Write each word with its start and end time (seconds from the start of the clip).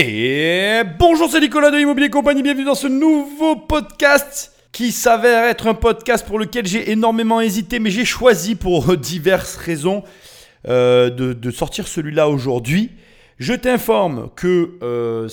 Et 0.00 0.82
bonjour, 0.96 1.28
c'est 1.28 1.40
Nicolas 1.40 1.72
de 1.72 1.78
Immobilier 1.78 2.08
Compagnie, 2.08 2.44
bienvenue 2.44 2.64
dans 2.64 2.76
ce 2.76 2.86
nouveau 2.86 3.56
podcast 3.56 4.52
qui 4.70 4.92
s'avère 4.92 5.42
être 5.46 5.66
un 5.66 5.74
podcast 5.74 6.24
pour 6.24 6.38
lequel 6.38 6.66
j'ai 6.66 6.92
énormément 6.92 7.40
hésité, 7.40 7.80
mais 7.80 7.90
j'ai 7.90 8.04
choisi 8.04 8.54
pour 8.54 8.96
diverses 8.96 9.56
raisons 9.56 10.04
euh, 10.68 11.10
de, 11.10 11.50
sortir 11.50 11.88
celui-là 11.88 12.28
aujourd'hui. 12.28 12.92
Je 13.38 13.54
t'informe 13.54 14.30
que 14.36 14.78
euh, 14.84 15.28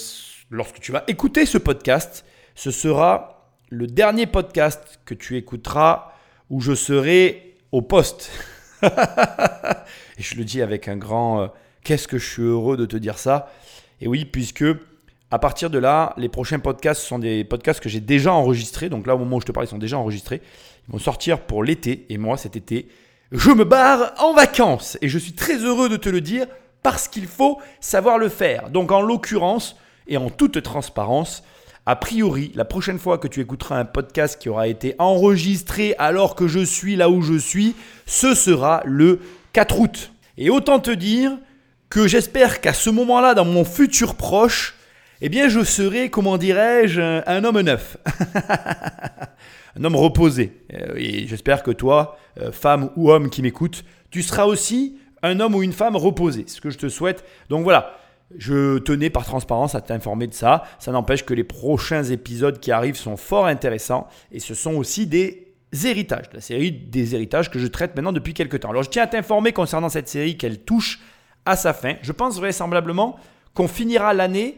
lorsque 0.49 0.79
tu 0.79 0.91
vas 0.91 1.03
écouter 1.07 1.45
ce 1.45 1.59
podcast, 1.59 2.25
ce 2.55 2.71
sera 2.71 3.51
le 3.69 3.85
dernier 3.85 4.25
podcast 4.25 4.99
que 5.05 5.13
tu 5.13 5.37
écouteras 5.37 6.11
où 6.49 6.59
je 6.59 6.73
serai 6.73 7.53
au 7.71 7.83
poste. 7.83 8.31
Et 8.81 10.23
je 10.23 10.35
le 10.37 10.43
dis 10.43 10.63
avec 10.63 10.87
un 10.87 10.97
grand 10.97 11.41
euh, 11.41 11.47
qu'est-ce 11.83 12.07
que 12.07 12.17
je 12.17 12.27
suis 12.27 12.41
heureux 12.41 12.77
de 12.77 12.87
te 12.87 12.97
dire 12.97 13.19
ça. 13.19 13.51
Et 14.01 14.07
oui, 14.07 14.25
puisque 14.25 14.65
à 15.31 15.39
partir 15.39 15.69
de 15.69 15.77
là, 15.77 16.13
les 16.17 16.29
prochains 16.29 16.59
podcasts 16.59 17.01
sont 17.01 17.19
des 17.19 17.43
podcasts 17.43 17.79
que 17.79 17.89
j'ai 17.89 17.99
déjà 17.99 18.33
enregistrés. 18.33 18.89
Donc 18.89 19.07
là, 19.07 19.15
au 19.15 19.19
moment 19.19 19.37
où 19.37 19.41
je 19.41 19.45
te 19.45 19.51
parle, 19.51 19.65
ils 19.65 19.69
sont 19.69 19.77
déjà 19.77 19.97
enregistrés. 19.97 20.41
Ils 20.87 20.91
vont 20.91 20.99
sortir 20.99 21.41
pour 21.41 21.63
l'été. 21.63 22.05
Et 22.09 22.17
moi, 22.17 22.37
cet 22.37 22.55
été, 22.55 22.87
je 23.31 23.51
me 23.51 23.65
barre 23.65 24.13
en 24.19 24.33
vacances. 24.33 24.97
Et 25.01 25.09
je 25.09 25.17
suis 25.17 25.33
très 25.33 25.57
heureux 25.57 25.89
de 25.89 25.97
te 25.97 26.09
le 26.09 26.21
dire 26.21 26.47
parce 26.83 27.07
qu'il 27.07 27.25
faut 27.25 27.59
savoir 27.79 28.17
le 28.17 28.29
faire. 28.29 28.69
Donc 28.69 28.91
en 28.91 29.01
l'occurrence, 29.01 29.75
et 30.07 30.17
en 30.17 30.29
toute 30.29 30.61
transparence, 30.61 31.43
a 31.87 31.95
priori, 31.95 32.51
la 32.55 32.65
prochaine 32.65 32.99
fois 32.99 33.17
que 33.17 33.27
tu 33.27 33.41
écouteras 33.41 33.79
un 33.79 33.85
podcast 33.85 34.39
qui 34.39 34.49
aura 34.49 34.67
été 34.67 34.95
enregistré 34.97 35.95
alors 35.97 36.35
que 36.35 36.47
je 36.47 36.59
suis 36.59 36.95
là 36.95 37.09
où 37.09 37.21
je 37.21 37.37
suis, 37.37 37.75
ce 38.05 38.33
sera 38.33 38.81
le 38.85 39.19
4 39.53 39.79
août. 39.79 40.11
Et 40.37 40.49
autant 40.49 40.79
te 40.79 40.91
dire 40.91 41.37
que 41.89 42.07
j'espère 42.07 42.61
qu'à 42.61 42.73
ce 42.73 42.89
moment-là, 42.89 43.33
dans 43.33 43.45
mon 43.45 43.63
futur 43.63 44.15
proche, 44.15 44.75
eh 45.21 45.29
bien, 45.29 45.47
je 45.47 45.63
serai, 45.63 46.09
comment 46.09 46.37
dirais-je, 46.37 47.01
un, 47.25 47.43
homme 47.43 47.61
neuf. 47.61 47.97
un 49.79 49.83
homme 49.83 49.95
reposé. 49.95 50.51
Euh, 50.73 50.95
Et 50.97 51.27
j'espère 51.27 51.63
que 51.63 51.71
toi, 51.71 52.17
euh, 52.41 52.51
femme 52.51 52.89
ou 52.95 53.11
homme 53.11 53.29
qui 53.29 53.41
m'écoute, 53.41 53.85
tu 54.11 54.21
seras 54.21 54.45
aussi 54.45 54.97
un 55.23 55.39
homme 55.39 55.55
ou 55.55 55.63
une 55.63 55.73
femme 55.73 55.95
reposé. 55.95 56.43
C'est 56.47 56.57
ce 56.57 56.61
que 56.61 56.69
je 56.69 56.77
te 56.77 56.89
souhaite. 56.89 57.23
Donc 57.49 57.63
voilà, 57.63 57.95
je 58.37 58.79
tenais 58.79 59.09
par 59.09 59.25
transparence 59.25 59.75
à 59.75 59.81
t'informer 59.81 60.27
de 60.27 60.33
ça. 60.33 60.63
Ça 60.79 60.91
n'empêche 60.91 61.25
que 61.25 61.33
les 61.33 61.43
prochains 61.43 62.03
épisodes 62.03 62.59
qui 62.59 62.71
arrivent 62.71 62.97
sont 62.97 63.17
fort 63.17 63.45
intéressants. 63.45 64.07
Et 64.31 64.39
ce 64.39 64.53
sont 64.53 64.73
aussi 64.75 65.07
des 65.07 65.53
héritages, 65.85 66.25
la 66.33 66.41
série 66.41 66.71
des 66.71 67.15
héritages 67.15 67.49
que 67.49 67.59
je 67.59 67.67
traite 67.67 67.95
maintenant 67.95 68.13
depuis 68.13 68.33
quelques 68.33 68.61
temps. 68.61 68.69
Alors 68.69 68.83
je 68.83 68.89
tiens 68.89 69.03
à 69.03 69.07
t'informer 69.07 69.51
concernant 69.51 69.89
cette 69.89 70.07
série 70.07 70.37
qu'elle 70.37 70.59
touche 70.59 70.99
à 71.45 71.55
sa 71.55 71.73
fin. 71.73 71.95
Je 72.01 72.11
pense 72.11 72.37
vraisemblablement 72.37 73.19
qu'on 73.53 73.67
finira 73.67 74.13
l'année, 74.13 74.57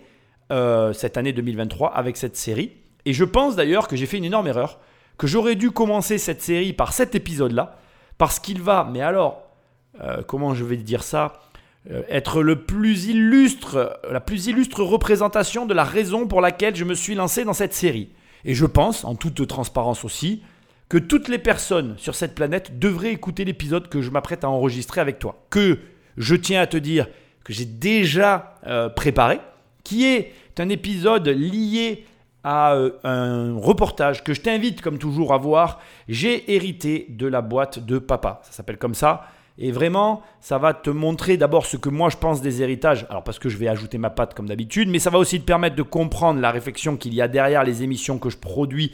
euh, 0.51 0.93
cette 0.93 1.17
année 1.17 1.33
2023, 1.33 1.93
avec 1.93 2.17
cette 2.17 2.37
série. 2.37 2.71
Et 3.05 3.13
je 3.13 3.23
pense 3.23 3.55
d'ailleurs 3.55 3.87
que 3.87 3.95
j'ai 3.95 4.05
fait 4.05 4.17
une 4.17 4.25
énorme 4.25 4.47
erreur, 4.47 4.79
que 5.17 5.27
j'aurais 5.27 5.55
dû 5.55 5.71
commencer 5.71 6.17
cette 6.17 6.41
série 6.41 6.73
par 6.73 6.93
cet 6.93 7.15
épisode-là, 7.15 7.77
parce 8.17 8.39
qu'il 8.39 8.61
va, 8.61 8.87
mais 8.91 9.01
alors, 9.01 9.43
euh, 10.01 10.21
comment 10.25 10.53
je 10.53 10.63
vais 10.63 10.77
dire 10.77 11.03
ça 11.03 11.39
euh, 11.89 12.03
être 12.09 12.41
le 12.41 12.63
plus 12.63 13.05
illustre, 13.05 13.99
la 14.11 14.19
plus 14.19 14.47
illustre 14.47 14.83
représentation 14.83 15.65
de 15.65 15.73
la 15.73 15.85
raison 15.85 16.27
pour 16.27 16.41
laquelle 16.41 16.75
je 16.75 16.83
me 16.83 16.95
suis 16.95 17.15
lancé 17.15 17.45
dans 17.45 17.53
cette 17.53 17.73
série. 17.73 18.09
Et 18.43 18.53
je 18.53 18.65
pense, 18.65 19.05
en 19.05 19.15
toute 19.15 19.47
transparence 19.47 20.03
aussi, 20.03 20.41
que 20.89 20.97
toutes 20.97 21.27
les 21.27 21.37
personnes 21.37 21.95
sur 21.97 22.15
cette 22.15 22.35
planète 22.35 22.79
devraient 22.79 23.11
écouter 23.11 23.45
l'épisode 23.45 23.89
que 23.89 24.01
je 24.01 24.09
m'apprête 24.09 24.43
à 24.43 24.49
enregistrer 24.49 25.01
avec 25.01 25.19
toi. 25.19 25.45
Que 25.49 25.79
je 26.17 26.35
tiens 26.35 26.61
à 26.61 26.67
te 26.67 26.77
dire 26.77 27.07
que 27.43 27.53
j'ai 27.53 27.65
déjà 27.65 28.55
euh, 28.65 28.89
préparé, 28.89 29.39
qui 29.83 30.05
est 30.05 30.33
un 30.57 30.69
épisode 30.69 31.27
lié 31.27 32.05
à 32.43 32.73
euh, 32.73 32.91
un 33.03 33.57
reportage 33.57 34.23
que 34.23 34.33
je 34.33 34.41
t'invite 34.41 34.81
comme 34.81 34.97
toujours 34.97 35.33
à 35.33 35.37
voir. 35.37 35.79
J'ai 36.07 36.53
hérité 36.53 37.07
de 37.09 37.27
la 37.27 37.41
boîte 37.41 37.79
de 37.79 37.99
papa. 37.99 38.41
Ça 38.43 38.51
s'appelle 38.51 38.77
comme 38.77 38.95
ça. 38.95 39.27
Et 39.59 39.71
vraiment, 39.71 40.21
ça 40.39 40.57
va 40.57 40.73
te 40.73 40.89
montrer 40.89 41.35
d'abord 41.35 41.65
ce 41.65 41.77
que 41.77 41.89
moi 41.89 42.09
je 42.09 42.17
pense 42.17 42.41
des 42.41 42.61
héritages. 42.61 43.05
Alors 43.09 43.23
parce 43.23 43.39
que 43.39 43.49
je 43.49 43.57
vais 43.57 43.67
ajouter 43.67 43.97
ma 43.97 44.11
patte 44.11 44.33
comme 44.33 44.47
d'habitude, 44.47 44.87
mais 44.87 44.99
ça 44.99 45.09
va 45.09 45.17
aussi 45.17 45.39
te 45.39 45.45
permettre 45.45 45.75
de 45.75 45.83
comprendre 45.83 46.39
la 46.39 46.51
réflexion 46.51 46.95
qu'il 46.95 47.13
y 47.13 47.21
a 47.21 47.27
derrière 47.27 47.63
les 47.63 47.81
émissions 47.81 48.19
que 48.19 48.29
je 48.29 48.37
produis 48.37 48.91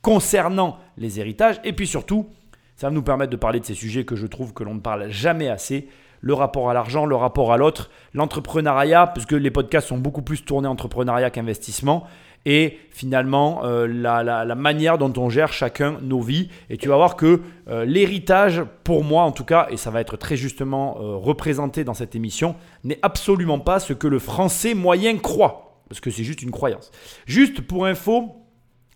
concernant 0.00 0.78
les 0.96 1.20
héritages. 1.20 1.60
Et 1.64 1.72
puis 1.72 1.86
surtout, 1.86 2.26
ça 2.74 2.88
va 2.88 2.92
nous 2.92 3.02
permettre 3.02 3.30
de 3.30 3.36
parler 3.36 3.60
de 3.60 3.66
ces 3.66 3.74
sujets 3.74 4.04
que 4.04 4.16
je 4.16 4.26
trouve 4.26 4.54
que 4.54 4.64
l'on 4.64 4.74
ne 4.74 4.80
parle 4.80 5.10
jamais 5.10 5.48
assez. 5.48 5.88
Le 6.20 6.34
rapport 6.34 6.70
à 6.70 6.74
l'argent, 6.74 7.06
le 7.06 7.16
rapport 7.16 7.52
à 7.52 7.56
l'autre, 7.56 7.90
l'entrepreneuriat, 8.14 9.08
puisque 9.08 9.32
les 9.32 9.50
podcasts 9.50 9.88
sont 9.88 9.98
beaucoup 9.98 10.22
plus 10.22 10.44
tournés 10.44 10.68
entrepreneuriat 10.68 11.30
qu'investissement 11.30 12.06
et 12.46 12.78
finalement 12.90 13.64
euh, 13.64 13.86
la, 13.86 14.54
manière 14.54 14.98
dont 14.98 15.12
on 15.16 15.28
gère 15.28 15.52
chacun 15.52 15.98
nos 16.02 16.20
vies. 16.20 16.48
Et 16.70 16.76
tu 16.76 16.88
vas 16.88 16.96
voir 16.96 17.16
que 17.16 17.42
euh, 17.68 17.84
l'héritage, 17.84 18.62
pour 18.84 19.04
moi 19.04 19.24
en 19.24 19.32
tout 19.32 19.44
cas, 19.44 19.68
et 19.70 19.76
ça 19.76 19.90
va 19.90 20.00
être 20.00 20.16
très 20.16 20.36
justement 20.36 20.96
euh, 20.98 21.16
représenté 21.16 21.84
dans 21.84 21.94
cette 21.94 22.14
émission, 22.14 22.56
n'est 22.84 22.98
absolument 23.02 23.58
pas 23.58 23.80
ce 23.80 23.92
que 23.92 24.06
le 24.06 24.18
français 24.18 24.74
moyen 24.74 25.16
croit. 25.18 25.82
Parce 25.88 26.00
que 26.00 26.10
c'est 26.10 26.24
juste 26.24 26.42
une 26.42 26.50
croyance. 26.50 26.90
Juste 27.26 27.60
pour 27.62 27.86
info, 27.86 28.36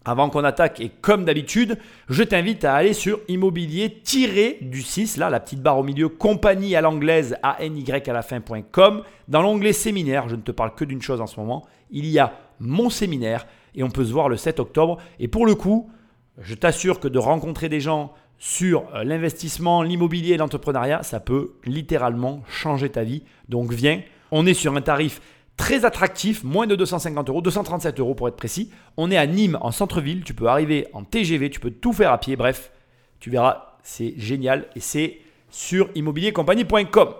avant 0.04 0.30
qu'on 0.30 0.44
attaque, 0.44 0.80
et 0.80 0.90
comme 1.00 1.24
d'habitude, 1.24 1.78
je 2.08 2.22
t'invite 2.22 2.64
à 2.64 2.74
aller 2.74 2.92
sur 2.92 3.20
immobilier-du 3.28 4.82
6, 4.82 5.16
là, 5.16 5.30
la 5.30 5.40
petite 5.40 5.60
barre 5.60 5.78
au 5.78 5.82
milieu, 5.82 6.08
compagnie 6.08 6.74
à 6.74 6.80
l'anglaise, 6.80 7.36
A-N-Y 7.42 8.08
à 8.08 8.12
la 8.12 8.22
fin.com. 8.22 9.02
Dans 9.28 9.42
l'onglet 9.42 9.72
séminaire, 9.72 10.28
je 10.28 10.36
ne 10.36 10.42
te 10.42 10.50
parle 10.50 10.74
que 10.74 10.84
d'une 10.84 11.02
chose 11.02 11.20
en 11.20 11.26
ce 11.26 11.38
moment, 11.38 11.64
il 11.90 12.06
y 12.06 12.18
a 12.18 12.32
mon 12.58 12.90
séminaire, 12.90 13.46
et 13.74 13.82
on 13.82 13.90
peut 13.90 14.04
se 14.04 14.12
voir 14.12 14.28
le 14.28 14.36
7 14.36 14.60
octobre. 14.60 14.98
Et 15.18 15.28
pour 15.28 15.46
le 15.46 15.54
coup, 15.54 15.90
je 16.38 16.54
t'assure 16.54 17.00
que 17.00 17.08
de 17.08 17.18
rencontrer 17.18 17.68
des 17.68 17.80
gens 17.80 18.12
sur 18.38 18.84
euh, 18.94 19.04
l'investissement, 19.04 19.82
l'immobilier 19.82 20.34
et 20.34 20.36
l'entrepreneuriat, 20.36 21.04
ça 21.04 21.20
peut 21.20 21.52
littéralement 21.64 22.42
changer 22.48 22.88
ta 22.88 23.04
vie. 23.04 23.22
Donc 23.48 23.72
viens, 23.72 24.00
on 24.32 24.46
est 24.46 24.54
sur 24.54 24.74
un 24.74 24.80
tarif 24.80 25.20
très 25.62 25.84
attractif, 25.84 26.42
moins 26.42 26.66
de 26.66 26.74
250 26.74 27.28
euros, 27.28 27.40
237 27.40 28.00
euros 28.00 28.16
pour 28.16 28.26
être 28.26 28.34
précis. 28.34 28.72
On 28.96 29.12
est 29.12 29.16
à 29.16 29.28
Nîmes, 29.28 29.58
en 29.60 29.70
centre-ville, 29.70 30.24
tu 30.24 30.34
peux 30.34 30.48
arriver 30.48 30.88
en 30.92 31.04
TGV, 31.04 31.50
tu 31.50 31.60
peux 31.60 31.70
tout 31.70 31.92
faire 31.92 32.10
à 32.10 32.18
pied, 32.18 32.34
bref, 32.34 32.72
tu 33.20 33.30
verras, 33.30 33.76
c'est 33.84 34.14
génial 34.16 34.66
et 34.74 34.80
c'est 34.80 35.18
sur 35.50 35.88
immobiliercompagnie.com. 35.94 37.10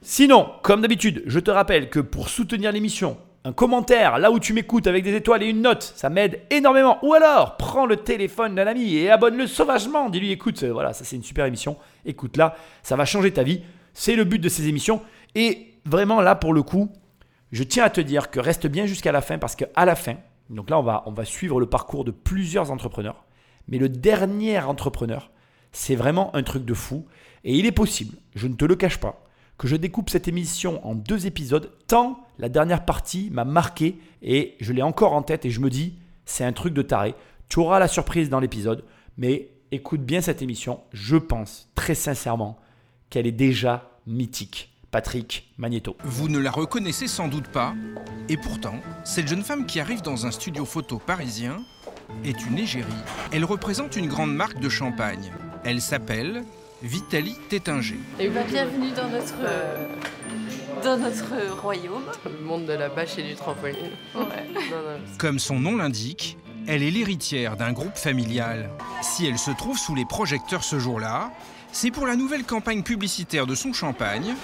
Sinon, 0.00 0.48
comme 0.64 0.82
d'habitude, 0.82 1.22
je 1.26 1.38
te 1.38 1.52
rappelle 1.52 1.90
que 1.90 2.00
pour 2.00 2.28
soutenir 2.28 2.72
l'émission, 2.72 3.18
un 3.44 3.52
commentaire 3.52 4.18
là 4.18 4.32
où 4.32 4.40
tu 4.40 4.52
m'écoutes 4.52 4.88
avec 4.88 5.04
des 5.04 5.14
étoiles 5.14 5.44
et 5.44 5.50
une 5.50 5.62
note, 5.62 5.84
ça 5.94 6.10
m'aide 6.10 6.40
énormément. 6.50 6.98
Ou 7.02 7.14
alors, 7.14 7.56
prends 7.56 7.86
le 7.86 7.98
téléphone 7.98 8.56
d'un 8.56 8.66
ami 8.66 8.96
et 8.96 9.10
abonne-le 9.10 9.46
sauvagement. 9.46 10.10
Dis-lui, 10.10 10.32
écoute, 10.32 10.60
euh, 10.64 10.72
voilà, 10.72 10.92
ça 10.92 11.04
c'est 11.04 11.14
une 11.14 11.22
super 11.22 11.46
émission. 11.46 11.76
Écoute-la, 12.04 12.56
ça 12.82 12.96
va 12.96 13.04
changer 13.04 13.30
ta 13.32 13.44
vie. 13.44 13.62
C'est 13.94 14.16
le 14.16 14.24
but 14.24 14.40
de 14.40 14.48
ces 14.48 14.66
émissions. 14.66 15.02
Et 15.36 15.68
vraiment, 15.84 16.20
là, 16.20 16.34
pour 16.34 16.52
le 16.52 16.64
coup, 16.64 16.90
je 17.52 17.62
tiens 17.62 17.84
à 17.84 17.90
te 17.90 18.00
dire 18.00 18.30
que 18.30 18.40
reste 18.40 18.66
bien 18.66 18.86
jusqu'à 18.86 19.12
la 19.12 19.20
fin 19.20 19.38
parce 19.38 19.56
qu'à 19.56 19.84
la 19.84 19.94
fin, 19.94 20.16
donc 20.50 20.70
là, 20.70 20.78
on 20.78 20.82
va, 20.82 21.02
on 21.06 21.12
va 21.12 21.24
suivre 21.24 21.60
le 21.60 21.66
parcours 21.66 22.04
de 22.04 22.10
plusieurs 22.10 22.70
entrepreneurs. 22.70 23.24
Mais 23.68 23.78
le 23.78 23.88
dernier 23.88 24.58
entrepreneur, 24.58 25.30
c'est 25.70 25.94
vraiment 25.94 26.34
un 26.34 26.42
truc 26.42 26.64
de 26.64 26.74
fou. 26.74 27.06
Et 27.44 27.56
il 27.56 27.66
est 27.66 27.72
possible, 27.72 28.16
je 28.34 28.46
ne 28.46 28.54
te 28.54 28.64
le 28.64 28.76
cache 28.76 28.98
pas, 28.98 29.24
que 29.58 29.68
je 29.68 29.76
découpe 29.76 30.10
cette 30.10 30.28
émission 30.28 30.84
en 30.86 30.94
deux 30.94 31.26
épisodes, 31.26 31.72
tant 31.86 32.24
la 32.38 32.48
dernière 32.48 32.84
partie 32.84 33.30
m'a 33.30 33.44
marqué 33.44 33.98
et 34.22 34.56
je 34.60 34.72
l'ai 34.72 34.82
encore 34.82 35.12
en 35.12 35.22
tête 35.22 35.44
et 35.44 35.50
je 35.50 35.60
me 35.60 35.70
dis, 35.70 35.94
c'est 36.24 36.44
un 36.44 36.52
truc 36.52 36.72
de 36.72 36.82
taré. 36.82 37.14
Tu 37.48 37.58
auras 37.58 37.78
la 37.78 37.88
surprise 37.88 38.30
dans 38.30 38.40
l'épisode, 38.40 38.84
mais 39.16 39.50
écoute 39.72 40.02
bien 40.02 40.20
cette 40.20 40.42
émission. 40.42 40.80
Je 40.92 41.16
pense 41.16 41.70
très 41.74 41.94
sincèrement 41.94 42.58
qu'elle 43.10 43.26
est 43.26 43.32
déjà 43.32 43.90
mythique. 44.06 44.71
Patrick 44.92 45.48
Magneto. 45.56 45.96
Vous 46.04 46.28
ne 46.28 46.38
la 46.38 46.50
reconnaissez 46.50 47.08
sans 47.08 47.26
doute 47.26 47.48
pas, 47.48 47.74
et 48.28 48.36
pourtant, 48.36 48.78
cette 49.04 49.26
jeune 49.26 49.42
femme 49.42 49.64
qui 49.64 49.80
arrive 49.80 50.02
dans 50.02 50.26
un 50.26 50.30
studio 50.30 50.66
photo 50.66 50.98
parisien 50.98 51.64
est 52.26 52.44
une 52.44 52.58
égérie. 52.58 52.92
Elle 53.32 53.46
représente 53.46 53.96
une 53.96 54.06
grande 54.06 54.34
marque 54.34 54.60
de 54.60 54.68
champagne. 54.68 55.32
Elle 55.64 55.80
s'appelle 55.80 56.44
Vitalie 56.82 57.38
Tétinger. 57.48 57.98
Et 58.20 58.28
bienvenue 58.28 58.90
dans 58.90 59.08
notre, 59.08 59.34
euh, 59.40 59.86
dans 60.84 60.98
notre 60.98 61.58
royaume. 61.62 62.04
Le 62.26 62.44
monde 62.44 62.66
de 62.66 62.74
la 62.74 62.90
bâche 62.90 63.16
et 63.16 63.22
du 63.22 63.34
trampoline. 63.34 63.92
Ouais. 64.14 64.50
Comme 65.16 65.38
son 65.38 65.58
nom 65.58 65.78
l'indique, 65.78 66.36
elle 66.66 66.82
est 66.82 66.90
l'héritière 66.90 67.56
d'un 67.56 67.72
groupe 67.72 67.96
familial. 67.96 68.68
Si 69.00 69.24
elle 69.24 69.38
se 69.38 69.52
trouve 69.52 69.78
sous 69.78 69.94
les 69.94 70.04
projecteurs 70.04 70.64
ce 70.64 70.78
jour-là, 70.78 71.30
c'est 71.72 71.90
pour 71.90 72.06
la 72.06 72.14
nouvelle 72.14 72.44
campagne 72.44 72.82
publicitaire 72.82 73.46
de 73.46 73.54
son 73.54 73.72
champagne 73.72 74.34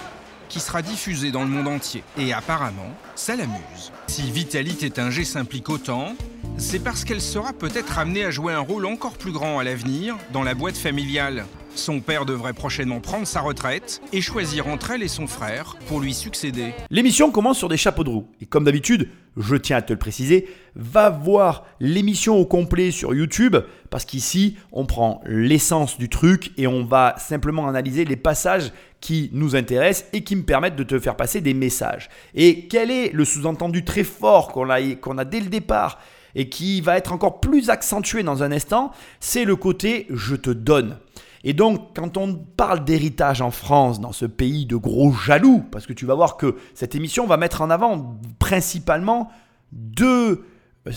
qui 0.49 0.59
sera 0.59 0.81
diffusée 0.81 1.31
dans 1.31 1.43
le 1.43 1.49
monde 1.49 1.67
entier. 1.67 2.03
Et 2.17 2.33
apparemment, 2.33 2.91
ça 3.15 3.35
l'amuse. 3.35 3.91
Si 4.07 4.29
Vitalie 4.31 4.75
Tétinger 4.75 5.23
s'implique 5.23 5.69
autant, 5.69 6.15
c'est 6.57 6.79
parce 6.79 7.05
qu'elle 7.05 7.21
sera 7.21 7.53
peut-être 7.53 7.99
amenée 7.99 8.25
à 8.25 8.31
jouer 8.31 8.53
un 8.53 8.59
rôle 8.59 8.85
encore 8.85 9.17
plus 9.17 9.31
grand 9.31 9.59
à 9.59 9.63
l'avenir 9.63 10.17
dans 10.33 10.43
la 10.43 10.55
boîte 10.55 10.77
familiale. 10.77 11.45
Son 11.79 12.01
père 12.01 12.25
devrait 12.25 12.51
prochainement 12.51 12.99
prendre 12.99 13.25
sa 13.25 13.39
retraite 13.39 14.01
et 14.11 14.19
choisir 14.19 14.67
entre 14.67 14.91
elle 14.91 15.01
et 15.01 15.07
son 15.07 15.27
frère 15.27 15.77
pour 15.87 16.01
lui 16.01 16.13
succéder. 16.13 16.73
L'émission 16.89 17.31
commence 17.31 17.57
sur 17.57 17.69
des 17.69 17.77
chapeaux 17.77 18.03
de 18.03 18.09
roue. 18.09 18.27
Et 18.41 18.45
comme 18.45 18.65
d'habitude, 18.65 19.07
je 19.37 19.55
tiens 19.55 19.77
à 19.77 19.81
te 19.81 19.93
le 19.93 19.99
préciser, 19.99 20.49
va 20.75 21.09
voir 21.09 21.65
l'émission 21.79 22.35
au 22.35 22.45
complet 22.45 22.91
sur 22.91 23.13
YouTube 23.13 23.55
parce 23.89 24.03
qu'ici, 24.03 24.57
on 24.73 24.85
prend 24.85 25.21
l'essence 25.25 25.97
du 25.97 26.09
truc 26.09 26.51
et 26.57 26.67
on 26.67 26.83
va 26.83 27.15
simplement 27.17 27.67
analyser 27.69 28.03
les 28.03 28.17
passages 28.17 28.73
qui 28.99 29.29
nous 29.31 29.55
intéressent 29.55 30.09
et 30.11 30.25
qui 30.25 30.35
me 30.35 30.43
permettent 30.43 30.75
de 30.75 30.83
te 30.83 30.99
faire 30.99 31.15
passer 31.15 31.39
des 31.39 31.53
messages. 31.53 32.09
Et 32.35 32.67
quel 32.67 32.91
est 32.91 33.13
le 33.13 33.23
sous-entendu 33.23 33.85
très 33.85 34.03
fort 34.03 34.49
qu'on 34.49 34.69
a, 34.69 35.25
dès 35.25 35.39
le 35.39 35.49
départ 35.49 35.99
et 36.35 36.49
qui 36.49 36.81
va 36.81 36.97
être 36.97 37.11
encore 37.11 37.39
plus 37.39 37.69
accentué 37.69 38.21
dans 38.23 38.43
un 38.43 38.51
instant, 38.51 38.91
c'est 39.19 39.45
le 39.45 39.55
côté 39.55 40.05
je 40.09 40.35
te 40.35 40.49
donne. 40.49 40.97
Et 41.43 41.53
donc, 41.53 41.95
quand 41.95 42.17
on 42.17 42.35
parle 42.35 42.83
d'héritage 42.83 43.41
en 43.41 43.51
France, 43.51 44.01
dans 44.01 44.11
ce 44.11 44.25
pays 44.25 44.65
de 44.65 44.75
gros 44.75 45.13
jaloux, 45.13 45.63
parce 45.71 45.85
que 45.85 45.93
tu 45.93 46.05
vas 46.05 46.15
voir 46.15 46.35
que 46.35 46.57
cette 46.73 46.95
émission 46.95 47.25
va 47.27 47.37
mettre 47.37 47.61
en 47.61 47.69
avant 47.69 48.19
principalement 48.39 49.29
deux, 49.71 50.45
euh, 50.87 50.91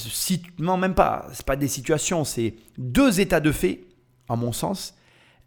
non 0.59 0.77
même 0.77 0.95
pas, 0.95 1.27
c'est 1.33 1.47
pas 1.47 1.57
des 1.57 1.69
situations, 1.69 2.25
c'est 2.25 2.55
deux 2.77 3.21
états 3.21 3.41
de 3.41 3.53
fait, 3.53 3.85
à 4.29 4.35
mon 4.35 4.53
sens, 4.53 4.97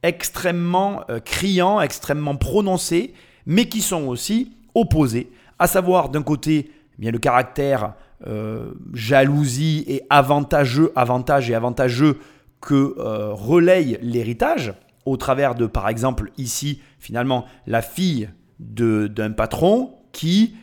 extrêmement 0.02 1.02
euh, 1.10 1.20
criants, 1.20 1.82
extrêmement 1.82 2.38
prononcés, 2.38 3.14
mais 3.46 3.68
qui 3.68 3.82
sont 3.82 4.08
aussi 4.08 4.56
opposés, 4.76 5.30
à 5.60 5.68
savoir 5.68 6.10
d'un 6.10 6.24
côté, 6.24 6.72
eh 6.72 7.02
bien 7.02 7.12
le 7.12 7.20
caractère 7.20 7.96
euh, 8.28 8.72
jalousie 8.94 9.84
et 9.88 10.04
avantageux, 10.10 10.94
avantage 10.96 11.50
et 11.50 11.56
avantageux 11.56 12.18
que 12.62 12.96
relaye 13.34 14.00
l'héritage, 14.02 14.74
au 15.06 15.18
travers 15.18 15.56
de, 15.56 15.66
par 15.66 15.88
exemple, 15.88 16.32
ici, 16.38 16.82
finalement, 17.00 17.46
la 17.68 17.82
fille 17.82 18.30
d'un 18.60 19.32
patron 19.32 19.96
qui 20.12 20.56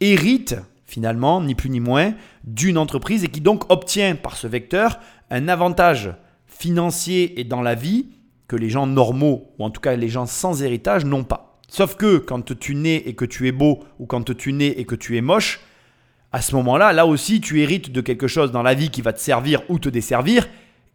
hérite, 0.00 0.56
finalement, 0.84 1.40
ni 1.40 1.54
plus 1.54 1.70
ni 1.70 1.80
moins, 1.80 2.14
d'une 2.44 2.78
entreprise 2.78 3.24
et 3.24 3.28
qui 3.28 3.40
donc 3.40 3.70
obtient 3.70 4.14
par 4.14 4.36
ce 4.36 4.46
vecteur 4.46 5.00
un 5.30 5.48
avantage 5.48 6.14
financier 6.46 7.38
et 7.40 7.44
dans 7.44 7.62
la 7.62 7.74
vie 7.74 8.06
que 8.46 8.56
les 8.56 8.70
gens 8.70 8.86
normaux, 8.86 9.52
ou 9.58 9.64
en 9.64 9.70
tout 9.70 9.80
cas 9.80 9.94
les 9.94 10.08
gens 10.08 10.26
sans 10.26 10.62
héritage, 10.62 11.04
n'ont 11.04 11.24
pas. 11.24 11.58
Sauf 11.68 11.96
que 11.96 12.16
quand 12.16 12.58
tu 12.58 12.74
nais 12.74 13.02
et 13.04 13.14
que 13.14 13.26
tu 13.26 13.46
es 13.46 13.52
beau, 13.52 13.84
ou 13.98 14.06
quand 14.06 14.34
tu 14.34 14.52
nais 14.52 14.74
et 14.78 14.84
que 14.84 14.94
tu 14.94 15.16
es 15.18 15.20
moche, 15.20 15.60
à 16.32 16.40
ce 16.40 16.54
moment-là, 16.56 16.92
là 16.92 17.06
aussi, 17.06 17.40
tu 17.40 17.60
hérites 17.60 17.92
de 17.92 18.00
quelque 18.00 18.26
chose 18.26 18.52
dans 18.52 18.62
la 18.62 18.74
vie 18.74 18.90
qui 18.90 19.02
va 19.02 19.12
te 19.12 19.20
servir 19.20 19.62
ou 19.68 19.78
te 19.78 19.88
desservir, 19.88 20.48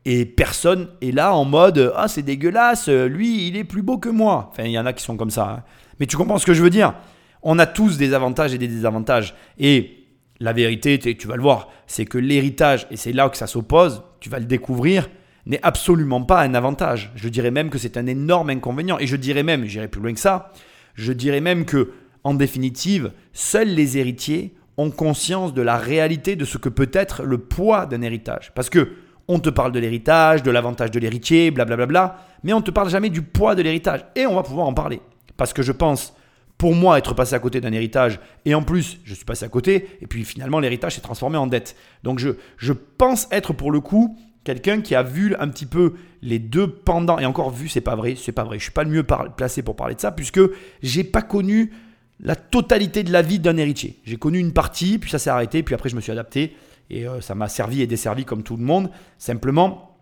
et 0.06 0.26
personne 0.26 0.90
est 1.02 1.12
là 1.12 1.34
en 1.34 1.46
mode 1.46 1.94
Ah, 1.96 2.08
c'est 2.08 2.22
dégueulasse, 2.22 2.90
lui, 2.90 3.48
il 3.48 3.58
est 3.58 3.64
plus 3.64 3.82
beau 3.82 3.98
que 3.98 4.10
moi. 4.10 4.50
Enfin, 4.52 4.64
il 4.64 4.72
y 4.72 4.80
en 4.80 4.86
a 4.86 4.94
qui 4.94 5.04
sont 5.04 5.18
comme 5.18 5.32
ça. 5.32 5.50
Hein. 5.50 5.64
Mais 6.00 6.06
tu 6.06 6.18
comprends 6.18 6.38
ce 6.38 6.46
que 6.46 6.54
je 6.54 6.62
veux 6.62 6.70
dire? 6.70 6.94
On 7.42 7.60
a 7.60 7.66
tous 7.66 7.98
des 7.98 8.14
avantages 8.14 8.54
et 8.54 8.58
des 8.58 8.68
désavantages. 8.68 9.36
Et 9.60 10.04
la 10.40 10.54
vérité, 10.54 11.00
tu 11.00 11.28
vas 11.28 11.36
le 11.36 11.42
voir, 11.42 11.70
c'est 11.88 12.06
que 12.06 12.18
l'héritage, 12.18 12.88
et 12.92 12.98
c'est 12.98 13.14
là 13.14 13.30
que 13.30 13.38
ça 13.38 13.48
s'oppose, 13.48 14.04
tu 14.20 14.30
vas 14.30 14.40
le 14.40 14.46
découvrir, 14.46 15.10
n'est 15.46 15.62
absolument 15.64 16.24
pas 16.24 16.42
un 16.42 16.54
avantage. 16.54 17.12
Je 17.16 17.30
dirais 17.30 17.52
même 17.52 17.70
que 17.70 17.78
c'est 17.78 17.98
un 17.98 18.08
énorme 18.08 18.50
inconvénient. 18.50 18.98
Et 19.00 19.08
je 19.08 19.16
dirais 19.16 19.44
même, 19.44 19.66
j'irai 19.66 19.88
plus 19.88 20.02
loin 20.02 20.14
que 20.14 20.20
ça, 20.20 20.52
je 20.96 21.14
dirais 21.14 21.42
même 21.42 21.66
que, 21.66 21.92
en 22.24 22.34
définitive, 22.34 23.12
seuls 23.34 23.70
les 23.70 23.98
héritiers 23.98 24.56
ont 24.78 24.90
conscience 24.90 25.54
de 25.54 25.62
la 25.62 25.78
réalité 25.78 26.36
de 26.36 26.46
ce 26.46 26.58
que 26.58 26.70
peut 26.70 26.90
être 26.94 27.24
le 27.24 27.38
poids 27.38 27.86
d'un 27.86 28.02
héritage. 28.02 28.52
Parce 28.56 28.70
que 28.70 28.90
on 29.28 29.40
te 29.40 29.50
parle 29.50 29.72
de 29.72 29.80
l'héritage, 29.80 30.44
de 30.44 30.52
l'avantage 30.52 30.92
de 30.92 31.00
l'héritier, 31.00 31.52
blablabla, 31.52 32.18
mais 32.44 32.54
on 32.54 32.60
ne 32.60 32.64
te 32.64 32.72
parle 32.72 32.90
jamais 32.90 33.10
du 33.10 33.22
poids 33.22 33.56
de 33.56 33.62
l'héritage. 33.62 34.06
Et 34.16 34.26
on 34.26 34.36
va 34.36 34.44
pouvoir 34.44 34.68
en 34.68 34.74
parler. 34.74 35.02
Parce 35.38 35.54
que 35.54 35.62
je 35.62 35.72
pense, 35.72 36.14
pour 36.58 36.76
moi, 36.76 36.98
être 36.98 37.14
passé 37.14 37.34
à 37.36 37.40
côté 37.40 37.62
d'un 37.62 37.72
héritage, 37.72 38.20
et 38.46 38.54
en 38.56 38.64
plus, 38.64 39.00
je 39.06 39.14
suis 39.14 39.26
passé 39.26 39.46
à 39.46 39.50
côté, 39.50 39.98
et 40.02 40.08
puis 40.08 40.24
finalement, 40.24 40.60
l'héritage 40.60 40.96
s'est 40.96 41.02
transformé 41.02 41.38
en 41.38 41.48
dette. 41.48 41.76
Donc 42.04 42.20
je, 42.20 42.32
je 42.58 42.74
pense 42.74 43.28
être 43.32 43.54
pour 43.54 43.72
le 43.72 43.80
coup 43.80 44.18
quelqu'un 44.44 44.82
qui 44.82 44.94
a 44.94 45.04
vu 45.04 45.36
un 45.40 45.48
petit 45.48 45.66
peu 45.66 45.94
les 46.22 46.40
deux 46.40 46.68
pendant, 46.68 47.18
et 47.20 47.26
encore 47.26 47.50
vu, 47.50 47.70
c'est 47.70 47.82
pas 47.82 47.96
vrai, 47.96 48.16
c'est 48.18 48.32
pas 48.32 48.44
vrai, 48.44 48.60
je 48.60 48.64
suis 48.64 48.72
pas 48.72 48.84
le 48.84 48.90
mieux 48.90 49.04
placé 49.04 49.62
pour 49.62 49.76
parler 49.76 49.96
de 49.96 50.02
ça, 50.02 50.12
puisque 50.12 50.42
j'ai 50.82 51.04
pas 51.04 51.22
connu 51.22 51.72
la 52.20 52.36
totalité 52.36 53.04
de 53.04 53.12
la 53.12 53.22
vie 53.22 53.40
d'un 53.40 53.58
héritier. 53.58 54.00
J'ai 54.06 54.18
connu 54.18 54.40
une 54.40 54.54
partie, 54.54 55.00
puis 55.00 55.10
ça 55.10 55.20
s'est 55.20 55.30
arrêté, 55.30 55.64
puis 55.64 55.76
après 55.76 55.90
je 55.90 55.96
me 55.96 56.02
suis 56.02 56.12
adapté. 56.12 56.56
Et 56.90 57.08
euh, 57.08 57.22
ça 57.22 57.36
m'a 57.36 57.48
servi 57.48 57.82
et 57.82 57.88
desservi 57.88 58.26
comme 58.26 58.44
tout 58.44 58.58
le 58.58 58.64
monde. 58.64 58.90
Simplement, 59.18 59.98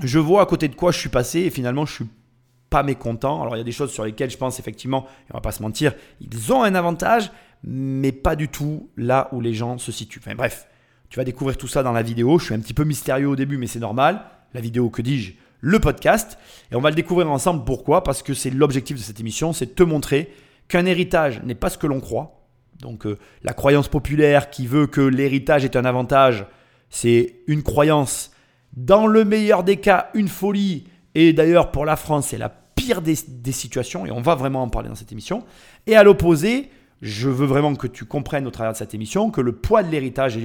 je 0.00 0.18
vois 0.18 0.42
à 0.42 0.46
côté 0.46 0.68
de 0.68 0.74
quoi 0.74 0.92
je 0.92 0.98
suis 0.98 1.08
passé 1.08 1.40
et 1.40 1.50
finalement, 1.50 1.86
je 1.86 1.94
suis 1.94 2.06
pas 2.70 2.82
mécontent. 2.82 3.40
Alors, 3.40 3.56
il 3.56 3.58
y 3.58 3.62
a 3.62 3.64
des 3.64 3.72
choses 3.72 3.92
sur 3.92 4.04
lesquelles 4.04 4.30
je 4.30 4.36
pense 4.36 4.58
effectivement, 4.58 5.06
et 5.28 5.32
on 5.32 5.36
va 5.36 5.40
pas 5.40 5.52
se 5.52 5.62
mentir, 5.62 5.94
ils 6.20 6.52
ont 6.52 6.62
un 6.62 6.74
avantage, 6.74 7.30
mais 7.62 8.12
pas 8.12 8.36
du 8.36 8.48
tout 8.48 8.90
là 8.96 9.28
où 9.32 9.40
les 9.40 9.54
gens 9.54 9.78
se 9.78 9.92
situent. 9.92 10.18
Enfin, 10.18 10.34
bref, 10.34 10.66
tu 11.08 11.18
vas 11.18 11.24
découvrir 11.24 11.56
tout 11.56 11.68
ça 11.68 11.82
dans 11.82 11.92
la 11.92 12.02
vidéo. 12.02 12.38
Je 12.38 12.46
suis 12.46 12.54
un 12.54 12.58
petit 12.58 12.74
peu 12.74 12.84
mystérieux 12.84 13.28
au 13.28 13.36
début, 13.36 13.56
mais 13.56 13.68
c'est 13.68 13.78
normal. 13.78 14.24
La 14.52 14.60
vidéo, 14.60 14.90
que 14.90 15.02
dis-je? 15.02 15.34
Le 15.60 15.78
podcast. 15.78 16.36
Et 16.72 16.76
on 16.76 16.80
va 16.80 16.90
le 16.90 16.96
découvrir 16.96 17.30
ensemble. 17.30 17.64
Pourquoi? 17.64 18.02
Parce 18.02 18.22
que 18.22 18.34
c'est 18.34 18.50
l'objectif 18.50 18.96
de 18.96 19.02
cette 19.02 19.20
émission, 19.20 19.52
c'est 19.52 19.66
de 19.66 19.70
te 19.70 19.82
montrer 19.82 20.32
qu'un 20.68 20.86
héritage 20.86 21.40
n'est 21.44 21.54
pas 21.54 21.70
ce 21.70 21.78
que 21.78 21.86
l'on 21.86 22.00
croit, 22.00 22.43
donc 22.80 23.06
euh, 23.06 23.18
la 23.42 23.52
croyance 23.52 23.88
populaire 23.88 24.50
qui 24.50 24.66
veut 24.66 24.86
que 24.86 25.00
l'héritage 25.00 25.64
est 25.64 25.76
un 25.76 25.84
avantage, 25.84 26.46
c'est 26.90 27.36
une 27.46 27.62
croyance, 27.62 28.30
dans 28.76 29.06
le 29.06 29.24
meilleur 29.24 29.64
des 29.64 29.78
cas, 29.78 30.10
une 30.14 30.28
folie. 30.28 30.84
Et 31.14 31.32
d'ailleurs, 31.32 31.70
pour 31.70 31.84
la 31.84 31.96
France, 31.96 32.28
c'est 32.28 32.38
la 32.38 32.48
pire 32.48 33.02
des, 33.02 33.14
situations, 33.52 34.04
et 34.04 34.10
on 34.10 34.20
va 34.20 34.34
vraiment 34.34 34.62
en 34.62 34.68
parler 34.68 34.88
dans 34.88 34.94
cette 34.94 35.12
émission. 35.12 35.44
Et 35.86 35.96
à 35.96 36.02
l'opposé, 36.02 36.70
je 37.00 37.28
veux 37.28 37.46
vraiment 37.46 37.74
que 37.74 37.86
tu 37.86 38.04
comprennes 38.04 38.46
au 38.46 38.50
travers 38.50 38.72
de 38.72 38.78
cette 38.78 38.94
émission 38.94 39.30
que 39.30 39.40
le 39.40 39.52
poids 39.52 39.82
de 39.82 39.90
l'héritage, 39.90 40.36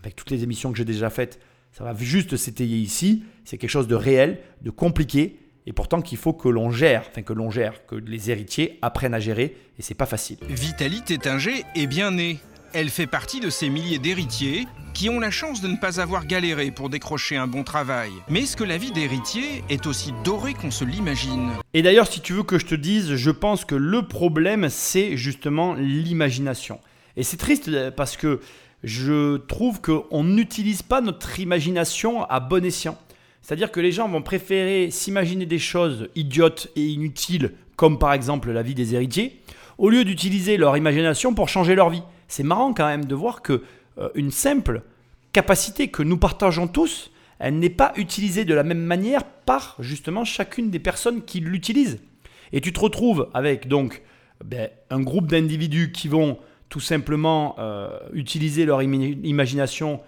avec 0.00 0.16
toutes 0.16 0.30
les 0.30 0.42
émissions 0.42 0.72
que 0.72 0.78
j'ai 0.78 0.84
déjà 0.84 1.10
faites, 1.10 1.38
ça 1.72 1.84
va 1.84 1.94
juste 1.94 2.36
s'étayer 2.36 2.78
ici, 2.78 3.24
c'est 3.44 3.58
quelque 3.58 3.70
chose 3.70 3.88
de 3.88 3.94
réel, 3.94 4.40
de 4.62 4.70
compliqué, 4.70 5.38
et 5.66 5.72
pourtant 5.72 6.00
qu'il 6.00 6.18
faut 6.18 6.32
que 6.32 6.48
l'on 6.48 6.70
gère, 6.70 7.04
enfin 7.10 7.22
que 7.22 7.32
l'on 7.32 7.50
gère, 7.50 7.86
que 7.86 7.96
les 7.96 8.30
héritiers 8.30 8.78
apprennent 8.82 9.14
à 9.14 9.20
gérer, 9.20 9.56
et 9.78 9.82
c'est 9.82 9.94
pas 9.94 10.06
facile. 10.06 10.38
Vitalie 10.48 11.02
Tétinger 11.02 11.64
est 11.74 11.86
bien 11.86 12.12
née. 12.12 12.38
Elle 12.72 12.88
fait 12.90 13.06
partie 13.06 13.40
de 13.40 13.48
ces 13.48 13.68
milliers 13.68 13.98
d'héritiers 13.98 14.66
qui 14.92 15.08
ont 15.08 15.20
la 15.20 15.30
chance 15.30 15.60
de 15.60 15.68
ne 15.68 15.76
pas 15.76 16.00
avoir 16.00 16.26
galéré 16.26 16.70
pour 16.70 16.88
décrocher 16.88 17.36
un 17.36 17.46
bon 17.46 17.64
travail. 17.64 18.10
Mais 18.28 18.42
est-ce 18.42 18.56
que 18.56 18.64
la 18.64 18.78
vie 18.78 18.92
d'héritier 18.92 19.62
est 19.68 19.86
aussi 19.86 20.12
dorée 20.24 20.54
qu'on 20.54 20.70
se 20.70 20.84
l'imagine 20.84 21.50
Et 21.74 21.82
d'ailleurs, 21.82 22.10
si 22.10 22.20
tu 22.20 22.32
veux 22.32 22.42
que 22.42 22.58
je 22.58 22.66
te 22.66 22.74
dise, 22.74 23.14
je 23.14 23.30
pense 23.30 23.64
que 23.64 23.74
le 23.74 24.02
problème, 24.02 24.68
c'est 24.68 25.16
justement 25.16 25.74
l'imagination. 25.74 26.80
Et 27.16 27.22
c'est 27.22 27.36
triste 27.36 27.90
parce 27.90 28.16
que 28.16 28.40
je 28.84 29.36
trouve 29.36 29.80
qu'on 29.80 30.24
n'utilise 30.24 30.82
pas 30.82 31.00
notre 31.00 31.40
imagination 31.40 32.24
à 32.24 32.40
bon 32.40 32.64
escient. 32.64 32.98
C'est-à-dire 33.46 33.70
que 33.70 33.78
les 33.78 33.92
gens 33.92 34.08
vont 34.08 34.22
préférer 34.22 34.90
s'imaginer 34.90 35.46
des 35.46 35.60
choses 35.60 36.08
idiotes 36.16 36.66
et 36.74 36.84
inutiles, 36.84 37.52
comme 37.76 37.96
par 37.96 38.12
exemple 38.12 38.50
la 38.50 38.64
vie 38.64 38.74
des 38.74 38.96
héritiers, 38.96 39.40
au 39.78 39.88
lieu 39.88 40.02
d'utiliser 40.02 40.56
leur 40.56 40.76
imagination 40.76 41.32
pour 41.32 41.48
changer 41.48 41.76
leur 41.76 41.88
vie. 41.88 42.02
C'est 42.26 42.42
marrant 42.42 42.74
quand 42.74 42.88
même 42.88 43.04
de 43.04 43.14
voir 43.14 43.42
que 43.42 43.62
euh, 43.98 44.08
une 44.16 44.32
simple 44.32 44.82
capacité 45.30 45.86
que 45.86 46.02
nous 46.02 46.16
partageons 46.16 46.66
tous, 46.66 47.12
elle 47.38 47.60
n'est 47.60 47.70
pas 47.70 47.92
utilisée 47.94 48.44
de 48.44 48.52
la 48.52 48.64
même 48.64 48.82
manière 48.82 49.22
par 49.22 49.76
justement 49.78 50.24
chacune 50.24 50.70
des 50.70 50.80
personnes 50.80 51.22
qui 51.22 51.38
l'utilisent. 51.38 52.00
Et 52.52 52.60
tu 52.60 52.72
te 52.72 52.80
retrouves 52.80 53.28
avec 53.32 53.68
donc 53.68 54.02
ben, 54.44 54.70
un 54.90 55.02
groupe 55.02 55.28
d'individus 55.28 55.92
qui 55.92 56.08
vont 56.08 56.36
tout 56.68 56.80
simplement 56.80 57.54
euh, 57.60 57.96
utiliser 58.12 58.64
leur 58.64 58.82
imagination 58.82 60.00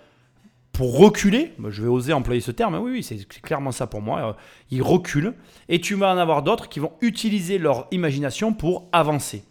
pour 0.79 0.97
reculer, 0.97 1.55
je 1.71 1.83
vais 1.83 1.89
oser 1.89 2.13
employer 2.13 2.41
ce 2.41 2.53
terme, 2.53 2.77
oui, 2.77 2.93
oui 2.93 3.03
c'est 3.03 3.27
clairement 3.43 3.73
ça 3.73 3.89
pour 3.89 4.01
moi, 4.01 4.29
euh, 4.29 4.33
ils 4.71 4.81
reculent, 4.81 5.35
et 5.69 5.81
tu 5.81 5.97
vas 5.97 6.15
en 6.15 6.19
avoir 6.19 6.45
d'autres 6.45 6.69
qui 6.69 6.79
vont 6.79 6.93
utiliser 7.01 7.59
leur 7.59 7.89
imagination 7.91 8.53
pour 8.53 8.89
avancer. 8.93 9.43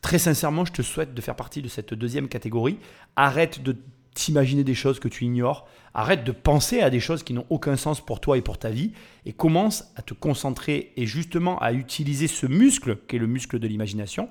Très 0.00 0.18
sincèrement, 0.18 0.64
je 0.64 0.72
te 0.72 0.80
souhaite 0.80 1.12
de 1.12 1.20
faire 1.20 1.36
partie 1.36 1.60
de 1.60 1.68
cette 1.68 1.92
deuxième 1.92 2.28
catégorie. 2.28 2.78
Arrête 3.14 3.62
de 3.62 3.76
t'imaginer 4.14 4.64
des 4.64 4.72
choses 4.72 5.00
que 5.00 5.08
tu 5.08 5.26
ignores, 5.26 5.68
arrête 5.92 6.24
de 6.24 6.32
penser 6.32 6.80
à 6.80 6.88
des 6.88 6.98
choses 6.98 7.24
qui 7.24 7.34
n'ont 7.34 7.44
aucun 7.50 7.76
sens 7.76 8.00
pour 8.00 8.18
toi 8.18 8.38
et 8.38 8.40
pour 8.40 8.56
ta 8.56 8.70
vie, 8.70 8.92
et 9.26 9.34
commence 9.34 9.84
à 9.96 10.02
te 10.02 10.14
concentrer 10.14 10.94
et 10.96 11.04
justement 11.04 11.58
à 11.58 11.74
utiliser 11.74 12.26
ce 12.26 12.46
muscle, 12.46 12.96
qui 13.06 13.16
est 13.16 13.18
le 13.18 13.26
muscle 13.26 13.58
de 13.58 13.68
l'imagination, 13.68 14.30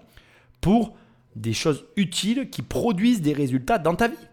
pour 0.62 0.98
des 1.36 1.54
choses 1.54 1.86
utiles 1.96 2.50
qui 2.50 2.64
produisent 2.64 3.22
des 3.22 3.34
résultats 3.34 3.78
dans 3.78 3.94
ta 3.94 4.08
vie. 4.08 4.28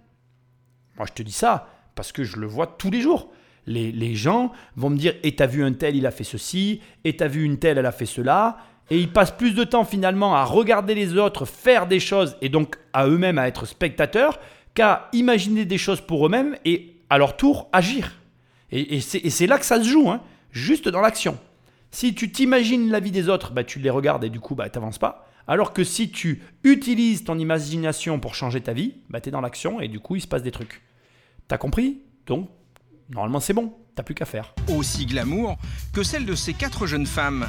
Moi, 0.97 1.05
je 1.07 1.13
te 1.13 1.23
dis 1.23 1.31
ça, 1.31 1.69
parce 1.97 2.13
que 2.13 2.23
je 2.23 2.37
le 2.37 2.47
vois 2.47 2.69
tous 2.69 2.93
les 2.93 3.01
jours. 3.01 3.33
Les, 3.67 4.15
gens 4.15 4.53
vont 4.77 4.91
me 4.91 4.97
dire 4.97 5.15
Et 5.25 5.35
t'as 5.35 5.47
vu 5.47 5.65
un 5.65 5.73
tel, 5.73 5.97
il 5.97 6.07
a 6.07 6.13
fait 6.13 6.23
ceci, 6.23 6.81
et 7.03 7.17
t'as 7.17 7.27
vu 7.27 7.43
une 7.43 7.59
telle, 7.59 7.79
elle 7.79 7.87
a 7.87 7.91
fait 7.91 8.07
cela. 8.07 8.59
Et 8.91 9.01
ils 9.01 9.13
passent 9.13 9.37
plus 9.37 9.57
de 9.57 9.65
temps 9.65 9.85
finalement 9.85 10.37
à 10.37 10.45
regarder 10.45 10.95
les 10.95 11.17
autres 11.19 11.45
faire 11.45 11.89
des 11.89 11.99
choses 11.99 12.37
et 12.41 12.49
donc 12.49 12.77
à 12.93 13.09
eux-mêmes 13.09 13.39
à 13.39 13.49
être 13.49 13.67
spectateurs 13.67 14.39
qu'à 14.75 15.09
imaginer 15.13 15.65
des 15.65 15.79
choses 15.79 16.01
pour 16.01 16.25
eux-mêmes 16.25 16.57
et 16.65 16.95
à 17.11 17.19
leur 17.19 17.37
tour 17.37 17.69
agir. 17.73 18.13
Et, 18.71 19.01
c'est 19.01 19.47
là 19.49 19.59
que 19.59 19.65
ça 19.65 19.83
se 19.83 19.89
joue, 19.89 20.09
hein, 20.09 20.21
juste 20.53 20.89
dans 20.89 21.01
l'action. 21.01 21.37
Si 21.91 22.15
tu 22.15 22.31
t'imagines 22.31 22.91
la 22.91 23.01
vie 23.01 23.11
des 23.11 23.29
autres, 23.29 23.53
bah, 23.53 23.65
tu 23.65 23.81
les 23.81 23.91
regardes 23.91 24.23
et 24.23 24.31
du 24.31 24.39
coup, 24.39 24.55
bah, 24.55 24.69
tu 24.69 24.79
n'avances 24.79 24.99
pas. 24.99 25.29
Alors 25.49 25.73
que 25.73 25.83
si 25.83 26.11
tu 26.11 26.43
utilises 26.63 27.25
ton 27.25 27.39
imagination 27.39 28.21
pour 28.21 28.35
changer 28.35 28.61
ta 28.61 28.73
vie, 28.73 28.95
bah, 29.09 29.21
tu 29.21 29.31
es 29.31 29.33
dans 29.33 29.41
l'action 29.41 29.81
et 29.81 29.89
du 29.89 29.99
coup, 29.99 30.15
il 30.15 30.21
se 30.21 30.29
passe 30.29 30.43
des 30.43 30.53
trucs. 30.53 30.83
T'as 31.49 31.59
compris? 31.59 32.03
Donc, 32.27 32.49
normalement, 33.09 33.41
c'est 33.41 33.53
bon. 33.53 33.73
T'as 33.95 34.03
plus 34.03 34.15
qu'à 34.15 34.25
faire. 34.25 34.55
Aussi 34.69 35.07
glamour 35.07 35.57
que 35.93 36.03
celle 36.03 36.27
de 36.27 36.35
ces 36.35 36.53
quatre 36.53 36.87
jeunes 36.87 37.07
femmes. 37.07 37.47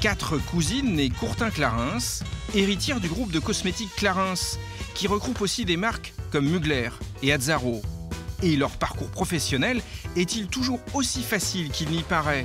Quatre 0.00 0.38
cousines 0.38 0.94
nées 0.94 1.10
Courtin 1.10 1.50
Clarins, 1.50 2.22
héritières 2.54 3.00
du 3.00 3.08
groupe 3.08 3.32
de 3.32 3.40
cosmétiques 3.40 3.94
Clarins, 3.96 4.58
qui 4.94 5.08
regroupe 5.08 5.40
aussi 5.40 5.64
des 5.64 5.76
marques 5.76 6.12
comme 6.30 6.48
Mugler 6.48 6.90
et 7.22 7.32
Azzaro. 7.32 7.82
Et 8.42 8.56
leur 8.56 8.72
parcours 8.72 9.10
professionnel 9.10 9.80
est-il 10.14 10.46
toujours 10.48 10.80
aussi 10.94 11.22
facile 11.22 11.70
qu'il 11.70 11.90
n'y 11.90 12.02
paraît? 12.02 12.44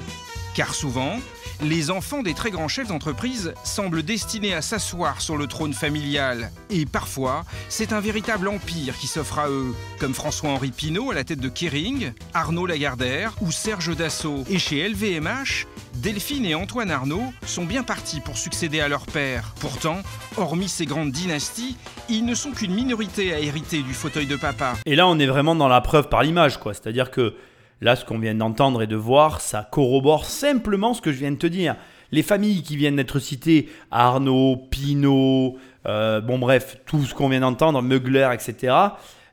Car 0.58 0.74
souvent, 0.74 1.20
les 1.62 1.92
enfants 1.92 2.24
des 2.24 2.34
très 2.34 2.50
grands 2.50 2.68
chefs 2.68 2.88
d'entreprise 2.88 3.54
semblent 3.64 4.02
destinés 4.02 4.56
à 4.56 4.64
s'asseoir 4.64 5.22
sur 5.22 5.38
le 5.38 5.46
trône 5.46 5.76
familial. 5.76 6.50
Et 6.72 6.88
parfois, 6.88 7.46
c'est 7.70 7.94
un 7.94 8.00
véritable 8.00 8.48
empire 8.48 8.98
qui 8.98 9.06
s'offre 9.06 9.38
à 9.38 9.50
eux, 9.50 9.76
comme 10.00 10.16
François-Henri 10.16 10.72
Pinault 10.72 11.12
à 11.12 11.14
la 11.14 11.24
tête 11.24 11.40
de 11.40 11.48
Kering, 11.48 12.12
Arnaud 12.34 12.66
Lagardère 12.66 13.36
ou 13.42 13.52
Serge 13.52 13.96
Dassault. 13.96 14.46
Et 14.50 14.58
chez 14.58 14.90
LVMH, 14.90 15.68
Delphine 15.98 16.46
et 16.46 16.56
Antoine 16.56 16.90
Arnaud 16.90 17.32
sont 17.46 17.66
bien 17.66 17.84
partis 17.84 18.20
pour 18.20 18.40
succéder 18.40 18.80
à 18.80 18.88
leur 18.88 19.06
père. 19.06 19.54
Pourtant, 19.60 20.02
hormis 20.38 20.70
ces 20.70 20.88
grandes 20.88 21.12
dynasties, 21.12 21.78
ils 22.10 22.26
ne 22.26 22.34
sont 22.34 22.50
qu'une 22.50 22.74
minorité 22.74 23.32
à 23.32 23.40
hériter 23.40 23.84
du 23.84 23.94
fauteuil 23.94 24.26
de 24.26 24.38
papa. 24.38 24.74
Et 24.88 24.96
là, 24.96 25.08
on 25.08 25.20
est 25.20 25.28
vraiment 25.28 25.54
dans 25.54 25.68
la 25.68 25.82
preuve 25.82 26.10
par 26.10 26.24
l'image, 26.24 26.58
quoi. 26.58 26.74
C'est-à-dire 26.74 27.12
que 27.12 27.36
Là, 27.82 27.96
ce 27.96 28.06
qu'on 28.06 28.18
vient 28.18 28.36
d'entendre 28.36 28.82
et 28.82 28.88
de 28.88 28.96
voir, 28.96 29.42
ça 29.42 29.68
corrobore 29.70 30.26
simplement 30.26 30.94
ce 30.94 31.02
que 31.02 31.12
je 31.12 31.18
viens 31.18 31.32
de 31.32 31.38
te 31.38 31.48
dire. 31.48 31.76
Les 32.12 32.24
familles 32.24 32.64
qui 32.64 32.76
viennent 32.76 32.96
d'être 32.96 33.20
citées, 33.20 33.70
Arnaud, 33.92 34.58
Pinault, 34.72 35.58
euh, 35.86 36.22
bon 36.22 36.40
bref, 36.40 36.78
tout 36.86 37.04
ce 37.04 37.14
qu'on 37.14 37.30
vient 37.30 37.42
d'entendre, 37.42 37.82
Meugler, 37.82 38.30
etc., 38.34 38.74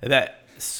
eh 0.02 0.08
ben, 0.08 0.24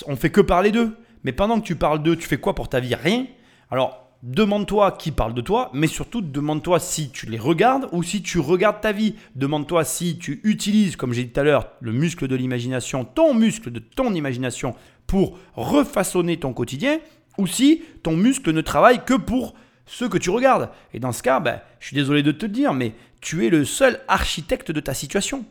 on 0.07 0.17
fait 0.17 0.31
que 0.31 0.41
parler 0.41 0.73
d'eux. 0.73 0.97
Mais 1.23 1.33
pendant 1.33 1.59
que 1.59 1.65
tu 1.65 1.77
parles 1.77 2.03
d'eux, 2.03 2.17
tu 2.17 2.29
fais 2.29 2.37
quoi 2.37 2.55
pour 2.55 2.69
ta 2.69 2.81
vie? 2.81 2.95
Rien. 2.95 3.27
Alors, 3.71 4.11
demande-toi 4.23 4.93
qui 4.93 5.11
parle 5.11 5.33
de 5.33 5.41
toi, 5.41 5.71
mais 5.73 5.87
surtout 5.87 6.21
demande-toi 6.21 6.79
si 6.79 7.11
tu 7.11 7.27
les 7.27 7.39
regardes 7.39 7.89
ou 7.93 8.03
si 8.03 8.23
tu 8.23 8.39
regardes 8.39 8.83
ta 8.83 8.93
vie. 8.93 9.15
Demande-toi 9.35 9.85
si 9.85 10.19
tu 10.19 10.41
utilises, 10.45 10.97
comme 10.97 11.15
j'ai 11.15 11.25
dit 11.25 11.31
tout 11.31 11.41
à 11.41 11.45
l'heure, 11.45 11.69
le 11.81 11.93
muscle 11.93 12.29
de 12.29 12.37
l'imagination, 12.37 13.05
ton 13.05 13.33
muscle 13.33 13.71
de 13.71 13.79
ton 13.79 14.13
imagination 14.13 14.75
pour 15.07 15.39
refaçonner 15.55 16.39
ton 16.39 16.53
quotidien 16.53 16.99
ou 17.39 17.47
si 17.47 17.83
ton 18.03 18.17
muscle 18.17 18.53
ne 18.53 18.61
travaille 18.61 19.05
que 19.05 19.15
pour 19.15 19.55
ce 19.87 20.05
que 20.05 20.19
tu 20.19 20.31
regardes. 20.31 20.71
Et 20.93 21.01
dans 21.01 21.13
ce 21.13 21.23
cas, 21.23 21.41
ben, 21.41 21.61
je 21.81 21.89
suis 21.89 21.97
désolé 21.97 22.23
de 22.23 22.33
te 22.33 22.47
le 22.47 22.53
dire, 22.53 22.73
mais 22.73 22.95
tu 23.21 23.47
es 23.47 23.51
le 23.51 23.65
seul 23.65 24.01
architecte 24.09 24.71
de 24.71 24.81
ta 24.81 24.95
situation. 24.95 25.45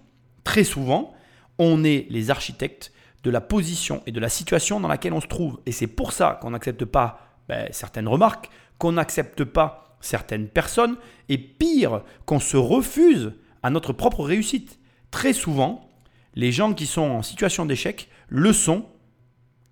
Très 0.43 0.63
souvent, 0.63 1.13
on 1.57 1.83
est 1.83 2.07
les 2.09 2.31
architectes 2.31 2.91
de 3.23 3.31
la 3.31 3.41
position 3.41 4.03
et 4.05 4.11
de 4.11 4.19
la 4.19 4.29
situation 4.29 4.79
dans 4.79 4.87
laquelle 4.87 5.13
on 5.13 5.21
se 5.21 5.27
trouve. 5.27 5.59
Et 5.65 5.71
c'est 5.71 5.87
pour 5.87 6.11
ça 6.11 6.39
qu'on 6.41 6.51
n'accepte 6.51 6.85
pas 6.85 7.19
ben, 7.47 7.67
certaines 7.71 8.07
remarques, 8.07 8.49
qu'on 8.77 8.93
n'accepte 8.93 9.43
pas 9.43 9.97
certaines 10.01 10.49
personnes, 10.49 10.97
et 11.29 11.37
pire, 11.37 12.03
qu'on 12.25 12.39
se 12.39 12.57
refuse 12.57 13.33
à 13.61 13.69
notre 13.69 13.93
propre 13.93 14.23
réussite. 14.23 14.77
Très 15.11 15.31
souvent, 15.31 15.89
les 16.35 16.51
gens 16.51 16.73
qui 16.73 16.85
sont 16.85 17.01
en 17.01 17.21
situation 17.21 17.65
d'échec 17.65 18.09
le 18.27 18.51
sont 18.51 18.85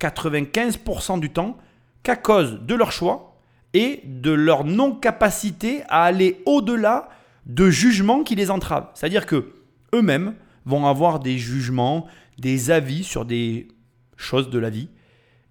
95% 0.00 1.20
du 1.20 1.30
temps 1.30 1.58
qu'à 2.02 2.16
cause 2.16 2.60
de 2.60 2.74
leur 2.74 2.92
choix 2.92 3.36
et 3.74 4.00
de 4.04 4.30
leur 4.30 4.64
non-capacité 4.64 5.82
à 5.88 6.04
aller 6.04 6.42
au-delà 6.46 7.08
de 7.46 7.70
jugements 7.70 8.22
qui 8.22 8.34
les 8.34 8.50
entravent. 8.50 8.90
C'est-à-dire 8.94 9.26
que 9.26 9.52
eux-mêmes 9.94 10.34
vont 10.64 10.86
avoir 10.86 11.20
des 11.20 11.38
jugements, 11.38 12.06
des 12.38 12.70
avis 12.70 13.04
sur 13.04 13.24
des 13.24 13.68
choses 14.16 14.50
de 14.50 14.58
la 14.58 14.70
vie 14.70 14.88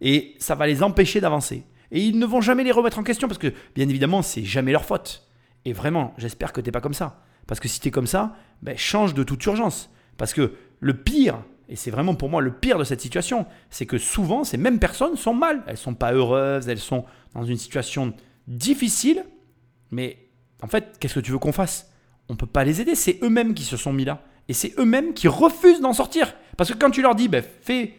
et 0.01 0.36
ça 0.39 0.55
va 0.55 0.67
les 0.67 0.84
empêcher 0.84 1.22
d'avancer. 1.22 1.63
Et 1.91 2.01
ils 2.01 2.17
ne 2.17 2.25
vont 2.25 2.41
jamais 2.41 2.63
les 2.63 2.72
remettre 2.72 3.00
en 3.00 3.03
question 3.03 3.27
parce 3.27 3.38
que 3.38 3.53
bien 3.75 3.88
évidemment, 3.88 4.22
c'est 4.22 4.43
jamais 4.43 4.72
leur 4.72 4.86
faute. 4.86 5.27
Et 5.65 5.74
vraiment, 5.74 6.13
j'espère 6.17 6.53
que 6.53 6.62
tu 6.62 6.67
n'es 6.67 6.72
pas 6.72 6.81
comme 6.81 6.93
ça. 6.93 7.24
Parce 7.48 7.60
que 7.60 7.67
si 7.67 7.79
tu 7.79 7.89
es 7.89 7.91
comme 7.91 8.08
ça, 8.08 8.36
ben, 8.62 8.77
change 8.77 9.13
de 9.13 9.24
toute 9.24 9.46
urgence. 9.46 9.89
Parce 10.17 10.34
que 10.34 10.53
le 10.79 10.93
pire, 10.96 11.43
et 11.71 11.77
c'est 11.77 11.89
vraiment 11.89 12.15
pour 12.15 12.29
moi 12.29 12.41
le 12.41 12.51
pire 12.51 12.77
de 12.77 12.83
cette 12.83 12.99
situation, 12.99 13.45
c'est 13.69 13.85
que 13.85 13.97
souvent 13.97 14.43
ces 14.43 14.57
mêmes 14.57 14.77
personnes 14.77 15.15
sont 15.15 15.33
mal. 15.33 15.63
Elles 15.67 15.77
sont 15.77 15.93
pas 15.93 16.11
heureuses, 16.11 16.67
elles 16.67 16.77
sont 16.77 17.05
dans 17.33 17.45
une 17.45 17.55
situation 17.55 18.13
difficile, 18.45 19.23
mais 19.89 20.17
en 20.61 20.67
fait, 20.67 20.97
qu'est-ce 20.99 21.15
que 21.15 21.21
tu 21.21 21.31
veux 21.31 21.39
qu'on 21.39 21.53
fasse? 21.53 21.89
On 22.27 22.33
ne 22.33 22.37
peut 22.37 22.45
pas 22.45 22.65
les 22.65 22.81
aider, 22.81 22.93
c'est 22.93 23.19
eux-mêmes 23.23 23.53
qui 23.53 23.63
se 23.63 23.77
sont 23.77 23.93
mis 23.93 24.03
là. 24.03 24.21
Et 24.49 24.53
c'est 24.53 24.77
eux-mêmes 24.79 25.13
qui 25.13 25.29
refusent 25.29 25.79
d'en 25.79 25.93
sortir. 25.93 26.35
Parce 26.57 26.69
que 26.69 26.77
quand 26.77 26.91
tu 26.91 27.01
leur 27.01 27.15
dis, 27.15 27.29
ben, 27.29 27.41
fais, 27.61 27.93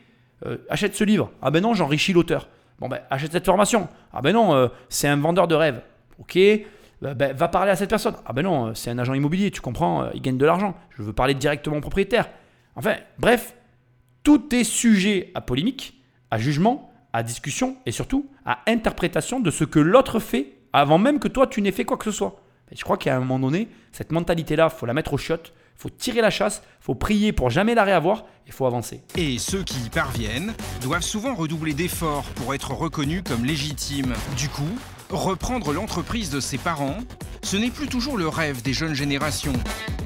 euh, 0.44 0.58
achète 0.68 0.94
ce 0.94 1.02
livre, 1.02 1.32
ah 1.40 1.50
ben 1.50 1.62
non, 1.62 1.72
j'enrichis 1.72 2.12
l'auteur. 2.12 2.50
Bon 2.78 2.90
ben, 2.90 3.00
achète 3.08 3.32
cette 3.32 3.46
formation. 3.46 3.88
Ah 4.12 4.20
ben 4.20 4.34
non, 4.34 4.54
euh, 4.54 4.68
c'est 4.90 5.08
un 5.08 5.16
vendeur 5.16 5.48
de 5.48 5.54
rêves. 5.54 5.80
Ok, 6.18 6.34
ben, 6.34 7.14
ben, 7.14 7.34
va 7.34 7.48
parler 7.48 7.70
à 7.70 7.76
cette 7.76 7.88
personne. 7.88 8.16
Ah 8.26 8.34
ben 8.34 8.42
non, 8.42 8.74
c'est 8.74 8.90
un 8.90 8.98
agent 8.98 9.14
immobilier, 9.14 9.50
tu 9.50 9.62
comprends, 9.62 10.02
euh, 10.02 10.10
il 10.12 10.20
gagne 10.20 10.36
de 10.36 10.44
l'argent. 10.44 10.74
Je 10.90 11.02
veux 11.02 11.14
parler 11.14 11.32
directement 11.32 11.78
au 11.78 11.80
propriétaire. 11.80 12.28
Enfin, 12.76 12.96
bref, 13.18 13.54
tout 14.22 14.54
est 14.54 14.64
sujet 14.64 15.30
à 15.34 15.40
polémique, 15.40 16.00
à 16.30 16.38
jugement, 16.38 16.92
à 17.12 17.22
discussion 17.22 17.76
et 17.86 17.92
surtout 17.92 18.26
à 18.44 18.60
interprétation 18.66 19.40
de 19.40 19.50
ce 19.50 19.64
que 19.64 19.78
l'autre 19.78 20.18
fait 20.20 20.54
avant 20.72 20.98
même 20.98 21.18
que 21.18 21.28
toi 21.28 21.46
tu 21.46 21.60
n'aies 21.60 21.72
fait 21.72 21.84
quoi 21.84 21.96
que 21.96 22.04
ce 22.04 22.10
soit. 22.10 22.42
Et 22.70 22.76
je 22.76 22.84
crois 22.84 22.96
qu'à 22.96 23.14
un 23.14 23.18
moment 23.18 23.38
donné, 23.38 23.68
cette 23.92 24.12
mentalité-là, 24.12 24.70
faut 24.70 24.86
la 24.86 24.94
mettre 24.94 25.12
au 25.12 25.18
chiottes, 25.18 25.52
faut 25.76 25.90
tirer 25.90 26.22
la 26.22 26.30
chasse, 26.30 26.62
faut 26.80 26.94
prier 26.94 27.32
pour 27.32 27.50
jamais 27.50 27.74
la 27.74 27.84
réavoir 27.84 28.24
il 28.46 28.52
faut 28.52 28.66
avancer. 28.66 29.02
Et 29.16 29.38
ceux 29.38 29.62
qui 29.62 29.78
y 29.86 29.90
parviennent 29.90 30.54
doivent 30.80 31.02
souvent 31.02 31.34
redoubler 31.34 31.74
d'efforts 31.74 32.24
pour 32.34 32.54
être 32.54 32.72
reconnus 32.72 33.22
comme 33.24 33.44
légitimes. 33.44 34.14
Du 34.36 34.48
coup, 34.48 34.78
reprendre 35.10 35.72
l'entreprise 35.72 36.30
de 36.30 36.40
ses 36.40 36.58
parents, 36.58 36.98
ce 37.42 37.56
n'est 37.56 37.70
plus 37.70 37.88
toujours 37.88 38.16
le 38.16 38.28
rêve 38.28 38.62
des 38.62 38.72
jeunes 38.72 38.94
générations, 38.94 39.52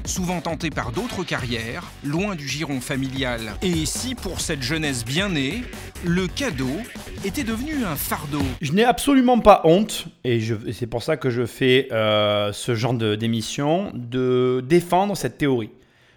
souvent 0.07 0.41
tentés 0.41 0.69
par 0.69 0.91
d'autres 0.91 1.23
carrières, 1.23 1.83
loin 2.03 2.35
du 2.35 2.47
giron 2.47 2.81
familial. 2.81 3.41
Et 3.61 3.85
si 3.85 4.15
pour 4.15 4.41
cette 4.41 4.61
jeunesse 4.61 5.05
bien 5.05 5.29
née, 5.29 5.63
le 6.03 6.27
cadeau 6.27 6.77
était 7.25 7.43
devenu 7.43 7.85
un 7.85 7.95
fardeau? 7.95 8.41
Je 8.61 8.71
n'ai 8.71 8.83
absolument 8.83 9.39
pas 9.39 9.61
honte, 9.63 10.07
et, 10.23 10.41
c'est 10.73 10.87
pour 10.87 11.03
ça 11.03 11.17
que 11.17 11.29
je 11.29 11.45
fais 11.45 11.87
euh, 11.91 12.51
ce 12.53 12.75
genre 12.75 12.93
d'émission, 12.93 13.91
de 13.93 14.63
défendre 14.67 15.15
cette 15.15 15.37
théorie. 15.37 15.71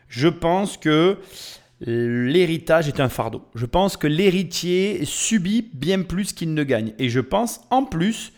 Je 0.09 0.29
pense 0.29 0.77
que 0.77 1.19
l'héritage 1.81 2.89
est 2.89 3.01
un 3.01 3.09
fardeau. 3.09 3.43
Je 3.55 3.67
pense 3.67 3.97
que 3.97 4.07
l'héritier 4.07 5.05
subit 5.05 5.69
bien 5.73 6.03
plus 6.03 6.33
qu'il 6.33 6.53
ne 6.55 6.65
gagne. 6.65 6.93
Et 6.99 7.09
je 7.09 7.21
pense 7.21 7.61
en 7.71 7.85
plus 7.85 8.33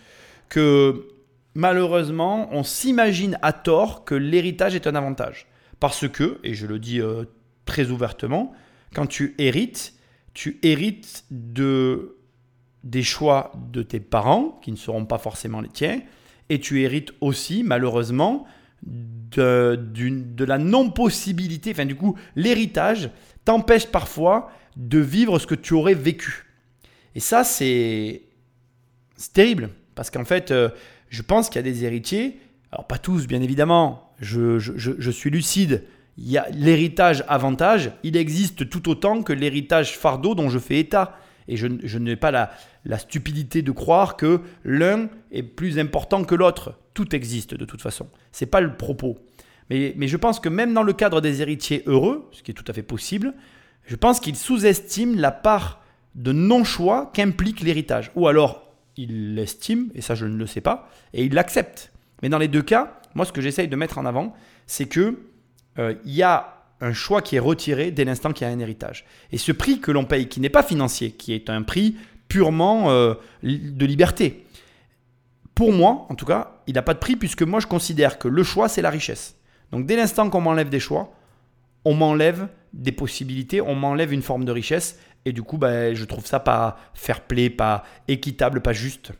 que 0.48 1.06
malheureusement, 1.54 2.48
on 2.52 2.62
s'imagine 2.62 3.38
à 3.42 3.52
tort 3.52 4.04
que 4.04 4.14
l'héritage 4.14 4.74
est 4.74 4.86
un 4.86 4.94
avantage. 4.94 5.46
Parce 5.80 6.08
que, 6.08 6.38
et 6.44 6.54
je 6.54 6.66
le 6.66 6.78
dis 6.78 7.00
euh, 7.00 7.24
très 7.64 7.90
ouvertement, 7.90 8.52
quand 8.94 9.06
tu 9.06 9.34
hérites, 9.38 9.94
tu 10.34 10.58
hérites 10.62 11.24
de, 11.30 12.16
des 12.84 13.02
choix 13.02 13.52
de 13.70 13.82
tes 13.82 14.00
parents, 14.00 14.60
qui 14.62 14.70
ne 14.70 14.76
seront 14.76 15.04
pas 15.04 15.18
forcément 15.18 15.60
les 15.60 15.68
tiens, 15.68 16.00
et 16.48 16.60
tu 16.60 16.82
hérites 16.82 17.12
aussi, 17.20 17.62
malheureusement, 17.62 18.46
de, 18.82 19.78
de 19.78 20.44
la 20.44 20.58
non-possibilité, 20.58 21.70
enfin 21.70 21.86
du 21.86 21.94
coup, 21.94 22.16
l'héritage 22.34 23.10
t'empêche 23.44 23.86
parfois 23.86 24.50
de 24.76 24.98
vivre 24.98 25.38
ce 25.38 25.46
que 25.46 25.54
tu 25.54 25.74
aurais 25.74 25.94
vécu. 25.94 26.46
Et 27.14 27.20
ça, 27.20 27.44
c'est 27.44 28.22
terrible. 29.32 29.70
Parce 29.94 30.10
qu'en 30.10 30.24
fait, 30.24 30.50
euh, 30.50 30.70
je 31.12 31.20
pense 31.20 31.50
qu'il 31.50 31.56
y 31.56 31.58
a 31.58 31.70
des 31.70 31.84
héritiers, 31.84 32.40
alors 32.72 32.86
pas 32.86 32.96
tous 32.96 33.26
bien 33.26 33.42
évidemment, 33.42 34.14
je, 34.18 35.10
suis 35.10 35.28
lucide, 35.28 35.84
il 36.16 36.30
y 36.30 36.38
a 36.38 36.48
l'héritage 36.50 37.22
avantage, 37.28 37.92
il 38.02 38.16
existe 38.16 38.68
tout 38.70 38.88
autant 38.88 39.22
que 39.22 39.34
l'héritage 39.34 39.98
fardeau 39.98 40.34
dont 40.34 40.48
je 40.48 40.58
fais 40.58 40.78
état. 40.78 41.16
Et 41.48 41.56
je, 41.56 41.98
n'ai 41.98 42.16
pas 42.16 42.30
la, 42.30 42.52
la, 42.84 42.98
stupidité 42.98 43.62
de 43.62 43.72
croire 43.72 44.16
que 44.16 44.40
l'un 44.64 45.08
est 45.32 45.42
plus 45.42 45.78
important 45.78 46.22
que 46.24 46.36
l'autre. 46.36 46.78
Tout 46.94 47.14
existe 47.16 47.54
de 47.54 47.64
toute 47.64 47.82
façon. 47.82 48.08
Ce 48.30 48.44
n'est 48.44 48.48
pas 48.48 48.60
le 48.60 48.76
propos. 48.76 49.18
Mais, 49.68 49.92
mais, 49.96 50.06
je 50.06 50.16
pense 50.16 50.38
que 50.38 50.48
même 50.48 50.72
dans 50.72 50.84
le 50.84 50.92
cadre 50.92 51.20
des 51.20 51.42
héritiers 51.42 51.82
heureux, 51.86 52.28
ce 52.30 52.42
qui 52.42 52.52
est 52.52 52.54
tout 52.54 52.64
à 52.68 52.72
fait 52.72 52.84
possible, 52.84 53.34
je 53.86 53.96
pense 53.96 54.20
qu'ils 54.20 54.36
sous-estiment 54.36 55.16
la 55.18 55.32
part 55.32 55.82
de 56.14 56.32
non-choix 56.32 57.10
qu'implique 57.12 57.60
l'héritage. 57.60 58.12
Ou 58.14 58.28
alors 58.28 58.71
il 58.96 59.34
l'estime, 59.34 59.90
et 59.94 60.00
ça 60.00 60.14
je 60.14 60.26
ne 60.26 60.36
le 60.36 60.46
sais 60.46 60.60
pas, 60.60 60.90
et 61.12 61.24
il 61.24 61.34
l'accepte. 61.34 61.92
Mais 62.22 62.28
dans 62.28 62.38
les 62.38 62.48
deux 62.48 62.62
cas, 62.62 63.00
moi 63.14 63.24
ce 63.24 63.32
que 63.32 63.40
j'essaye 63.40 63.68
de 63.68 63.76
mettre 63.76 63.98
en 63.98 64.06
avant, 64.06 64.34
c'est 64.66 64.86
que 64.86 65.18
euh, 65.78 65.94
il 66.04 66.14
y 66.14 66.22
a 66.22 66.62
un 66.80 66.92
choix 66.92 67.22
qui 67.22 67.36
est 67.36 67.40
retiré 67.40 67.90
dès 67.90 68.04
l'instant 68.04 68.32
qu'il 68.32 68.46
y 68.46 68.50
a 68.50 68.52
un 68.52 68.58
héritage. 68.58 69.04
Et 69.30 69.38
ce 69.38 69.52
prix 69.52 69.80
que 69.80 69.92
l'on 69.92 70.04
paye, 70.04 70.28
qui 70.28 70.40
n'est 70.40 70.48
pas 70.48 70.62
financier, 70.62 71.12
qui 71.12 71.32
est 71.32 71.48
un 71.48 71.62
prix 71.62 71.96
purement 72.28 72.90
euh, 72.90 73.14
de 73.42 73.86
liberté, 73.86 74.46
pour 75.54 75.72
moi, 75.72 76.06
en 76.08 76.14
tout 76.14 76.24
cas, 76.26 76.62
il 76.66 76.74
n'a 76.74 76.82
pas 76.82 76.94
de 76.94 76.98
prix 76.98 77.16
puisque 77.16 77.42
moi 77.42 77.60
je 77.60 77.66
considère 77.66 78.18
que 78.18 78.28
le 78.28 78.42
choix, 78.42 78.68
c'est 78.68 78.82
la 78.82 78.90
richesse. 78.90 79.36
Donc 79.70 79.86
dès 79.86 79.96
l'instant 79.96 80.28
qu'on 80.28 80.40
m'enlève 80.40 80.68
des 80.68 80.80
choix, 80.80 81.12
on 81.84 81.94
m'enlève 81.94 82.48
des 82.72 82.92
possibilités, 82.92 83.60
on 83.60 83.74
m'enlève 83.74 84.12
une 84.12 84.22
forme 84.22 84.44
de 84.44 84.52
richesse. 84.52 84.98
Et 85.24 85.32
du 85.32 85.42
coup, 85.42 85.58
ben, 85.58 85.94
je 85.94 86.04
trouve 86.04 86.26
ça 86.26 86.40
pas 86.40 86.78
fair 86.94 87.20
play, 87.20 87.50
pas 87.50 87.84
équitable, 88.08 88.60
pas 88.60 88.72
juste. 88.72 89.12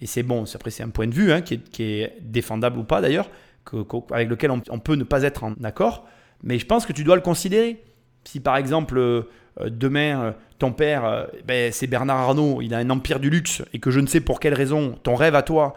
Et 0.00 0.06
c'est 0.06 0.22
bon, 0.22 0.44
après 0.54 0.70
c'est 0.70 0.82
un 0.82 0.88
point 0.88 1.06
de 1.06 1.14
vue 1.14 1.32
hein, 1.32 1.42
qui, 1.42 1.60
est, 1.82 2.16
défendable 2.20 2.78
ou 2.78 2.84
pas 2.84 3.00
d'ailleurs, 3.00 3.30
avec 4.10 4.28
lequel 4.28 4.50
on, 4.50 4.78
peut 4.78 4.96
ne 4.96 5.04
pas 5.04 5.22
être 5.22 5.44
en 5.44 5.54
accord. 5.62 6.06
Mais 6.42 6.58
je 6.58 6.66
pense 6.66 6.86
que 6.86 6.92
tu 6.92 7.04
dois 7.04 7.14
le 7.14 7.22
considérer. 7.22 7.82
Si 8.24 8.40
par 8.40 8.56
exemple, 8.56 8.98
euh, 9.60 9.68
demain, 9.70 10.22
euh, 10.22 10.32
ton 10.58 10.72
père, 10.72 11.04
euh, 11.04 11.24
ben, 11.46 11.72
c'est 11.72 11.86
Bernard 11.86 12.18
Arnault, 12.18 12.62
il 12.62 12.74
a 12.74 12.78
un 12.78 12.90
empire 12.90 13.20
du 13.20 13.30
luxe, 13.30 13.62
et 13.72 13.78
que 13.78 13.90
je 13.90 14.00
ne 14.00 14.06
sais 14.06 14.20
pour 14.20 14.40
quelle 14.40 14.54
raison, 14.54 14.98
ton 15.02 15.14
rêve 15.14 15.34
à 15.34 15.42
toi, 15.42 15.74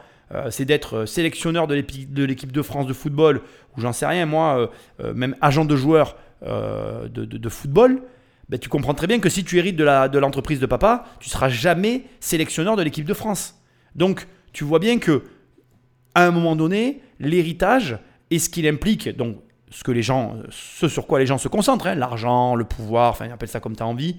c'est 0.50 0.66
d'être 0.66 1.06
sélectionneur 1.06 1.68
de 1.68 1.76
l'équipe 1.76 2.52
de 2.52 2.62
France 2.64 2.88
de 2.88 2.94
football, 2.94 3.42
ou 3.78 3.82
j'en 3.82 3.94
sais 3.94 4.08
rien, 4.08 4.26
moi, 4.26 4.72
même 5.14 5.36
agent 5.40 5.66
de 5.66 5.76
joueur 5.76 6.18
de, 6.42 7.50
football, 7.50 8.02
ben, 8.50 8.60
tu 8.60 8.70
comprends 8.70 8.94
très 8.94 9.08
bien 9.08 9.20
que 9.20 9.30
si 9.30 9.44
tu 9.44 9.58
hérites 9.58 9.76
de 9.76 10.20
l'entreprise 10.20 10.60
de, 10.60 10.66
de 10.66 10.70
papa, 10.70 11.06
tu 11.20 11.30
seras 11.30 11.50
jamais 11.50 12.04
sélectionneur 12.20 12.76
de 12.76 12.84
l'équipe 12.84 13.06
de 13.06 13.14
France. 13.14 13.60
Donc, 13.96 14.28
tu 14.54 14.64
vois 14.64 14.80
bien 14.80 15.00
que 15.00 15.24
à 16.14 16.26
un 16.26 16.32
moment 16.32 16.56
donné, 16.56 17.02
l'héritage 17.20 18.00
et 18.32 18.40
ce 18.40 18.50
qu'il 18.50 18.68
implique, 18.68 19.10
donc 19.10 19.38
ce 19.70 19.84
que 19.84 19.92
les 19.92 20.02
gens, 20.02 20.38
ce 20.50 20.88
sur 20.88 21.06
quoi 21.06 21.20
les 21.20 21.26
gens 21.26 21.38
se 21.38 21.50
concentrent, 21.50 21.88
hein, 21.88 21.96
l'argent, 21.96 22.56
le 22.56 22.64
pouvoir, 22.64 23.12
enfin 23.12 23.30
appelle 23.30 23.50
ça 23.50 23.60
comme 23.60 23.76
tu 23.76 23.84
as 23.84 23.88
envie, 23.88 24.18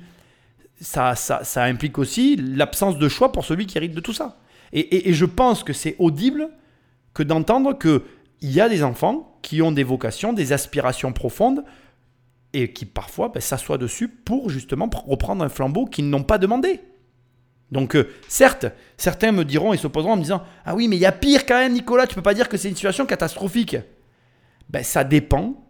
ça, 0.80 1.14
ça, 1.14 1.42
ça, 1.42 1.64
implique 1.64 1.97
aussi 1.99 2.37
l'absence 2.37 2.99
de 2.99 3.09
choix 3.09 3.33
pour 3.33 3.47
celui 3.47 3.64
qui 3.64 3.78
hérite 3.78 3.95
de 3.95 4.00
tout 4.00 4.12
ça. 4.12 4.37
Et, 4.73 5.12
je 5.14 5.25
pense 5.25 5.64
que 5.64 5.73
c'est 5.73 5.97
audible 5.99 6.50
que 7.14 7.23
d'entendre 7.23 7.78
qu'il 7.78 8.02
y 8.42 8.61
a 8.61 8.68
des 8.68 8.83
enfants 8.83 9.38
qui 9.40 9.62
ont 9.62 9.73
des 9.73 9.85
vocations, 9.85 10.35
des 10.35 10.52
aspirations 10.52 11.12
profondes, 11.12 11.64
et 12.56 12.72
qui 12.72 12.86
parfois 12.86 13.28
ben, 13.28 13.40
s'assoient 13.40 13.76
dessus 13.76 14.08
pour 14.08 14.48
justement 14.48 14.88
reprendre 15.06 15.44
un 15.44 15.48
flambeau 15.50 15.84
qu'ils 15.84 16.08
n'ont 16.08 16.22
pas 16.22 16.38
demandé. 16.38 16.80
Donc 17.70 17.96
euh, 17.96 18.08
certes, 18.28 18.66
certains 18.96 19.30
me 19.30 19.44
diront 19.44 19.75
et 19.75 19.76
s'opposeront 19.76 20.12
en 20.12 20.16
me 20.16 20.22
disant 20.22 20.42
Ah 20.64 20.75
oui, 20.75 20.88
mais 20.88 20.96
il 20.96 21.00
y 21.00 21.06
a 21.06 21.12
pire 21.12 21.44
quand 21.44 21.58
même, 21.58 21.75
Nicolas, 21.75 22.06
tu 22.06 22.14
peux 22.14 22.22
pas 22.22 22.32
dire 22.32 22.48
que 22.48 22.56
c'est 22.56 22.68
une 22.68 22.75
situation 22.75 23.04
catastrophique. 23.04 23.76
Ben, 24.70 24.82
ça 24.82 25.04
dépend. 25.04 25.62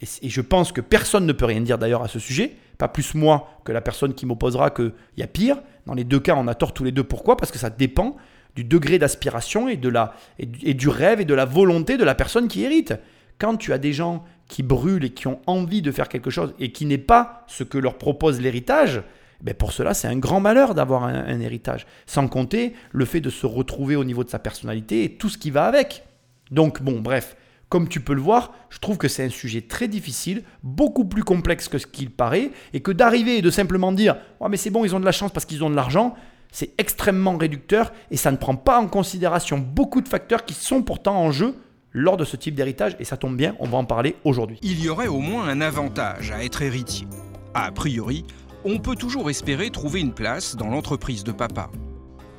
Et, 0.00 0.28
je 0.28 0.40
pense 0.40 0.72
que 0.72 0.80
personne 0.80 1.26
ne 1.26 1.32
peut 1.32 1.44
rien 1.44 1.60
dire 1.60 1.78
d'ailleurs 1.78 2.02
à 2.02 2.08
ce 2.08 2.18
sujet. 2.18 2.56
Pas 2.76 2.88
plus 2.88 3.14
moi 3.14 3.60
que 3.64 3.70
la 3.70 3.80
personne 3.80 4.12
qui 4.12 4.26
m'opposera 4.26 4.70
qu'il 4.70 4.92
y 5.16 5.22
a 5.22 5.28
pire. 5.28 5.62
Dans 5.86 5.94
les 5.94 6.04
deux 6.04 6.18
cas, 6.18 6.34
on 6.36 6.48
a 6.48 6.56
tort 6.56 6.74
tous 6.74 6.82
les 6.82 6.90
deux. 6.90 7.04
Pourquoi? 7.04 7.36
Parce 7.36 7.52
que 7.52 7.58
ça 7.58 7.70
dépend 7.70 8.16
du 8.56 8.64
degré 8.64 8.98
d'aspiration 8.98 9.68
et, 9.68 9.76
de 9.76 9.88
la, 9.88 10.14
et 10.38 10.74
du 10.74 10.88
rêve 10.88 11.20
et 11.20 11.24
de 11.24 11.34
la 11.34 11.44
volonté 11.44 11.96
de 11.96 12.04
la 12.04 12.16
personne 12.16 12.48
qui 12.48 12.64
hérite. 12.64 12.94
Quand 13.38 13.56
tu 13.56 13.72
as 13.72 13.78
des 13.78 13.92
gens 13.92 14.24
qui 14.52 14.62
brûlent 14.62 15.06
et 15.06 15.10
qui 15.10 15.28
ont 15.28 15.40
envie 15.46 15.80
de 15.80 15.90
faire 15.90 16.10
quelque 16.10 16.28
chose 16.28 16.54
et 16.60 16.72
qui 16.72 16.84
n'est 16.84 16.98
pas 16.98 17.42
ce 17.46 17.64
que 17.64 17.78
leur 17.78 17.96
propose 17.96 18.38
l'héritage, 18.38 19.02
ben 19.40 19.54
pour 19.54 19.72
cela, 19.72 19.94
c'est 19.94 20.08
un 20.08 20.18
grand 20.18 20.40
malheur 20.40 20.74
d'avoir 20.74 21.04
un, 21.04 21.40
héritage. 21.40 21.86
Sans 22.04 22.28
compter 22.28 22.74
le 22.90 23.06
fait 23.06 23.22
de 23.22 23.30
se 23.30 23.46
retrouver 23.46 23.96
au 23.96 24.04
niveau 24.04 24.24
de 24.24 24.28
sa 24.28 24.38
personnalité 24.38 25.04
et 25.04 25.14
tout 25.14 25.30
ce 25.30 25.38
qui 25.38 25.50
va 25.50 25.64
avec. 25.64 26.04
Donc, 26.50 26.82
bon, 26.82 27.00
bref, 27.00 27.34
comme 27.70 27.88
tu 27.88 28.00
peux 28.00 28.12
le 28.12 28.20
voir, 28.20 28.52
je 28.68 28.78
trouve 28.78 28.98
que 28.98 29.08
c'est 29.08 29.24
un 29.24 29.30
sujet 29.30 29.62
très 29.62 29.88
difficile, 29.88 30.42
beaucoup 30.62 31.06
plus 31.06 31.24
complexe 31.24 31.68
que 31.68 31.78
ce 31.78 31.86
qu'il 31.86 32.10
paraît, 32.10 32.50
et 32.74 32.80
que 32.80 32.92
d'arriver 32.92 33.38
et 33.38 33.42
de 33.42 33.50
simplement 33.50 33.90
dire 33.90 34.18
oh, 34.38 34.50
mais 34.50 34.58
c'est 34.58 34.68
bon, 34.68 34.84
ils 34.84 34.94
ont 34.94 35.00
de 35.00 35.06
la 35.06 35.12
chance 35.12 35.32
parce 35.32 35.46
qu'ils 35.46 35.64
ont 35.64 35.70
de 35.70 35.76
l'argent, 35.76 36.14
c'est 36.50 36.74
extrêmement 36.76 37.38
réducteur 37.38 37.90
et 38.10 38.18
ça 38.18 38.30
ne 38.30 38.36
prend 38.36 38.56
pas 38.56 38.78
en 38.78 38.86
considération 38.86 39.56
beaucoup 39.56 40.02
de 40.02 40.08
facteurs 40.08 40.44
qui 40.44 40.52
sont 40.52 40.82
pourtant 40.82 41.16
en 41.16 41.32
jeu 41.32 41.56
lors 41.92 42.16
de 42.16 42.24
ce 42.24 42.36
type 42.36 42.54
d'héritage, 42.54 42.96
et 42.98 43.04
ça 43.04 43.16
tombe 43.16 43.36
bien, 43.36 43.54
on 43.58 43.68
va 43.68 43.78
en 43.78 43.84
parler 43.84 44.16
aujourd'hui. 44.24 44.58
Il 44.62 44.82
y 44.82 44.88
aurait 44.88 45.08
au 45.08 45.20
moins 45.20 45.48
un 45.48 45.60
avantage 45.60 46.30
à 46.30 46.44
être 46.44 46.62
héritier. 46.62 47.06
A 47.54 47.70
priori, 47.72 48.24
on 48.64 48.78
peut 48.78 48.96
toujours 48.96 49.28
espérer 49.30 49.70
trouver 49.70 50.00
une 50.00 50.14
place 50.14 50.56
dans 50.56 50.68
l'entreprise 50.68 51.24
de 51.24 51.32
papa. 51.32 51.70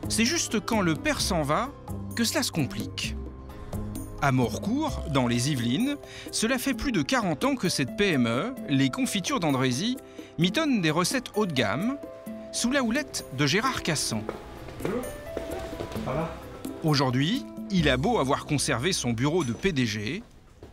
C'est 0.10 0.25
juste 0.25 0.60
quand 0.60 0.81
le 0.81 0.95
père 0.95 1.22
s'en 1.22 1.43
va 1.43 1.69
que 2.15 2.24
cela 2.24 2.43
se 2.43 2.51
complique. 2.51 3.15
À 4.21 4.32
Morcourt, 4.32 5.04
dans 5.10 5.28
les 5.28 5.51
Yvelines, 5.51 5.97
cela 6.32 6.58
fait 6.58 6.73
plus 6.73 6.91
de 6.91 7.01
40 7.01 7.43
ans 7.43 7.56
que 7.56 7.67
cette 7.67 7.97
PME, 7.97 8.56
les 8.69 8.89
confitures 8.89 9.39
d'Andrézy, 9.39 9.97
mitonne 10.39 10.82
des 10.82 10.91
recettes 10.91 11.32
haut 11.36 11.45
de 11.45 11.54
gamme, 11.54 11.97
sous 12.54 12.71
la 12.71 12.84
houlette 12.84 13.25
de 13.38 13.45
Gérard 13.45 13.84
Cassan. 13.84 14.21
Aujourd'hui, 16.84 17.45
il 17.71 17.89
a 17.89 17.97
beau 17.97 18.19
avoir 18.19 18.45
conservé 18.45 18.93
son 18.93 19.12
bureau 19.12 19.43
de 19.43 19.54
PDG, 19.54 20.23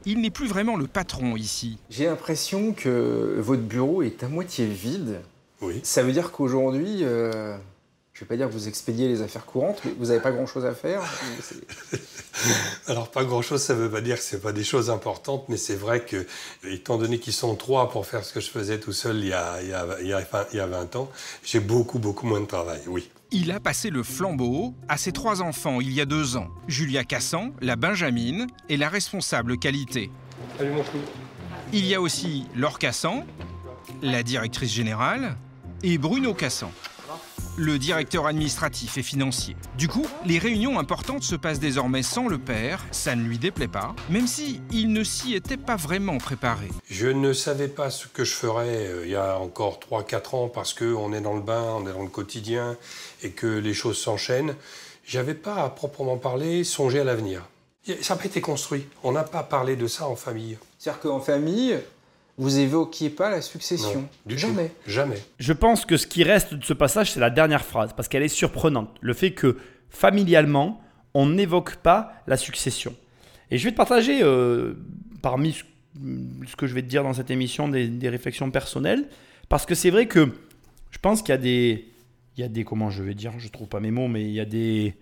il 0.06 0.20
n'est 0.20 0.30
plus 0.30 0.46
vraiment 0.46 0.76
le 0.76 0.86
patron 0.86 1.36
ici. 1.36 1.78
J'ai 1.90 2.06
l'impression 2.06 2.72
que 2.72 3.36
votre 3.38 3.62
bureau 3.62 4.02
est 4.02 4.22
à 4.22 4.28
moitié 4.28 4.66
vide 4.66 5.20
oui. 5.62 5.80
Ça 5.82 6.02
veut 6.02 6.12
dire 6.12 6.32
qu'aujourd'hui, 6.32 7.00
euh, 7.02 7.56
je 8.20 8.26
ne 8.26 8.28
vais 8.28 8.34
pas 8.34 8.36
dire 8.36 8.48
que 8.48 8.52
vous 8.52 8.68
expédiez 8.68 9.08
les 9.08 9.22
affaires 9.22 9.46
courantes, 9.46 9.80
mais 9.82 9.92
vous 9.98 10.06
n'avez 10.08 10.20
pas 10.20 10.30
grand-chose 10.30 10.66
à 10.66 10.74
faire 10.74 11.00
Alors, 12.86 13.10
pas 13.10 13.24
grand-chose, 13.24 13.62
ça 13.62 13.72
ne 13.72 13.78
veut 13.78 13.90
pas 13.90 14.02
dire 14.02 14.18
que 14.18 14.22
ce 14.22 14.36
pas 14.36 14.52
des 14.52 14.62
choses 14.62 14.90
importantes, 14.90 15.46
mais 15.48 15.56
c'est 15.56 15.74
vrai 15.74 16.04
que, 16.04 16.26
étant 16.64 16.98
donné 16.98 17.18
qu'ils 17.18 17.32
sont 17.32 17.54
trois 17.54 17.88
pour 17.88 18.04
faire 18.04 18.22
ce 18.22 18.34
que 18.34 18.40
je 18.40 18.50
faisais 18.50 18.78
tout 18.78 18.92
seul 18.92 19.16
il 19.20 19.28
y 19.28 19.32
a, 19.32 19.62
il 19.62 19.68
y 19.70 19.72
a, 19.72 19.86
il 20.52 20.56
y 20.58 20.60
a 20.60 20.66
20 20.66 20.96
ans, 20.96 21.10
j'ai 21.42 21.60
beaucoup, 21.60 21.98
beaucoup 21.98 22.26
moins 22.26 22.42
de 22.42 22.46
travail, 22.46 22.82
oui. 22.88 23.08
Il 23.30 23.52
a 23.52 23.60
passé 23.60 23.88
le 23.88 24.02
flambeau 24.02 24.74
à 24.86 24.98
ses 24.98 25.12
trois 25.12 25.40
enfants 25.40 25.80
il 25.80 25.90
y 25.90 26.02
a 26.02 26.04
deux 26.04 26.36
ans. 26.36 26.48
Julia 26.68 27.04
Cassan, 27.04 27.52
la 27.62 27.76
Benjamine 27.76 28.48
et 28.68 28.76
la 28.76 28.90
responsable 28.90 29.56
qualité. 29.56 30.10
Salut 30.58 30.72
mon 30.72 30.84
chou. 30.84 30.98
Il 31.72 31.86
y 31.86 31.94
a 31.94 32.02
aussi 32.02 32.44
Laure 32.54 32.78
Cassan, 32.78 33.24
la 34.02 34.22
directrice 34.22 34.72
générale, 34.72 35.38
et 35.82 35.96
Bruno 35.96 36.34
Cassan, 36.34 36.70
le 37.60 37.78
directeur 37.78 38.26
administratif 38.26 38.96
et 38.96 39.02
financier. 39.02 39.54
Du 39.76 39.86
coup, 39.86 40.06
les 40.24 40.38
réunions 40.38 40.78
importantes 40.78 41.22
se 41.22 41.36
passent 41.36 41.60
désormais 41.60 42.02
sans 42.02 42.26
le 42.26 42.38
père, 42.38 42.86
ça 42.90 43.14
ne 43.14 43.22
lui 43.22 43.38
déplaît 43.38 43.68
pas, 43.68 43.94
même 44.08 44.26
si 44.26 44.62
il 44.72 44.94
ne 44.94 45.04
s'y 45.04 45.34
était 45.34 45.58
pas 45.58 45.76
vraiment 45.76 46.16
préparé. 46.16 46.68
Je 46.88 47.08
ne 47.08 47.34
savais 47.34 47.68
pas 47.68 47.90
ce 47.90 48.06
que 48.06 48.24
je 48.24 48.32
ferais 48.32 48.86
euh, 48.86 49.04
il 49.04 49.10
y 49.10 49.16
a 49.16 49.38
encore 49.38 49.78
3-4 49.90 50.36
ans 50.36 50.48
parce 50.48 50.72
qu'on 50.72 51.12
est 51.12 51.20
dans 51.20 51.34
le 51.34 51.42
bain, 51.42 51.76
on 51.76 51.86
est 51.86 51.92
dans 51.92 52.02
le 52.02 52.08
quotidien 52.08 52.78
et 53.22 53.30
que 53.30 53.46
les 53.46 53.74
choses 53.74 53.98
s'enchaînent. 53.98 54.54
J'avais 55.04 55.34
pas 55.34 55.56
à 55.56 55.68
proprement 55.68 56.16
parler 56.16 56.64
songé 56.64 57.00
à 57.00 57.04
l'avenir. 57.04 57.46
Ça 58.00 58.14
n'a 58.14 58.20
pas 58.20 58.26
été 58.26 58.40
construit. 58.40 58.86
On 59.02 59.12
n'a 59.12 59.24
pas 59.24 59.42
parlé 59.42 59.76
de 59.76 59.86
ça 59.86 60.08
en 60.08 60.16
famille. 60.16 60.56
C'est-à-dire 60.78 61.00
qu'en 61.02 61.20
famille, 61.20 61.78
vous 62.40 62.58
évoquiez 62.58 63.10
pas 63.10 63.28
la 63.28 63.42
succession. 63.42 64.08
Jamais. 64.26 64.72
Jamais. 64.86 65.22
Je 65.38 65.52
pense 65.52 65.84
que 65.84 65.98
ce 65.98 66.06
qui 66.06 66.24
reste 66.24 66.54
de 66.54 66.64
ce 66.64 66.72
passage, 66.72 67.12
c'est 67.12 67.20
la 67.20 67.28
dernière 67.28 67.62
phrase, 67.62 67.92
parce 67.94 68.08
qu'elle 68.08 68.22
est 68.22 68.28
surprenante. 68.28 68.96
Le 69.02 69.12
fait 69.12 69.32
que 69.32 69.58
familialement, 69.90 70.80
on 71.12 71.26
n'évoque 71.26 71.76
pas 71.76 72.14
la 72.26 72.38
succession. 72.38 72.94
Et 73.50 73.58
je 73.58 73.64
vais 73.66 73.72
te 73.72 73.76
partager, 73.76 74.20
euh, 74.22 74.72
parmi 75.20 75.52
ce 75.52 76.56
que 76.56 76.66
je 76.66 76.72
vais 76.72 76.80
te 76.80 76.86
dire 76.86 77.02
dans 77.02 77.12
cette 77.12 77.30
émission, 77.30 77.68
des, 77.68 78.08
réflexions 78.08 78.50
personnelles, 78.50 79.06
parce 79.50 79.66
que 79.66 79.74
c'est 79.74 79.90
vrai 79.90 80.06
que 80.06 80.32
je 80.90 80.98
pense 80.98 81.20
qu'il 81.20 81.32
y 81.32 81.32
a 81.32 81.38
des, 81.38 81.88
il 82.38 82.40
y 82.40 82.44
a 82.44 82.48
des, 82.48 82.64
comment 82.64 82.88
je 82.88 83.02
vais 83.02 83.14
dire, 83.14 83.32
je 83.36 83.48
trouve 83.48 83.68
pas 83.68 83.80
mes 83.80 83.90
mots, 83.90 84.08
mais 84.08 84.22
il 84.22 84.32
y 84.32 84.40
a 84.40 84.46
des, 84.46 84.94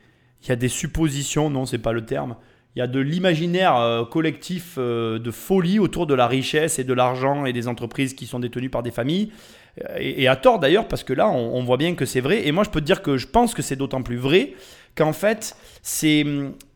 il 0.42 0.48
y 0.48 0.50
a 0.50 0.56
des 0.56 0.68
suppositions, 0.68 1.50
non, 1.50 1.66
c'est 1.66 1.78
pas 1.78 1.92
le 1.92 2.04
terme, 2.04 2.34
il 2.78 2.80
y 2.80 2.84
a 2.84 2.86
de 2.86 3.00
l'imaginaire 3.00 3.74
euh, 3.74 4.04
collectif 4.04 4.76
euh, 4.78 5.18
de 5.18 5.32
folie 5.32 5.80
autour 5.80 6.06
de 6.06 6.14
la 6.14 6.28
richesse 6.28 6.78
et 6.78 6.84
de 6.84 6.94
l'argent 6.94 7.44
et 7.44 7.52
des 7.52 7.66
entreprises 7.66 8.14
qui 8.14 8.24
sont 8.24 8.38
détenues 8.38 8.70
par 8.70 8.84
des 8.84 8.92
familles. 8.92 9.32
Euh, 9.90 9.96
et, 9.98 10.28
à 10.28 10.36
tort 10.36 10.60
d'ailleurs, 10.60 10.86
parce 10.86 11.02
que 11.02 11.12
là, 11.12 11.28
on, 11.28 11.60
voit 11.64 11.76
bien 11.76 11.96
que 11.96 12.04
c'est 12.04 12.20
vrai. 12.20 12.46
Et 12.46 12.52
moi, 12.52 12.62
je 12.62 12.70
peux 12.70 12.80
te 12.80 12.84
dire 12.84 13.02
que 13.02 13.16
je 13.16 13.26
pense 13.26 13.52
que 13.52 13.62
c'est 13.62 13.74
d'autant 13.74 14.02
plus 14.02 14.16
vrai 14.16 14.52
qu'en 14.94 15.12
fait, 15.12 15.56
c'est, 15.82 16.24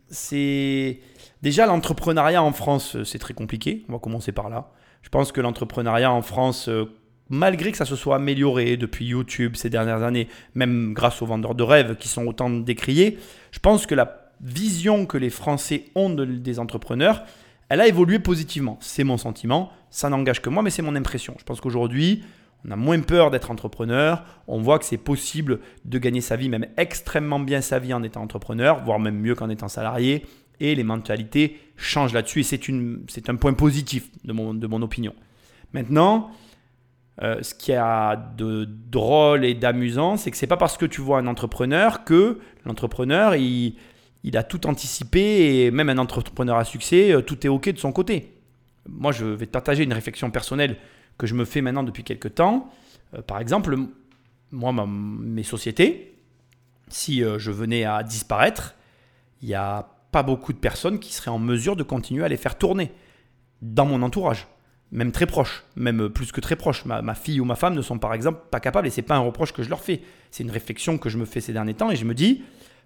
c'est 0.09 0.99
déjà 1.41 1.67
l'entrepreneuriat 1.67 2.43
en 2.43 2.53
France, 2.53 2.97
c'est 3.05 3.21
très 3.21 3.35
compliqué. 3.35 3.85
On 3.89 3.93
va 3.93 4.01
commencer 4.01 4.33
par 4.33 4.51
là. 4.51 4.73
Je 5.03 5.09
pense 5.09 5.31
que 5.31 5.41
l'entrepreneuriat 5.41 6.11
en 6.11 6.23
France, 6.23 6.69
malgré 7.29 7.71
que 7.71 7.77
ça 7.77 7.85
se 7.85 7.95
soit 7.95 8.17
amélioré 8.17 8.77
depuis 8.77 9.07
YouTube 9.07 9.55
ces 9.55 9.71
dernières 9.71 10.03
années, 10.03 10.27
même 10.57 10.95
grâce 10.95 11.23
aux 11.23 11.27
vendeurs 11.27 11.55
de 11.55 11.63
rêves 11.63 11.95
qui 11.95 12.09
sont 12.09 12.27
autant 12.27 12.51
décriés, 12.51 13.19
je 13.53 13.61
pense 13.61 13.87
que 13.87 13.95
la 13.95 14.22
vision 14.43 15.07
que 15.07 15.19
les 15.19 15.31
Français 15.31 15.85
ont 15.95 16.11
des 16.11 16.59
entrepreneurs, 16.59 17.25
elle 17.69 17.81
a 17.81 17.87
évolué 17.87 18.19
positivement. 18.19 18.77
C'est 18.81 19.05
mon 19.05 19.17
sentiment, 19.17 19.71
ça 19.91 20.11
n'engage 20.11 20.43
que 20.43 20.51
moi, 20.51 20.63
mais 20.63 20.71
c'est 20.71 20.83
mon 20.83 20.97
impression. 20.97 21.35
Je 21.39 21.45
pense 21.45 21.61
qu'aujourd'hui, 21.61 22.23
on 22.67 22.71
a 22.71 22.77
moins 22.77 23.01
peur 23.01 23.31
d'être 23.31 23.51
entrepreneur, 23.51 24.25
on 24.47 24.61
voit 24.61 24.79
que 24.79 24.85
c'est 24.85 24.99
possible 24.99 25.61
de 25.85 25.99
gagner 25.99 26.21
sa 26.21 26.37
vie, 26.37 26.49
même 26.49 26.67
extrêmement 26.77 27.41
bien 27.41 27.61
sa 27.61 27.79
vie 27.79 27.95
en 27.95 28.03
étant 28.03 28.23
entrepreneur, 28.23 28.83
voire 28.85 29.01
même 29.01 29.19
mieux 29.19 29.35
qu'en 29.35 29.49
étant 29.49 29.69
salarié, 29.69 30.27
et 30.61 30.75
les 30.75 30.85
mentalités 30.85 31.59
changent 31.77 32.13
là-dessus, 32.13 32.41
et 32.41 32.43
c'est 33.09 33.31
un 33.31 33.37
point 33.37 33.55
positif 33.55 34.11
de 34.25 34.33
mon, 34.33 34.55
de 34.55 34.85
opinion. 34.85 35.15
Maintenant, 35.73 36.31
euh, 37.23 37.43
ce 37.43 37.55
qui 37.55 37.73
a 37.73 38.17
de 38.37 38.65
drôle 38.67 39.45
et 39.45 39.55
d'amusant, 39.55 40.17
c'est 40.17 40.31
que 40.31 40.37
c'est 40.37 40.47
pas 40.47 40.57
parce 40.57 40.77
que 40.77 40.87
tu 40.87 41.01
vois 41.01 41.19
un 41.19 41.27
entrepreneur 41.27 42.05
que 42.05 42.39
l'entrepreneur, 42.65 43.35
il, 43.35 43.77
il 44.25 44.37
a 44.37 44.43
tout 44.43 44.67
anticipé 44.67 45.65
et 45.65 45.71
même 45.71 45.89
un 45.89 45.99
entrepreneur 45.99 46.57
à 46.57 46.65
succès, 46.65 47.13
euh, 47.13 47.23
tout 47.23 47.45
est 47.47 47.49
OK 47.49 47.69
de 47.69 47.79
son 47.79 47.93
côté. 47.93 48.35
Moi, 48.89 49.13
je 49.13 49.25
vais 49.25 49.47
partager 49.47 49.85
une 49.85 49.93
réflexion 49.93 50.31
personnelle 50.31 50.77
que 51.19 51.27
je 51.27 51.35
me 51.35 51.45
fais 51.45 51.61
maintenant 51.61 51.83
depuis 51.83 52.05
quelques 52.05 52.35
temps. 52.35 52.71
Euh, 53.15 53.23
par 53.23 53.39
exemple, 53.39 53.77
moi, 54.51 54.73
mes 54.87 55.43
sociétés, 55.43 56.15
si 56.89 57.25
euh, 57.25 57.39
je 57.39 57.51
venais 57.51 57.85
à 57.85 58.03
disparaître, 58.03 58.75
il 59.41 59.49
n'y 59.49 59.55
a 59.55 59.89
pas 60.13 60.23
beaucoup 60.23 60.53
de 60.53 60.59
personnes 60.59 60.99
qui 60.99 61.13
seraient 61.13 61.31
en 61.31 61.39
mesure 61.39 61.75
de 61.75 61.83
continuer 61.83 62.25
à 62.25 62.29
les 62.29 62.37
faire 62.37 62.59
tourner 62.59 62.93
dans 63.61 63.87
mon 63.87 64.03
entourage, 64.03 64.47
même 64.91 65.11
très 65.11 65.27
proche, 65.27 65.65
même 65.75 66.11
plus 66.11 66.33
que 66.33 66.41
très 66.41 66.55
proche. 66.55 66.85
Ma, 66.85 67.01
ma 67.03 67.15
fille 67.15 67.41
ou 67.41 67.45
ma 67.45 67.57
femme 67.57 67.75
ne 67.75 67.83
sont 67.83 67.99
par 67.99 68.13
exemple 68.15 68.43
pas 68.51 68.61
capables 68.61 68.87
et 68.87 68.91
c'est 68.91 69.03
pas 69.03 69.17
un 69.17 69.21
reproche 69.21 69.53
que 69.53 69.63
je 69.63 69.71
leur 69.71 69.81
fais. 69.81 70.03
C'est 70.31 70.43
une 70.43 70.51
réflexion 70.51 70.99
que 70.99 71.09
je 71.09 71.19
me 71.19 71.25
fais 71.25 71.41
ces 71.41 71.53
derniers 71.53 71.75
temps 71.75 71.91
et 71.91 71.97
je 71.97 72.05
me 72.05 72.15
dis, 72.15 72.43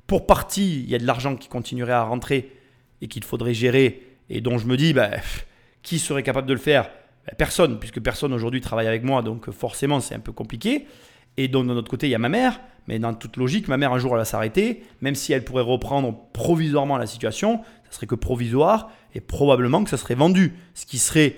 pour 0.07 0.27
partie, 0.27 0.83
il 0.83 0.90
y 0.90 0.95
a 0.95 0.99
de 0.99 1.07
l'argent 1.07 1.37
qui 1.37 1.49
continuerait 1.49 1.92
à 1.92 2.03
rentrer 2.03 2.53
et 3.01 3.09
qu'il 3.09 3.25
faudrait 3.25 3.55
gérer. 3.55 4.03
Et 4.29 4.40
dont 4.40 4.59
je 4.59 4.66
me 4.66 4.77
dis, 4.77 4.92
bah, 4.92 5.11
qui 5.83 5.99
serait 5.99 6.23
capable 6.23 6.47
de 6.47 6.55
le 6.55 6.61
faire? 6.61 6.90
Bah, 7.27 7.35
Personne, 7.37 7.79
puisque 7.79 8.01
personne 8.01 8.33
aujourd'hui 8.33 8.61
travaille 8.61 8.87
avec 8.87 9.03
moi, 9.03 9.23
donc 9.23 9.51
forcément 9.51 10.01
c'est 10.01 10.14
un 10.14 10.21
peu 10.21 10.33
compliqué. 10.33 10.87
Et 11.37 11.49
donc 11.49 11.66
de 11.66 11.75
notre 11.75 11.90
côté, 11.90 12.07
il 12.07 12.11
y 12.11 12.14
a 12.14 12.19
ma 12.19 12.29
mère, 12.29 12.61
mais 12.87 12.99
dans 12.99 13.12
toute 13.14 13.37
logique, 13.37 13.69
ma 13.69 13.77
mère 13.77 13.92
un 13.92 13.99
jour 13.99 14.12
elle 14.12 14.19
va 14.19 14.25
s'arrêter, 14.25 14.83
même 15.01 15.14
si 15.14 15.33
elle 15.33 15.45
pourrait 15.45 15.62
reprendre 15.62 16.16
provisoirement 16.33 16.97
la 16.97 17.07
situation, 17.07 17.61
ça 17.85 17.97
serait 17.97 18.07
que 18.07 18.14
provisoire 18.14 18.90
et 19.14 19.21
probablement 19.21 19.85
que 19.85 19.90
ça 19.90 19.97
serait 19.97 20.14
vendu, 20.14 20.55
ce 20.75 20.87
qui 20.87 20.99
serait 20.99 21.37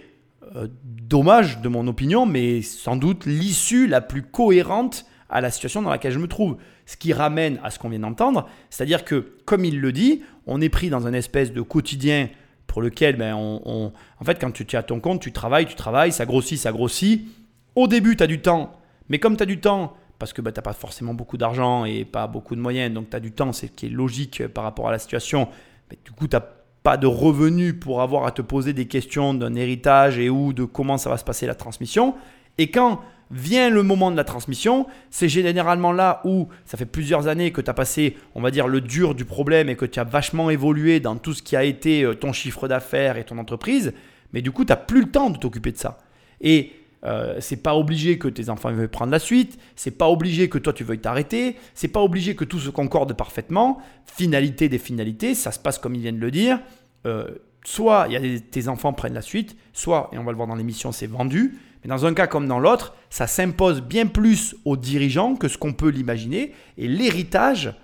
euh, 0.56 0.68
dommage 0.84 1.60
de 1.60 1.68
mon 1.68 1.86
opinion, 1.88 2.26
mais 2.26 2.62
sans 2.62 2.96
doute 2.96 3.26
l'issue 3.26 3.86
la 3.86 4.00
plus 4.00 4.22
cohérente 4.22 5.04
à 5.28 5.40
la 5.40 5.50
situation 5.50 5.82
dans 5.82 5.90
laquelle 5.90 6.12
je 6.12 6.18
me 6.18 6.28
trouve. 6.28 6.56
Ce 6.86 6.96
qui 6.96 7.12
ramène 7.12 7.58
à 7.62 7.70
ce 7.70 7.78
qu'on 7.78 7.88
vient 7.88 7.98
d'entendre, 8.00 8.48
c'est-à-dire 8.70 9.04
que, 9.04 9.32
comme 9.44 9.64
il 9.64 9.80
le 9.80 9.92
dit, 9.92 10.22
on 10.46 10.60
est 10.60 10.68
pris 10.68 10.88
dans 10.90 11.06
un 11.06 11.12
espèce 11.12 11.52
de 11.52 11.60
quotidien 11.60 12.28
pour 12.66 12.82
lequel, 12.82 13.16
ben, 13.16 13.34
on, 13.34 13.60
on- 13.64 13.92
en 14.20 14.24
fait, 14.24 14.38
quand 14.40 14.50
tu 14.50 14.62
es 14.64 14.76
à 14.76 14.82
ton 14.82 15.00
compte, 15.00 15.20
tu 15.20 15.32
travailles, 15.32 15.66
tu 15.66 15.74
travailles, 15.74 16.12
ça 16.12 16.26
grossit, 16.26 16.58
ça 16.58 16.72
grossit. 16.72 17.26
Au 17.74 17.86
début, 17.88 18.16
tu 18.16 18.22
as 18.22 18.26
du 18.26 18.40
temps, 18.40 18.72
mais 19.08 19.18
comme 19.18 19.36
tu 19.36 19.42
as 19.42 19.46
du 19.46 19.60
temps, 19.60 19.94
parce 20.18 20.32
que 20.32 20.42
ben, 20.42 20.50
tu 20.50 20.58
n'as 20.58 20.62
pas 20.62 20.72
forcément 20.72 21.14
beaucoup 21.14 21.36
d'argent 21.36 21.84
et 21.84 22.04
pas 22.04 22.26
beaucoup 22.26 22.56
de 22.56 22.60
moyens, 22.60 22.92
donc 22.92 23.10
tu 23.10 23.16
as 23.16 23.20
du 23.20 23.32
temps, 23.32 23.52
c'est 23.52 23.68
ce 23.68 23.72
qui 23.72 23.86
est 23.86 23.90
logique 23.90 24.40
euh, 24.40 24.48
par 24.48 24.64
rapport 24.64 24.88
à 24.88 24.90
la 24.92 24.98
situation, 24.98 25.48
mais 25.90 25.98
du 26.04 26.10
coup, 26.10 26.26
tu 26.26 26.36
n'as 26.36 26.42
pas 26.82 26.96
de 26.96 27.06
revenus 27.06 27.74
pour 27.78 28.02
avoir 28.02 28.24
à 28.26 28.30
te 28.32 28.40
poser 28.42 28.72
des 28.72 28.86
questions 28.86 29.34
d'un 29.34 29.54
héritage 29.54 30.18
et 30.18 30.28
ou 30.30 30.52
de 30.52 30.64
comment 30.64 30.96
ça 30.98 31.10
va 31.10 31.16
se 31.18 31.24
passer 31.24 31.46
la 31.46 31.54
transmission. 31.54 32.14
Et 32.56 32.70
quand 32.70 33.00
vient 33.30 33.68
le 33.70 33.82
moment 33.82 34.10
de 34.10 34.16
la 34.16 34.24
transmission, 34.24 34.86
c'est 35.10 35.28
généralement 35.28 35.92
là 35.92 36.20
où 36.24 36.48
ça 36.64 36.76
fait 36.78 36.86
plusieurs 36.86 37.28
années 37.28 37.52
que 37.52 37.60
tu 37.60 37.68
as 37.70 37.74
passé, 37.74 38.16
on 38.34 38.40
va 38.40 38.50
dire, 38.50 38.68
le 38.68 38.80
dur 38.80 39.14
du 39.14 39.24
problème 39.24 39.68
et 39.68 39.76
que 39.76 39.84
tu 39.84 40.00
as 40.00 40.04
vachement 40.04 40.48
évolué 40.50 40.98
dans 41.00 41.16
tout 41.16 41.34
ce 41.34 41.42
qui 41.42 41.54
a 41.56 41.64
été 41.64 42.04
euh, 42.04 42.14
ton 42.14 42.32
chiffre 42.32 42.68
d'affaires 42.68 43.16
et 43.18 43.24
ton 43.24 43.38
entreprise, 43.38 43.92
mais 44.32 44.40
du 44.42 44.50
coup, 44.50 44.64
tu 44.64 44.70
n'as 44.72 44.76
plus 44.76 45.02
le 45.02 45.10
temps 45.10 45.30
de 45.30 45.36
t'occuper 45.38 45.72
de 45.72 45.76
ça. 45.78 45.98
Et 46.40 46.72
euh, 47.04 47.36
c'est 47.40 47.62
pas 47.62 47.74
obligé 47.76 48.18
que 48.18 48.28
tes 48.28 48.48
enfants 48.48 48.72
veuillent 48.72 48.88
prendre 48.88 49.12
la 49.12 49.18
suite, 49.18 49.58
c'est 49.76 49.92
pas 49.96 50.08
obligé 50.08 50.48
que 50.48 50.58
toi 50.58 50.72
tu 50.72 50.82
veuilles 50.82 50.98
t'arrêter, 50.98 51.56
c'est 51.74 51.88
pas 51.88 52.00
obligé 52.00 52.34
que 52.34 52.44
tout 52.44 52.58
se 52.58 52.70
concorde 52.70 53.12
parfaitement. 53.16 53.78
Finalité 54.04 54.68
des 54.68 54.78
finalités, 54.78 55.34
ça 55.34 55.52
se 55.52 55.58
passe 55.58 55.78
comme 55.78 55.94
ils 55.94 56.00
viennent 56.00 56.16
de 56.16 56.24
le 56.24 56.30
dire. 56.30 56.58
Euh, 57.06 57.28
soit 57.64 58.06
il 58.08 58.14
y 58.14 58.16
a 58.16 58.20
des- 58.20 58.40
tes 58.40 58.66
enfants 58.68 58.92
prennent 58.92 59.14
la 59.14 59.22
suite, 59.22 59.56
soit, 59.72 60.10
et 60.12 60.18
on 60.18 60.24
va 60.24 60.32
le 60.32 60.36
voir 60.36 60.48
dans 60.48 60.56
l'émission, 60.56 60.90
c'est 60.90 61.06
vendu. 61.06 61.58
Mais 61.82 61.88
dans 61.88 62.06
un 62.06 62.14
cas 62.14 62.26
comme 62.26 62.48
dans 62.48 62.58
l'autre, 62.58 62.94
ça 63.10 63.26
s'impose 63.26 63.82
bien 63.82 64.06
plus 64.06 64.56
aux 64.64 64.76
dirigeants 64.76 65.36
que 65.36 65.48
ce 65.48 65.58
qu'on 65.58 65.72
peut 65.72 65.90
l'imaginer. 65.90 66.52
Et 66.76 66.88
l'héritage 66.88 67.74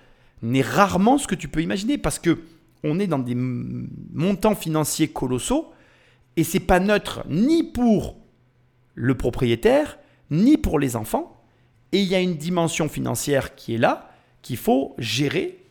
n'est 0.41 0.61
rarement 0.61 1.17
ce 1.17 1.27
que 1.27 1.35
tu 1.35 1.47
peux 1.47 1.61
imaginer 1.61 1.97
parce 1.97 2.19
que 2.19 2.39
on 2.83 2.99
est 2.99 3.07
dans 3.07 3.19
des 3.19 3.35
montants 3.35 4.53
financiers 4.53 5.07
colossaux 5.07 5.71
et 6.37 6.43
c'est 6.43 6.59
pas 6.59 6.79
neutre 6.79 7.23
ni 7.29 7.63
pour 7.63 8.17
le 8.93 9.15
propriétaire 9.15 9.97
ni 10.31 10.57
pour 10.57 10.79
les 10.79 10.95
enfants. 10.95 11.41
Et 11.91 12.01
il 12.01 12.07
y 12.07 12.15
a 12.15 12.19
une 12.19 12.35
dimension 12.35 12.89
financière 12.89 13.55
qui 13.55 13.75
est 13.75 13.77
là, 13.77 14.09
qu'il 14.41 14.57
faut 14.57 14.95
gérer, 14.97 15.63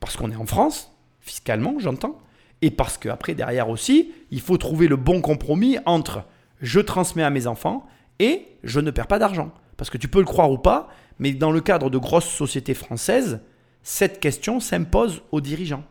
parce 0.00 0.16
qu'on 0.16 0.30
est 0.30 0.36
en 0.36 0.46
France, 0.46 0.92
fiscalement, 1.20 1.78
j'entends, 1.78 2.18
et 2.60 2.70
parce 2.70 2.98
qu'après, 2.98 3.34
derrière 3.34 3.68
aussi, 3.68 4.12
il 4.30 4.40
faut 4.40 4.58
trouver 4.58 4.86
le 4.86 4.96
bon 4.96 5.20
compromis 5.20 5.78
entre 5.86 6.24
je 6.62 6.80
transmets 6.80 7.24
à 7.24 7.30
mes 7.30 7.46
enfants 7.46 7.86
et 8.18 8.46
je 8.62 8.80
ne 8.80 8.90
perds 8.90 9.08
pas 9.08 9.18
d'argent. 9.18 9.52
Parce 9.76 9.90
que 9.90 9.98
tu 9.98 10.08
peux 10.08 10.20
le 10.20 10.24
croire 10.24 10.50
ou 10.50 10.58
pas, 10.58 10.88
mais 11.18 11.32
dans 11.32 11.50
le 11.50 11.60
cadre 11.60 11.90
de 11.90 11.98
grosses 11.98 12.28
sociétés 12.28 12.74
françaises, 12.74 13.40
cette 13.82 14.20
question 14.20 14.60
s'impose 14.60 15.22
aux 15.32 15.40
dirigeants. 15.40 15.84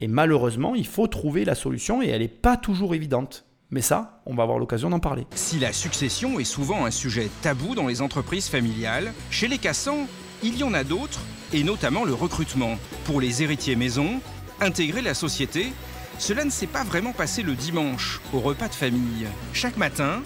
Et 0.00 0.08
malheureusement, 0.08 0.74
il 0.74 0.86
faut 0.86 1.06
trouver 1.06 1.44
la 1.44 1.54
solution 1.54 2.02
et 2.02 2.08
elle 2.08 2.20
n'est 2.20 2.28
pas 2.28 2.56
toujours 2.58 2.94
évidente. 2.94 3.46
Mais 3.70 3.80
ça, 3.80 4.20
on 4.26 4.34
va 4.34 4.42
avoir 4.42 4.58
l'occasion 4.58 4.90
d'en 4.90 5.00
parler. 5.00 5.26
Si 5.34 5.58
la 5.58 5.72
succession 5.72 6.38
est 6.38 6.44
souvent 6.44 6.84
un 6.84 6.90
sujet 6.90 7.28
tabou 7.42 7.74
dans 7.74 7.88
les 7.88 8.02
entreprises 8.02 8.48
familiales, 8.48 9.12
chez 9.30 9.48
les 9.48 9.58
Cassans, 9.58 10.06
il 10.42 10.56
y 10.58 10.62
en 10.62 10.74
a 10.74 10.84
d'autres, 10.84 11.20
et 11.52 11.64
notamment 11.64 12.04
le 12.04 12.14
recrutement. 12.14 12.76
Pour 13.06 13.20
les 13.20 13.42
héritiers 13.42 13.74
maison, 13.74 14.20
intégrer 14.60 15.02
la 15.02 15.14
société, 15.14 15.72
cela 16.18 16.44
ne 16.44 16.50
s'est 16.50 16.66
pas 16.66 16.84
vraiment 16.84 17.12
passé 17.12 17.42
le 17.42 17.54
dimanche, 17.54 18.20
au 18.32 18.40
repas 18.40 18.68
de 18.68 18.74
famille. 18.74 19.26
Chaque 19.52 19.76
matin, 19.76 20.22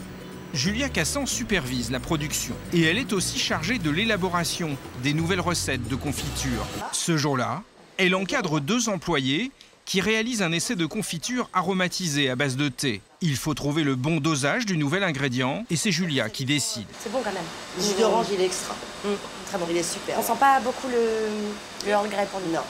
Julia 0.55 0.89
Cassan 0.89 1.27
supervise 1.27 1.91
la 1.91 2.01
production 2.01 2.55
et 2.73 2.83
elle 2.83 2.99
est 2.99 3.13
aussi 3.13 3.39
chargée 3.39 3.79
de 3.79 3.91
l'élaboration 3.91 4.77
des 5.03 5.13
nouvelles 5.13 5.41
recettes 5.41 5.89
de 5.89 5.97
confiture. 5.97 6.67
Ce 6.93 7.17
jour-là, 7.17 7.63
elle 7.99 8.15
encadre 8.15 8.61
deux 8.61 8.89
employés 8.89 9.53
qui 9.85 10.01
réalisent 10.01 10.43
un 10.43 10.53
essai 10.53 10.77
de 10.77 10.87
confiture 10.87 11.49
aromatisée 11.53 12.31
à 12.31 12.37
base 12.37 12.57
de 12.57 12.69
thé. 12.69 13.01
Il 13.21 13.37
faut 13.37 13.55
trouver 13.55 13.83
le 13.83 13.97
bon 13.97 14.19
dosage 14.21 14.65
du 14.65 14.77
nouvel 14.77 15.03
ingrédient 15.03 15.65
et 15.71 15.77
c'est 15.77 15.91
Julia 15.91 16.31
qui 16.31 16.45
décide. 16.45 16.87
C'est 17.03 17.11
bon 17.11 17.21
quand 17.25 17.33
même. 17.33 17.43
Le 17.77 17.83
jus 17.85 17.95
d'orange, 17.99 18.27
il 18.33 18.41
est 18.41 18.47
extra. 18.47 18.75
Mm, 19.05 19.09
Très 19.47 19.59
bon. 19.59 19.67
Il 19.71 19.77
est 19.77 19.83
super. 19.83 20.17
On 20.19 20.23
sent 20.23 20.39
pas 20.39 20.61
beaucoup 20.61 20.87
le, 20.89 21.85
le 21.85 21.91
Earl 21.91 22.09
Grey 22.09 22.27
pour 22.31 22.41
nous. 22.41 22.53
Non. 22.53 22.61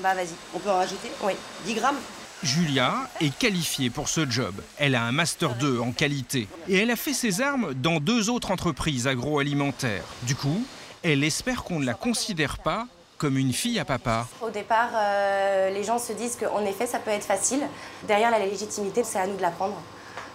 Bah 0.00 0.14
vas-y. 0.14 0.28
On 0.54 0.60
peut 0.60 0.70
en 0.70 0.76
rajouter? 0.76 1.10
Oui. 1.24 1.32
10 1.66 1.74
grammes? 1.74 1.96
Julia 2.42 2.94
est 3.20 3.36
qualifiée 3.36 3.90
pour 3.90 4.08
ce 4.08 4.28
job. 4.28 4.54
Elle 4.78 4.94
a 4.94 5.02
un 5.02 5.12
Master 5.12 5.54
2 5.56 5.78
en 5.80 5.92
qualité 5.92 6.48
et 6.68 6.78
elle 6.78 6.90
a 6.90 6.96
fait 6.96 7.12
ses 7.12 7.42
armes 7.42 7.74
dans 7.74 8.00
deux 8.00 8.30
autres 8.30 8.50
entreprises 8.50 9.06
agroalimentaires. 9.06 10.04
Du 10.22 10.34
coup, 10.34 10.64
elle 11.02 11.22
espère 11.22 11.64
qu'on 11.64 11.80
ne 11.80 11.84
la 11.84 11.92
considère 11.92 12.58
pas 12.58 12.86
comme 13.18 13.36
une 13.36 13.52
fille 13.52 13.78
à 13.78 13.84
papa. 13.84 14.26
Au 14.40 14.48
départ, 14.48 14.88
euh, 14.94 15.68
les 15.68 15.84
gens 15.84 15.98
se 15.98 16.14
disent 16.14 16.36
qu'en 16.36 16.64
effet, 16.64 16.86
ça 16.86 16.98
peut 16.98 17.10
être 17.10 17.26
facile. 17.26 17.60
Derrière 18.08 18.30
la 18.30 18.38
légitimité, 18.38 19.04
c'est 19.04 19.18
à 19.18 19.26
nous 19.26 19.36
de 19.36 19.42
la 19.42 19.50
prendre. 19.50 19.76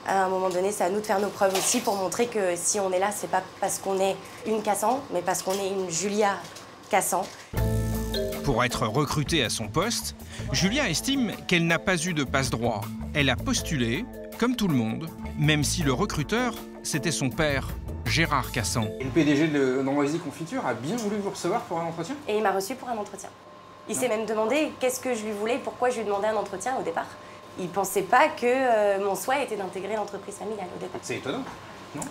À 0.08 0.26
un 0.26 0.30
moment 0.30 0.50
donné, 0.50 0.72
c'est 0.72 0.84
à 0.84 0.90
nous 0.92 1.00
de 1.00 1.06
faire 1.06 1.20
nos 1.20 1.30
preuves 1.30 1.58
aussi 1.58 1.80
pour 1.80 1.96
montrer 1.96 2.28
que 2.28 2.56
si 2.56 2.80
on 2.80 2.92
est 2.92 3.00
là, 3.00 3.10
c'est 3.12 3.32
pas 3.32 3.42
parce 3.60 3.80
qu'on 3.80 4.00
est 4.00 4.16
une 4.46 4.62
Cassan, 4.62 5.02
mais 5.12 5.24
parce 5.24 5.42
qu'on 5.42 5.54
est 5.54 5.70
une 5.70 5.90
Julia 5.90 6.38
Cassan. 6.92 7.24
Pour 8.46 8.64
être 8.64 8.86
recrutée 8.86 9.44
à 9.44 9.50
son 9.50 9.68
poste, 9.68 10.16
Julia 10.52 10.88
estime 10.88 11.32
qu'elle 11.48 11.66
n'a 11.66 11.80
pas 11.80 11.98
eu 11.98 12.14
de 12.14 12.24
passe-droit. 12.24 12.82
Elle 13.16 13.32
a 13.32 13.36
postulé, 13.36 14.06
comme 14.38 14.56
tout 14.56 14.68
le 14.68 14.76
monde, 14.76 15.10
même 15.40 15.64
si 15.64 15.82
le 15.82 15.92
recruteur, 15.92 16.54
c'était 16.84 17.10
son 17.10 17.32
père, 17.32 17.70
Gérard 18.06 18.52
Cassan. 18.52 18.88
Et 19.00 19.04
le 19.04 19.10
PDG 19.10 19.48
de 19.48 19.82
Noisy 19.82 20.20
Confiture 20.20 20.64
a 20.64 20.76
bien 20.76 20.96
voulu 20.96 21.16
vous 21.18 21.32
recevoir 21.32 21.62
pour 21.62 21.80
un 21.80 21.86
entretien? 21.86 22.16
Et 22.28 22.38
il 22.38 22.44
m'a 22.44 22.52
reçu 22.52 22.76
pour 22.76 22.88
un 22.88 22.98
entretien. 22.98 23.30
Il 23.90 23.96
s'est 23.96 24.10
même 24.10 24.28
demandé 24.28 24.72
qu'est-ce 24.80 25.00
que 25.00 25.16
je 25.16 25.24
lui 25.24 25.32
voulais, 25.32 25.60
pourquoi 25.64 25.90
je 25.90 25.98
lui 25.98 26.06
demandais 26.06 26.28
un 26.28 26.36
entretien 26.36 26.76
au 26.80 26.84
départ. 26.84 27.08
Il 27.60 27.70
pensait 27.70 28.04
pas 28.04 28.28
que 28.28 28.46
euh, 28.46 29.04
mon 29.04 29.16
souhait 29.16 29.44
était 29.44 29.58
d'intégrer 29.58 29.96
l'entreprise 29.96 30.36
familiale 30.36 30.68
au 30.76 30.80
départ. 30.80 31.00
C'est 31.02 31.16
étonnant. 31.16 31.44
Non, 31.96 32.04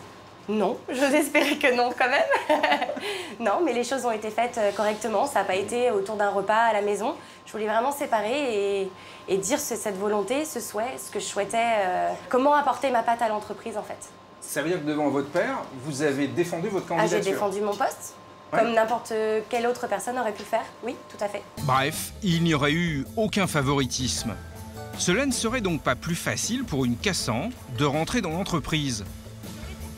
j'ose 0.88 1.14
espérer 1.14 1.56
que 1.58 1.74
non 1.74 1.90
quand 1.96 2.08
même. 2.08 2.58
non, 3.40 3.60
mais 3.64 3.72
les 3.72 3.84
choses 3.84 4.04
ont 4.04 4.10
été 4.12 4.30
faites 4.30 4.58
euh, 4.58 4.70
correctement. 4.72 5.26
Ça 5.26 5.40
n'a 5.40 5.44
pas 5.44 5.54
été 5.54 5.90
autour 5.90 6.16
d'un 6.16 6.30
repas 6.30 6.54
à 6.66 6.72
la 6.72 6.82
maison. 6.82 7.14
Je 7.46 7.52
voulais 7.52 7.66
vraiment 7.66 7.92
séparer 7.92 8.80
et, 8.82 8.90
et 9.28 9.36
dire 9.38 9.58
ce- 9.60 9.76
cette 9.76 9.96
volonté, 9.98 10.44
ce 10.44 10.60
souhait, 10.60 10.96
ce 10.98 11.10
que 11.10 11.20
je 11.20 11.24
souhaitais, 11.24 11.56
euh, 11.78 12.10
comment 12.28 12.54
apporter 12.54 12.90
ma 12.90 13.02
patte 13.02 13.22
à 13.22 13.28
l'entreprise 13.28 13.76
en 13.76 13.82
fait. 13.82 13.98
Ça 14.40 14.60
veut 14.62 14.68
dire 14.68 14.80
que 14.80 14.86
devant 14.86 15.08
votre 15.08 15.28
père, 15.30 15.58
vous 15.84 16.02
avez 16.02 16.26
défendu 16.28 16.68
votre 16.68 16.86
Ah, 16.90 16.94
j'ai 17.06 17.12
candidature 17.16 17.32
défendu 17.32 17.60
mon 17.62 17.74
poste, 17.74 18.14
Ouais. 18.52 18.60
comme 18.60 18.72
n'importe 18.74 19.12
quelle 19.48 19.66
autre 19.66 19.86
personne 19.88 20.18
aurait 20.18 20.32
pu 20.32 20.40
le 20.42 20.48
faire. 20.48 20.64
Oui, 20.84 20.94
tout 21.08 21.22
à 21.24 21.28
fait. 21.28 21.42
Bref, 21.62 22.12
il 22.22 22.42
n'y 22.44 22.54
aurait 22.54 22.72
eu 22.72 23.04
aucun 23.16 23.46
favoritisme. 23.46 24.34
Cela 24.98 25.26
ne 25.26 25.32
serait 25.32 25.60
donc 25.62 25.82
pas 25.82 25.96
plus 25.96 26.14
facile 26.14 26.62
pour 26.64 26.84
une 26.84 26.96
Cassan 26.96 27.50
de 27.78 27.84
rentrer 27.84 28.20
dans 28.20 28.30
l'entreprise. 28.30 29.04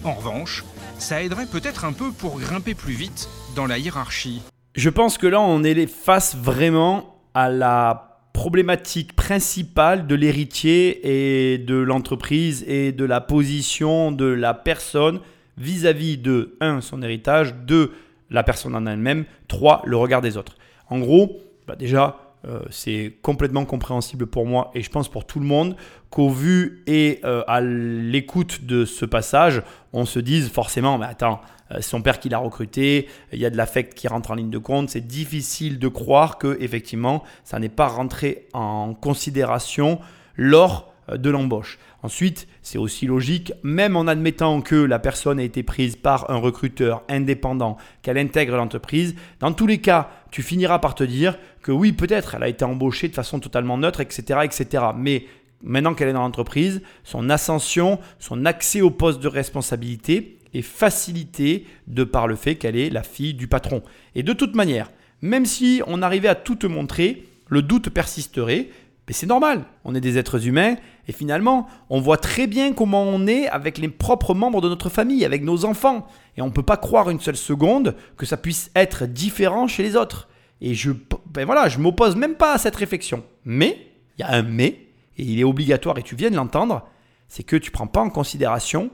En 0.04 0.14
revanche, 0.14 0.64
ça 0.98 1.22
aiderait 1.22 1.46
peut-être 1.46 1.85
un 1.85 1.92
peu 1.92 2.11
pour 2.12 2.38
grimper 2.38 2.74
plus 2.74 2.94
vite 2.94 3.28
dans 3.54 3.66
la 3.66 3.78
hiérarchie. 3.78 4.42
Je 4.74 4.90
pense 4.90 5.18
que 5.18 5.26
là, 5.26 5.40
on 5.40 5.64
est 5.64 5.87
face 5.87 6.37
vraiment 6.37 7.16
à 7.35 7.48
la 7.48 8.20
problématique 8.32 9.16
principale 9.16 10.06
de 10.06 10.14
l'héritier 10.14 11.54
et 11.54 11.59
de 11.59 11.76
l'entreprise 11.76 12.64
et 12.68 12.92
de 12.92 13.04
la 13.04 13.22
position 13.22 14.12
de 14.12 14.26
la 14.26 14.52
personne 14.52 15.20
vis-à-vis 15.56 16.18
de 16.18 16.56
1. 16.61 16.82
son 16.82 17.02
héritage, 17.02 17.54
2. 17.54 17.92
la 18.30 18.42
personne 18.42 18.76
en 18.76 18.85
elle-même, 18.87 19.24
3. 19.48 19.82
le 19.87 19.96
regard 19.96 20.20
des 20.20 20.37
autres. 20.37 20.56
En 20.90 20.98
gros, 20.98 21.40
bah 21.66 21.76
déjà, 21.76 22.18
euh, 22.46 22.61
c'est 22.70 23.16
complètement 23.22 23.64
compréhensible 23.64 24.26
pour 24.26 24.46
moi 24.46 24.70
et 24.74 24.82
je 24.82 24.90
pense 24.90 25.09
pour 25.09 25.24
tout 25.24 25.40
le 25.40 25.46
monde 25.46 25.74
qu'au 26.16 26.31
vu 26.31 26.83
et 26.87 27.20
euh, 27.24 27.42
à 27.46 27.61
l'écoute 27.61 28.64
de 28.64 28.87
ce 28.87 29.05
passage, 29.05 29.61
on 29.92 30.07
se 30.07 30.18
dise 30.18 30.48
forcément, 30.48 30.96
mais 30.96 31.05
attends, 31.05 31.42
euh, 31.72 31.74
c'est 31.83 31.90
son 31.90 32.00
père 32.00 32.20
qui 32.20 32.31
l'a 32.31 32.38
recruté, 32.38 33.07
il 33.35 33.38
y 33.38 33.44
a 33.44 33.50
de 33.50 33.57
l'affect 33.59 33.92
qui 33.92 34.09
rentre 34.09 34.31
en 34.31 34.35
ligne 34.35 34.48
de 34.48 34.57
compte, 34.57 34.88
c'est 34.88 35.07
difficile 35.07 35.79
de 35.79 35.88
croire 35.88 36.38
que 36.38 36.57
effectivement 36.59 37.22
ça 37.44 37.59
n'est 37.59 37.68
pas 37.68 37.88
rentré 37.88 38.46
en 38.55 38.94
considération 38.94 40.00
lors 40.37 40.90
euh, 41.11 41.18
de 41.18 41.29
l'embauche. 41.29 41.79
Ensuite, 42.02 42.48
c'est 42.62 42.79
aussi 42.79 43.07
logique, 43.07 43.52
même 43.62 43.94
en 43.94 44.07
admettant 44.07 44.62
que 44.62 44.74
la 44.74 44.98
personne 44.98 45.38
a 45.38 45.42
été 45.42 45.62
prise 45.62 45.96
par 45.96 46.31
un 46.31 46.37
recruteur 46.37 47.02
indépendant, 47.11 47.76
qu'elle 48.00 48.16
intègre 48.16 48.57
l'entreprise, 48.57 49.16
dans 49.40 49.52
tous 49.52 49.66
les 49.66 49.83
cas, 49.83 50.09
tu 50.31 50.42
finiras 50.42 50.79
par 50.79 50.94
te 50.94 51.05
dire 51.05 51.37
que 51.61 51.72
oui, 51.72 51.92
peut-être, 51.92 52.37
elle 52.37 52.42
a 52.42 52.48
été 52.48 52.64
embauchée 52.64 53.09
de 53.09 53.14
façon 53.14 53.38
totalement 53.38 53.76
neutre, 53.76 54.00
etc. 54.00 54.40
etc. 54.44 54.85
Mais 54.96 55.26
maintenant 55.62 55.95
qu'elle 55.95 56.09
est 56.09 56.12
dans 56.12 56.21
l'entreprise, 56.21 56.83
son 57.05 57.31
ascension, 57.31 57.99
son 58.19 58.45
accès 58.45 58.81
au 58.81 58.90
poste 58.90 59.21
de 59.21 59.29
responsabilité 59.29 60.38
est 60.55 60.62
facilité 60.62 61.66
de 61.87 62.05
par 62.05 62.27
le 62.27 62.37
fait 62.37 62.57
qu'elle 62.57 62.77
est 62.77 62.90
la 62.90 63.03
fille 63.03 63.35
du 63.35 63.49
patron. 63.49 63.83
Et 64.14 64.23
de 64.23 64.33
toute 64.33 64.55
manière, 64.55 64.90
même 65.23 65.47
si 65.47 65.83
on 65.87 66.03
arrivait 66.03 66.29
à 66.29 66.35
tout 66.35 66.57
te 66.57 66.66
montrer, 66.66 67.25
le 67.49 67.62
doute 67.62 67.90
persisterait, 67.90 68.69
mais 69.07 69.14
c'est 69.14 69.27
normal, 69.27 69.64
on 69.85 69.95
est 69.95 70.01
des 70.01 70.19
êtres 70.19 70.47
humains 70.49 70.77
et 71.07 71.12
finalement, 71.12 71.69
on 71.90 72.01
voit 72.01 72.16
très 72.16 72.49
bien 72.49 72.73
comment 72.73 73.05
on 73.05 73.27
est 73.27 73.47
avec 73.49 73.79
les 73.79 73.88
propres 73.88 74.35
membres 74.35 74.61
de 74.61 74.69
notre 74.69 74.88
famille, 74.88 75.25
avec 75.25 75.45
nos 75.45 75.64
enfants. 75.64 76.09
Et 76.37 76.42
on 76.42 76.47
ne 76.47 76.53
peut 76.53 76.64
pas 76.64 76.77
croire 76.77 77.09
une 77.09 77.21
seule 77.21 77.37
seconde 77.37 77.95
que 78.16 78.27
ça 78.27 78.37
puisse 78.37 78.71
être 78.75 79.07
différent 79.07 79.69
chez 79.69 79.85
les 79.85 79.95
autres. 79.95 80.29
Et 80.61 80.75
je 80.75 80.90
ben 81.31 81.45
voilà, 81.45 81.69
je 81.69 81.79
m'oppose 81.79 82.16
même 82.16 82.35
pas 82.35 82.55
à 82.55 82.59
cette 82.59 82.75
réflexion. 82.75 83.23
Mais, 83.45 83.92
il 84.19 84.23
y 84.23 84.25
a 84.25 84.33
un 84.33 84.42
mais, 84.42 84.86
et 85.16 85.24
il 85.24 85.40
est 85.40 85.44
obligatoire 85.44 85.98
et 85.98 86.02
tu 86.02 86.16
viens 86.16 86.31
de 86.31 86.37
l'entendre, 86.37 86.87
c'est 87.29 87.42
que 87.42 87.57
tu 87.57 87.70
ne 87.70 87.72
prends 87.72 87.87
pas 87.87 88.00
en 88.00 88.11
considération 88.11 88.90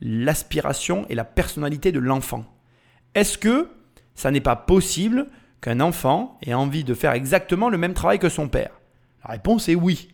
l'aspiration 0.00 1.06
et 1.08 1.14
la 1.14 1.24
personnalité 1.24 1.92
de 1.92 1.98
l'enfant. 1.98 2.44
Est-ce 3.14 3.38
que 3.38 3.68
ça 4.14 4.30
n'est 4.30 4.40
pas 4.40 4.56
possible 4.56 5.26
qu'un 5.60 5.80
enfant 5.80 6.38
ait 6.42 6.54
envie 6.54 6.84
de 6.84 6.94
faire 6.94 7.12
exactement 7.12 7.68
le 7.68 7.78
même 7.78 7.94
travail 7.94 8.18
que 8.18 8.28
son 8.28 8.48
père? 8.48 8.70
La 9.24 9.32
réponse 9.32 9.68
est 9.68 9.74
oui. 9.74 10.08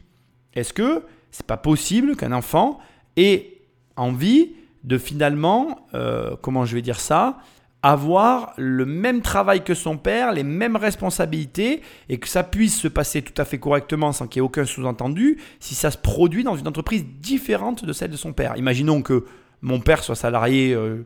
Est-ce 0.54 0.72
que 0.72 1.04
c'est 1.30 1.46
pas 1.46 1.56
possible 1.56 2.16
qu'un 2.16 2.32
enfant 2.32 2.78
ait 3.16 3.62
envie 3.96 4.52
de 4.84 4.98
finalement, 4.98 5.86
euh, 5.94 6.36
comment 6.40 6.64
je 6.64 6.74
vais 6.74 6.82
dire 6.82 7.00
ça, 7.00 7.38
avoir 7.82 8.52
le 8.56 8.86
même 8.86 9.22
travail 9.22 9.64
que 9.64 9.74
son 9.74 9.96
père, 9.96 10.32
les 10.32 10.44
mêmes 10.44 10.76
responsabilités, 10.76 11.82
et 12.08 12.18
que 12.18 12.28
ça 12.28 12.44
puisse 12.44 12.78
se 12.78 12.88
passer 12.88 13.22
tout 13.22 13.40
à 13.40 13.44
fait 13.44 13.58
correctement 13.58 14.12
sans 14.12 14.28
qu'il 14.28 14.40
y 14.40 14.42
ait 14.42 14.46
aucun 14.46 14.64
sous-entendu, 14.64 15.38
si 15.58 15.74
ça 15.74 15.90
se 15.90 15.98
produit 15.98 16.44
dans 16.44 16.56
une 16.56 16.68
entreprise 16.68 17.04
différente 17.04 17.84
de 17.84 17.92
celle 17.92 18.10
de 18.10 18.16
son 18.16 18.32
père. 18.32 18.56
Imaginons 18.56 19.02
que 19.02 19.24
mon 19.62 19.80
père 19.80 20.04
soit 20.04 20.14
salarié 20.14 20.72
euh, 20.72 21.04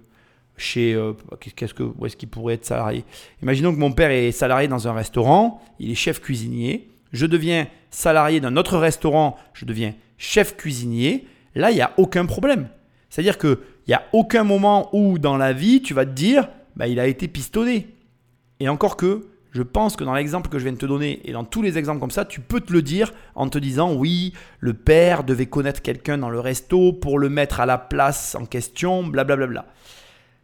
chez... 0.56 0.94
Euh, 0.94 1.14
qu'est-ce 1.40 1.74
que, 1.74 1.82
où 1.82 2.04
est-ce 2.04 2.16
qu'il 2.16 2.28
pourrait 2.28 2.54
être 2.54 2.66
salarié? 2.66 3.04
Imaginons 3.42 3.72
que 3.72 3.78
mon 3.78 3.92
père 3.92 4.10
est 4.10 4.32
salarié 4.32 4.68
dans 4.68 4.86
un 4.86 4.92
restaurant, 4.92 5.62
il 5.78 5.90
est 5.90 5.94
chef 5.94 6.20
cuisinier, 6.20 6.90
je 7.12 7.24
deviens 7.24 7.68
salarié 7.90 8.40
d'un 8.40 8.56
autre 8.56 8.76
restaurant, 8.76 9.38
je 9.54 9.64
deviens 9.64 9.94
chef 10.18 10.56
cuisinier, 10.56 11.26
là, 11.54 11.70
il 11.70 11.74
n'y 11.74 11.80
a 11.80 11.92
aucun 11.96 12.26
problème. 12.26 12.68
C'est-à-dire 13.08 13.38
qu'il 13.38 13.56
n'y 13.88 13.94
a 13.94 14.02
aucun 14.12 14.44
moment 14.44 14.90
où 14.94 15.18
dans 15.18 15.38
la 15.38 15.54
vie, 15.54 15.80
tu 15.80 15.94
vas 15.94 16.04
te 16.04 16.10
dire, 16.10 16.48
bah, 16.76 16.86
il 16.86 17.00
a 17.00 17.06
été 17.06 17.28
pistonné. 17.28 17.88
Et 18.60 18.68
encore 18.68 18.96
que, 18.96 19.26
je 19.52 19.62
pense 19.62 19.96
que 19.96 20.04
dans 20.04 20.14
l'exemple 20.14 20.48
que 20.48 20.58
je 20.58 20.64
viens 20.64 20.72
de 20.72 20.78
te 20.78 20.86
donner, 20.86 21.20
et 21.24 21.32
dans 21.32 21.44
tous 21.44 21.62
les 21.62 21.78
exemples 21.78 22.00
comme 22.00 22.10
ça, 22.10 22.24
tu 22.24 22.40
peux 22.40 22.60
te 22.60 22.72
le 22.72 22.82
dire 22.82 23.12
en 23.34 23.48
te 23.48 23.58
disant, 23.58 23.94
oui, 23.94 24.34
le 24.60 24.74
père 24.74 25.24
devait 25.24 25.46
connaître 25.46 25.82
quelqu'un 25.82 26.18
dans 26.18 26.30
le 26.30 26.40
resto 26.40 26.92
pour 26.92 27.18
le 27.18 27.28
mettre 27.28 27.60
à 27.60 27.66
la 27.66 27.78
place 27.78 28.34
en 28.34 28.44
question, 28.44 29.02
blablabla. 29.02 29.46
Bla 29.46 29.62
bla. 29.62 29.72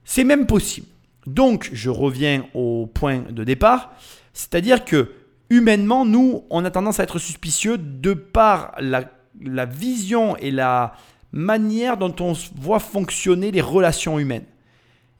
C'est 0.04 0.24
même 0.24 0.46
possible. 0.46 0.86
Donc, 1.26 1.70
je 1.72 1.90
reviens 1.90 2.46
au 2.54 2.86
point 2.86 3.18
de 3.30 3.44
départ, 3.44 3.92
c'est-à-dire 4.32 4.84
que 4.84 5.12
humainement, 5.50 6.04
nous, 6.04 6.44
on 6.50 6.64
a 6.64 6.70
tendance 6.70 6.98
à 6.98 7.04
être 7.04 7.18
suspicieux 7.18 7.78
de 7.78 8.14
par 8.14 8.74
la 8.80 9.04
la 9.40 9.66
vision 9.66 10.36
et 10.36 10.50
la 10.50 10.94
manière 11.32 11.96
dont 11.96 12.14
on 12.20 12.34
voit 12.56 12.78
fonctionner 12.78 13.50
les 13.50 13.60
relations 13.60 14.18
humaines. 14.18 14.44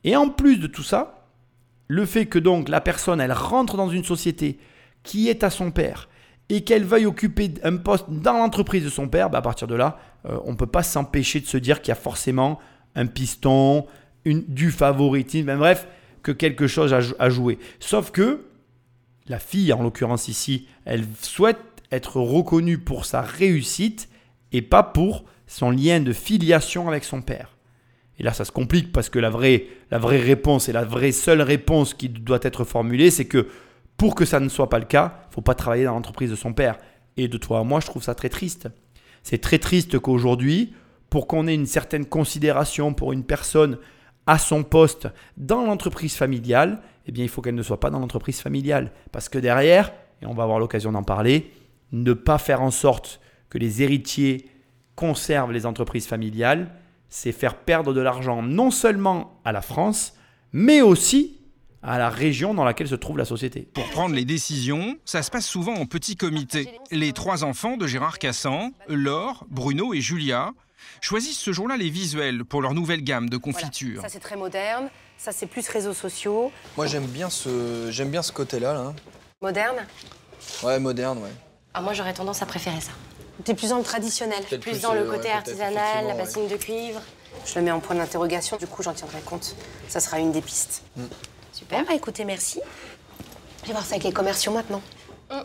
Et 0.05 0.17
en 0.17 0.29
plus 0.29 0.59
de 0.59 0.67
tout 0.67 0.83
ça, 0.83 1.29
le 1.88 2.07
fait 2.07 2.27
que 2.27 2.38
donc 2.38 2.69
la 2.69 2.81
personne, 2.81 3.21
elle 3.21 3.33
rentre 3.33 3.77
dans 3.77 3.88
une 3.88 4.05
société 4.05 4.59
qui 5.03 5.29
est 5.29 5.45
à 5.45 5.51
son 5.51 5.71
père 5.71 6.09
et 6.49 6.65
qu'elle 6.65 6.85
veuille 6.85 7.07
occuper 7.07 7.55
un 7.62 7.77
poste 7.77 8.07
dans 8.09 8.35
l'entreprise 8.35 8.85
de 8.85 8.88
son 8.88 9.09
père, 9.09 9.31
bah 9.31 9.38
à 9.38 9.43
partir 9.43 9.67
de 9.69 9.75
là, 9.75 9.99
euh, 10.27 10.38
on 10.45 10.53
ne 10.53 10.57
peut 10.57 10.67
pas 10.67 10.83
s'empêcher 10.83 11.41
de 11.41 11.47
se 11.47 11.57
dire 11.57 11.81
qu'il 11.81 11.88
y 11.88 11.93
a 11.93 11.97
forcément 11.97 12.59
un 12.95 13.07
piston, 13.07 13.87
du 14.25 14.71
favoritisme, 14.71 15.57
bref, 15.57 15.88
que 16.23 16.31
quelque 16.31 16.67
chose 16.67 16.95
à 17.19 17.31
jouer. 17.31 17.59
Sauf 17.81 18.11
que 18.11 18.45
la 19.27 19.38
fille, 19.38 19.73
en 19.73 19.83
l'occurrence 19.83 20.29
ici, 20.29 20.69
elle 20.85 21.05
souhaite 21.21 21.59
être 21.91 22.21
reconnue 22.21 22.79
pour 22.79 23.05
sa 23.05 23.21
réussite 23.21 24.09
et 24.53 24.62
pas 24.62 24.83
pour 24.83 25.25
son 25.47 25.71
lien 25.71 26.01
de 26.01 26.12
filiation 26.12 26.88
avec 26.88 27.05
son 27.05 27.23
père. 27.23 27.57
Et 28.18 28.22
là, 28.22 28.33
ça 28.33 28.44
se 28.44 28.53
complique 28.53 28.92
parce 28.92 29.09
que 29.09 29.18
la 29.18 29.31
vraie, 29.31 29.66
la 29.90 29.98
vraie 29.98 30.20
réponse 30.20 30.68
et 30.68 30.72
la 30.72 30.85
vraie 30.85 31.12
seule 31.12 31.40
réponse 31.40 31.94
qui 31.94 32.09
doit 32.09 32.40
être 32.42 32.64
formulée, 32.64 33.11
c'est 33.11 33.25
que 33.25 33.48
pour 33.96 34.14
que 34.14 34.25
ça 34.25 34.40
ne 34.40 34.48
soit 34.48 34.68
pas 34.68 34.79
le 34.79 34.85
cas, 34.85 35.27
il 35.31 35.35
faut 35.35 35.40
pas 35.40 35.55
travailler 35.55 35.85
dans 35.85 35.94
l'entreprise 35.94 36.31
de 36.31 36.37
son 36.37 36.53
père. 36.53 36.79
Et 37.16 37.29
de 37.29 37.37
toi 37.38 37.61
à 37.61 37.64
moi, 37.64 37.81
je 37.81 37.87
trouve 37.87 38.03
ça 38.03 38.14
très 38.14 38.29
triste. 38.29 38.68
C'est 39.22 39.38
très 39.38 39.59
triste 39.59 39.98
qu'aujourd'hui, 39.98 40.75
pour 41.11 41.27
qu'on 41.27 41.46
ait 41.46 41.55
une 41.55 41.66
certaine 41.66 42.07
considération 42.07 42.94
pour 42.94 43.12
une 43.12 43.25
personne 43.25 43.79
à 44.27 44.38
son 44.38 44.62
poste 44.62 45.09
dans 45.37 45.64
l'entreprise 45.64 46.14
familiale, 46.14 46.81
eh 47.07 47.12
bien, 47.12 47.25
il 47.25 47.29
faut 47.29 47.42
qu'elle 47.42 47.55
ne 47.55 47.62
soit 47.62 47.81
pas 47.81 47.90
dans 47.90 47.98
l'entreprise 47.98 48.40
familiale. 48.40 48.92
Parce 49.11 49.29
que 49.29 49.38
derrière, 49.38 49.92
et 50.20 50.27
on 50.27 50.35
va 50.35 50.44
avoir 50.44 50.59
l'occasion 50.59 50.92
d'en 50.92 51.03
parler, 51.03 51.51
ne 51.90 52.12
pas 52.12 52.38
faire 52.38 52.62
en 52.62 52.70
sorte 52.70 53.20
que 53.51 53.59
les 53.59 53.83
héritiers 53.83 54.48
conservent 54.94 55.53
les 55.53 55.66
entreprises 55.66 56.07
familiales, 56.07 56.70
c'est 57.12 57.33
faire 57.33 57.57
perdre 57.57 57.92
de 57.92 58.01
l'argent 58.01 58.40
non 58.40 58.70
seulement 58.70 59.38
à 59.44 59.53
la 59.53 59.61
France, 59.61 60.14
mais 60.53 60.81
aussi 60.81 61.38
à 61.83 61.98
la 61.98 62.09
région 62.09 62.55
dans 62.55 62.64
laquelle 62.64 62.88
se 62.88 62.94
trouve 62.94 63.18
la 63.18 63.27
société. 63.27 63.68
Pour 63.75 63.85
prendre 63.90 64.14
les 64.14 64.25
décisions, 64.25 64.96
ça 65.05 65.22
se 65.22 65.31
passe 65.31 65.46
souvent 65.46 65.75
en 65.75 65.85
petit 65.85 66.16
comité. 66.16 66.70
Les 66.90 67.12
trois 67.12 67.44
enfants 67.44 67.77
de 67.77 67.87
Gérard 67.87 68.18
Cassan, 68.18 68.72
Laure, 68.88 69.44
Bruno 69.51 69.92
et 69.92 70.01
Julia, 70.01 70.53
choisissent 71.03 71.38
ce 71.38 71.53
jour-là 71.53 71.77
les 71.77 71.90
visuels 71.90 72.46
pour 72.46 72.62
leur 72.62 72.72
nouvelle 72.72 73.05
gamme 73.05 73.29
de 73.29 73.37
confitures. 73.37 74.01
Ça 74.01 74.09
c'est 74.09 74.18
très 74.18 74.37
moderne, 74.37 74.88
ça 75.18 75.33
c'est 75.33 75.46
plus 75.46 75.68
réseaux 75.68 75.92
sociaux. 75.92 76.51
Moi 76.79 76.87
j'aime 76.87 77.07
bien 77.07 77.29
ce, 77.29 77.90
j'aime 77.90 78.09
bien 78.09 78.22
ce 78.22 78.33
côté-là. 78.33 78.72
Là. 78.72 78.94
Moderne? 79.42 79.77
Ouais, 80.62 80.81
moderne, 80.81 81.18
ouais. 81.18 81.33
Ah, 81.75 81.83
moi 81.83 81.92
j'aurais 81.92 82.14
tendance 82.14 82.40
à 82.40 82.46
préférer 82.46 82.81
ça. 82.81 82.92
T'es 83.45 83.55
plus 83.55 83.71
dans 83.71 83.79
le 83.79 83.85
traditionnel, 83.85 84.45
plus, 84.45 84.59
plus, 84.59 84.81
dans 84.81 84.95
le 84.95 85.05
côté 85.05 85.31
artisanal, 85.31 86.07
la 86.07 86.14
bassine 86.14 86.47
de 86.49 86.57
cuivre. 86.57 87.01
Je 87.47 87.55
le 87.59 87.62
mets 87.62 87.71
en 87.71 87.81
point 87.81 87.97
d'interrogation, 87.97 88.57
du 88.57 88.66
coup 88.66 88.83
j'en 88.83 88.92
tiendrai 88.92 89.21
compte. 89.21 89.57
Ça 89.88 90.01
sera 90.01 90.18
une 90.18 90.33
des 90.33 90.42
pistes. 90.42 90.83
Mm. 90.97 91.05
Super, 91.53 91.85
bah 91.85 91.95
écoutez, 91.95 92.25
merci. 92.25 92.61
Je 93.62 93.68
vais 93.68 93.73
voir 93.73 93.85
ça 93.85 93.95
avec 93.95 94.05
les 94.05 94.12
commerciaux 94.12 94.53
maintenant. 94.53 94.83
Mm. 95.31 95.40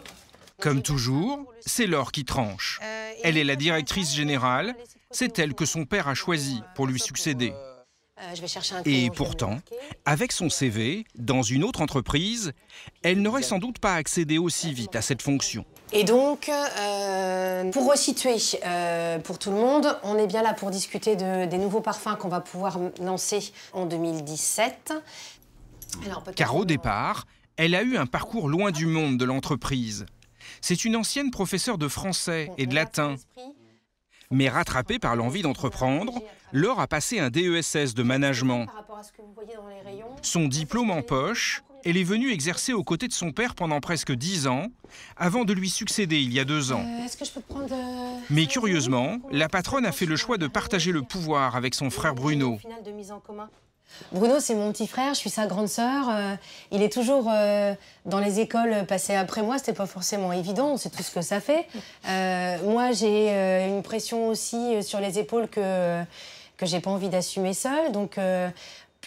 Comme 0.60 0.82
toujours, 0.82 1.46
c'est 1.66 1.86
Laure 1.86 2.12
qui 2.12 2.26
tranche. 2.26 2.80
Euh, 2.84 3.12
elle 3.24 3.38
est 3.38 3.44
la 3.44 3.56
directrice 3.56 4.14
générale, 4.14 4.76
c'est 5.12 5.38
elle 5.40 5.54
que 5.54 5.66
son 5.66 5.86
père 5.86 6.08
a 6.08 6.16
choisi 6.16 6.62
pour 6.76 6.88
lui 6.88 7.00
succéder. 7.00 7.54
Euh, 8.20 8.82
Et 8.86 9.12
pourtant, 9.12 9.60
avec 10.06 10.32
son 10.32 10.50
CV, 10.50 11.06
dans 11.16 11.44
une 11.44 11.64
autre 11.64 11.82
entreprise, 11.82 12.54
elle 13.04 13.22
n'aurait 13.22 13.44
sans 13.44 13.60
doute 13.60 13.78
pas 13.78 13.94
accédé 13.94 14.40
aussi 14.40 14.74
vite 14.74 14.96
à 14.96 15.04
cette 15.04 15.22
fonction. 15.22 15.66
Et 15.94 16.04
donc, 16.04 16.50
euh, 16.50 17.72
pour 17.72 17.90
resituer 17.90 18.36
euh, 18.66 19.20
pour 19.20 19.40
tout 19.40 19.52
le 19.52 19.58
monde, 19.58 19.98
on 20.04 20.18
est 20.18 20.28
bien 20.28 20.44
là 20.44 20.54
pour 20.54 20.70
discuter 20.70 21.16
de, 21.16 21.46
des 21.46 21.58
nouveaux 21.58 21.82
parfums 21.82 22.18
qu'on 22.20 22.28
va 22.28 22.42
pouvoir 22.42 22.78
lancer 23.02 23.54
en 23.74 23.86
2017. 23.86 24.94
Car 26.36 26.56
au 26.56 26.66
départ, 26.66 27.26
elle 27.56 27.74
a 27.74 27.84
eu 27.84 27.98
un 27.98 28.06
parcours 28.06 28.50
loin 28.50 28.72
du 28.72 28.86
monde 28.86 29.18
de 29.18 29.26
l'entreprise. 29.26 30.06
C'est 30.62 30.84
une 30.84 30.96
ancienne 30.96 31.32
professeure 31.32 31.78
de 31.78 31.88
français 31.88 32.52
et 32.58 32.66
de 32.66 32.76
latin. 32.76 33.16
Mais 34.30 34.50
rattrapée 34.50 35.00
par 35.00 35.16
l'envie 35.16 35.42
d'entreprendre, 35.42 36.22
Laure 36.52 36.82
a 36.82 36.88
passé 36.88 37.20
un 37.20 37.30
DESS 37.30 37.94
de 37.94 38.04
management. 38.04 38.68
Son 40.22 40.48
diplôme 40.50 40.92
en 40.92 41.02
poche, 41.02 41.64
elle 41.88 41.98
est 41.98 42.04
venue 42.04 42.32
exercer 42.32 42.74
aux 42.74 42.84
côtés 42.84 43.08
de 43.08 43.14
son 43.14 43.32
père 43.32 43.56
pendant 43.56 43.80
presque 43.80 44.12
dix 44.12 44.46
ans, 44.48 44.68
avant 45.16 45.46
de 45.46 45.54
lui 45.54 45.70
succéder 45.70 46.20
il 46.20 46.34
y 46.34 46.40
a 46.40 46.44
deux 46.46 46.74
ans. 46.74 46.84
Euh, 46.86 47.62
euh, 47.72 48.18
Mais 48.30 48.46
curieusement, 48.46 49.18
la 49.32 49.48
patronne 49.48 49.86
a 49.86 49.92
fait 49.94 50.06
le 50.06 50.18
choix 50.18 50.38
de 50.38 50.48
partager 50.48 50.92
le 50.92 51.02
pouvoir 51.02 51.56
avec 51.56 51.76
son 51.76 51.90
frère 51.90 52.14
Bruno. 52.14 52.60
Bruno, 54.12 54.42
c'est 54.42 54.54
mon 54.54 54.74
petit 54.74 54.86
frère, 54.86 55.14
je 55.14 55.20
suis 55.20 55.30
sa 55.30 55.48
grande 55.48 55.70
sœur. 55.70 56.10
euh, 56.10 56.36
il 56.72 56.82
est 56.84 56.92
toujours 56.92 57.32
euh, 57.34 57.74
dans 58.06 58.20
les 58.20 58.42
écoles 58.42 58.74
euh, 58.74 58.84
passé 58.84 59.16
après 59.16 59.42
moi, 59.42 59.58
c'était 59.58 59.72
pas 59.72 59.86
forcément 59.86 60.34
évident, 60.34 60.72
on 60.74 60.78
sait 60.78 60.90
tout 60.90 61.02
ce 61.02 61.10
que 61.10 61.22
ça 61.22 61.40
fait. 61.40 61.66
Euh, 62.10 62.58
moi, 62.64 62.92
j'ai 62.92 63.30
une 63.70 63.82
pression 63.84 64.28
aussi 64.28 64.84
sur 64.84 65.00
les 65.00 65.20
épaules 65.20 65.48
que, 65.48 66.04
que 66.58 66.66
j'ai 66.66 66.82
pas 66.82 66.92
envie 66.92 67.08
d'assumer 67.08 67.54
seule. 67.54 67.94
Donc, 67.94 68.20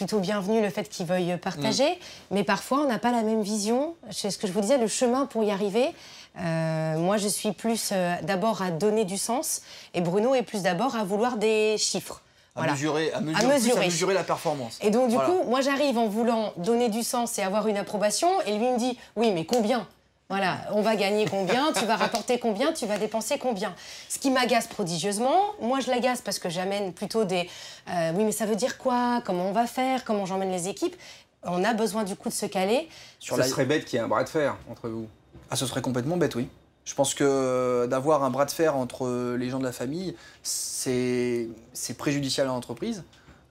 plutôt 0.00 0.18
bienvenu 0.18 0.62
le 0.62 0.70
fait 0.70 0.88
qu'il 0.88 1.04
veuille 1.04 1.36
partager. 1.36 1.86
Mais 2.30 2.42
parfois, 2.42 2.78
on 2.80 2.86
n'a 2.88 2.98
pas 2.98 3.10
la 3.12 3.20
même 3.22 3.42
vision. 3.42 3.94
C'est 4.10 4.30
ce 4.30 4.38
que 4.38 4.46
je 4.46 4.52
vous 4.52 4.62
disais, 4.62 4.78
le 4.78 4.86
chemin 4.88 5.26
pour 5.26 5.44
y 5.44 5.50
arriver. 5.50 5.90
Euh, 6.38 6.96
moi, 6.96 7.18
je 7.18 7.28
suis 7.28 7.52
plus 7.52 7.90
euh, 7.92 8.14
d'abord 8.22 8.62
à 8.62 8.70
donner 8.70 9.04
du 9.04 9.18
sens 9.18 9.60
et 9.92 10.00
Bruno 10.00 10.34
est 10.34 10.42
plus 10.42 10.62
d'abord 10.62 10.96
à 10.96 11.04
vouloir 11.04 11.36
des 11.36 11.76
chiffres. 11.76 12.22
À 12.56 12.60
Voilà. 12.60 12.72
mesurer, 12.72 13.12
à 13.12 13.20
mesurer, 13.20 13.34
À 13.36 13.40
plus, 13.40 13.50
à 13.50 13.54
mesurer. 13.54 13.84
mesurer 13.84 14.14
la 14.14 14.24
performance. 14.24 14.78
Et 14.80 14.88
donc, 14.90 15.08
du 15.10 15.16
Voilà. 15.16 15.28
coup, 15.28 15.42
moi, 15.46 15.60
j'arrive 15.60 15.98
en 15.98 16.06
voulant 16.06 16.54
donner 16.56 16.88
du 16.88 17.02
sens 17.02 17.38
et 17.38 17.42
avoir 17.42 17.68
une 17.68 17.76
approbation, 17.76 18.28
et 18.46 18.56
lui 18.56 18.64
il 18.68 18.72
me 18.72 18.78
dit 18.78 18.98
Oui, 19.16 19.32
mais 19.32 19.44
combien? 19.44 19.86
Voilà, 20.30 20.58
on 20.70 20.80
va 20.80 20.94
gagner 20.94 21.26
combien 21.28 21.72
Tu 21.72 21.84
vas 21.84 21.96
rapporter 21.96 22.38
combien 22.38 22.72
Tu 22.72 22.86
vas 22.86 22.98
dépenser 22.98 23.36
combien 23.36 23.74
Ce 24.08 24.18
qui 24.20 24.30
m'agace 24.30 24.68
prodigieusement. 24.68 25.34
Moi, 25.60 25.80
je 25.80 25.90
l'agace 25.90 26.20
parce 26.22 26.38
que 26.38 26.48
j'amène 26.48 26.92
plutôt 26.92 27.24
des 27.24 27.50
euh, 27.90 28.12
Oui, 28.14 28.22
mais 28.22 28.30
ça 28.30 28.46
veut 28.46 28.54
dire 28.54 28.78
quoi? 28.78 29.22
Comment 29.26 29.46
on 29.48 29.52
va 29.52 29.66
faire? 29.66 30.04
Comment 30.04 30.26
j'emmène 30.26 30.52
les 30.52 30.68
équipes? 30.68 30.94
On 31.42 31.64
a 31.64 31.74
besoin 31.74 32.04
du 32.04 32.14
coup 32.14 32.28
de 32.28 32.34
se 32.34 32.46
caler. 32.46 32.88
Sur 33.18 33.34
Ça 33.36 33.42
la- 33.42 33.48
serait 33.48 33.64
bête 33.64 33.84
qu'il 33.84 33.96
y 33.98 34.00
ait 34.00 34.04
un 34.04 34.08
bras 34.08 34.22
de 34.22 34.28
fer 34.28 34.56
entre 34.70 34.88
vous. 34.88 35.08
Ah, 35.50 35.56
ce 35.56 35.66
serait 35.66 35.82
complètement 35.82 36.16
bête, 36.16 36.36
oui. 36.36 36.48
Je 36.84 36.94
pense 36.94 37.12
que 37.12 37.86
d'avoir 37.90 38.22
un 38.22 38.30
bras 38.30 38.44
de 38.44 38.50
fer 38.52 38.76
entre 38.76 39.34
les 39.36 39.50
gens 39.50 39.58
de 39.58 39.64
la 39.64 39.72
famille, 39.72 40.14
c'est 40.44 41.48
c'est 41.72 41.94
préjudicial 41.96 42.46
à 42.46 42.50
l'entreprise. 42.50 43.02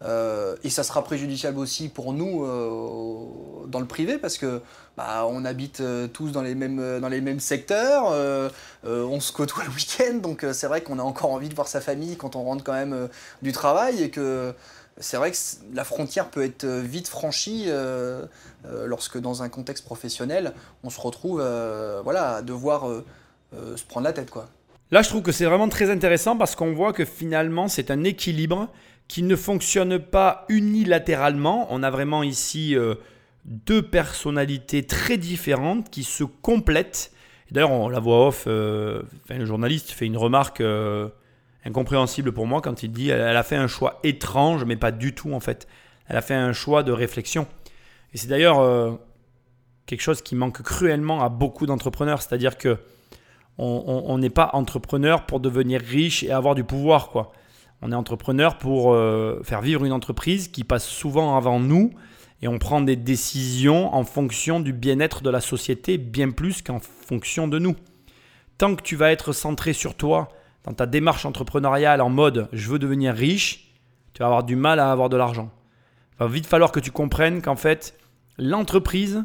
Euh, 0.01 0.55
et 0.63 0.69
ça 0.69 0.83
sera 0.83 1.03
préjudiciable 1.03 1.59
aussi 1.59 1.89
pour 1.89 2.13
nous 2.13 2.45
euh, 2.45 3.67
dans 3.67 3.81
le 3.81 3.85
privé 3.85 4.17
parce 4.17 4.37
que 4.37 4.61
bah, 4.95 5.25
on 5.27 5.43
habite 5.43 5.81
euh, 5.81 6.07
tous 6.07 6.31
dans 6.31 6.41
les 6.41 6.55
mêmes, 6.55 6.99
dans 7.01 7.09
les 7.09 7.21
mêmes 7.21 7.39
secteurs, 7.39 8.13
on 8.83 9.19
se 9.19 9.31
côtoie 9.31 9.63
le 9.65 9.71
week-end, 9.71 10.15
donc 10.15 10.45
c'est 10.53 10.67
vrai 10.67 10.81
qu'on 10.81 10.99
a 10.99 11.03
encore 11.03 11.31
envie 11.31 11.49
de 11.49 11.55
voir 11.55 11.67
sa 11.67 11.81
famille 11.81 12.15
quand 12.15 12.35
on 12.35 12.43
rentre 12.43 12.63
quand 12.63 12.73
même 12.73 13.09
du 13.41 13.51
travail 13.51 14.01
et 14.01 14.09
que 14.09 14.53
c'est 15.01 15.17
vrai 15.17 15.31
que 15.31 15.37
la 15.73 15.83
frontière 15.83 16.29
peut 16.29 16.43
être 16.43 16.65
vite 16.65 17.07
franchie 17.07 17.69
lorsque 18.85 19.17
dans 19.17 19.43
un 19.43 19.49
contexte 19.49 19.85
professionnel, 19.85 20.53
on 20.83 20.89
se 20.89 20.99
retrouve 20.99 21.41
voilà, 22.03 22.35
à 22.35 22.41
devoir 22.41 22.87
se 23.53 23.83
prendre 23.83 24.05
la 24.05 24.13
tête. 24.13 24.29
Quoi. 24.29 24.47
Là, 24.91 25.01
je 25.01 25.09
trouve 25.09 25.21
que 25.21 25.31
c'est 25.31 25.45
vraiment 25.45 25.69
très 25.69 25.89
intéressant 25.89 26.35
parce 26.35 26.55
qu'on 26.55 26.73
voit 26.73 26.93
que 26.93 27.05
finalement, 27.05 27.67
c'est 27.67 27.91
un 27.91 28.03
équilibre 28.03 28.69
qui 29.09 29.23
ne 29.23 29.35
fonctionne 29.35 29.99
pas 29.99 30.45
unilatéralement. 30.47 31.67
On 31.71 31.83
a 31.83 31.89
vraiment 31.89 32.23
ici 32.23 32.77
euh, 32.77 32.95
deux 33.43 33.81
personnalités 33.81 34.85
très 34.85 35.17
différentes 35.17 35.89
qui 35.89 36.03
se 36.03 36.23
complètent. 36.23 37.11
D'ailleurs, 37.51 37.71
on 37.71 37.89
la 37.89 37.99
voix 37.99 38.27
off, 38.27 38.45
euh, 38.47 39.01
le 39.27 39.45
journaliste 39.45 39.89
fait 39.89 40.05
une 40.05 40.15
remarque 40.15 40.61
euh, 40.61 41.09
incompréhensible 41.65 42.31
pour 42.31 42.45
moi 42.45 42.61
quand 42.61 42.83
il 42.83 42.91
dit 42.91 43.09
elle, 43.09 43.35
a 43.35 43.43
fait 43.43 43.55
un 43.55 43.67
choix 43.67 43.99
étrange, 44.03 44.63
mais 44.63 44.75
pas 44.75 44.91
du 44.91 45.15
tout 45.15 45.33
en 45.33 45.39
fait. 45.39 45.67
Elle 46.07 46.15
a 46.15 46.21
fait 46.21 46.35
un 46.35 46.53
choix 46.53 46.83
de 46.83 46.91
réflexion. 46.91 47.47
Et 48.13 48.17
c'est 48.17 48.27
d'ailleurs 48.27 48.99
quelque 49.85 50.01
chose 50.01 50.23
qui 50.23 50.35
manque 50.35 50.63
cruellement 50.63 51.23
à 51.23 51.29
beaucoup 51.29 51.67
d'entrepreneurs, 51.67 52.21
c'est-à-dire 52.21 52.57
que 52.57 52.77
on 53.59 54.17
n'est 54.17 54.31
pas 54.31 54.49
entrepreneur 54.53 55.25
pour 55.25 55.39
devenir 55.39 55.81
riche 55.81 56.23
et 56.23 56.31
avoir 56.31 56.55
du 56.55 56.63
pouvoir, 56.63 57.09
quoi. 57.09 57.33
On 57.81 57.91
est 57.91 57.95
entrepreneur 57.95 58.57
pour 58.57 58.93
euh, 58.93 59.41
faire 59.43 59.61
vivre 59.61 59.85
une 59.85 59.93
entreprise 59.93 60.49
qui 60.49 60.63
passe 60.63 60.87
souvent 60.87 61.37
avant 61.37 61.59
nous 61.59 61.91
et 62.41 62.47
on 62.47 62.59
prend 62.59 62.81
des 62.81 62.95
décisions 62.95 63.93
en 63.93 64.03
fonction 64.03 64.59
du 64.59 64.73
bien-être 64.73 65.23
de 65.23 65.29
la 65.29 65.41
société 65.41 65.97
bien 65.97 66.31
plus 66.31 66.61
qu'en 66.61 66.79
fonction 66.79 67.47
de 67.47 67.59
nous. 67.59 67.75
Tant 68.57 68.75
que 68.75 68.83
tu 68.83 68.95
vas 68.95 69.11
être 69.11 69.31
centré 69.31 69.73
sur 69.73 69.95
toi 69.95 70.29
dans 70.65 70.73
ta 70.73 70.85
démarche 70.85 71.25
entrepreneuriale 71.25 72.01
en 72.01 72.09
mode 72.09 72.49
je 72.51 72.69
veux 72.69 72.79
devenir 72.79 73.13
riche, 73.13 73.73
tu 74.13 74.19
vas 74.19 74.25
avoir 74.25 74.43
du 74.43 74.57
mal 74.57 74.79
à 74.79 74.91
avoir 74.91 75.07
de 75.09 75.17
l'argent. 75.17 75.49
Il 76.15 76.23
va 76.23 76.27
vite 76.27 76.47
falloir 76.47 76.73
que 76.73 76.81
tu 76.81 76.91
comprennes 76.91 77.41
qu'en 77.41 77.55
fait, 77.55 77.97
l'entreprise, 78.37 79.23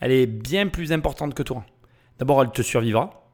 elle 0.00 0.10
est 0.10 0.26
bien 0.26 0.66
plus 0.66 0.92
importante 0.92 1.34
que 1.34 1.44
toi. 1.44 1.64
D'abord, 2.18 2.42
elle 2.42 2.50
te 2.50 2.62
survivra. 2.62 3.28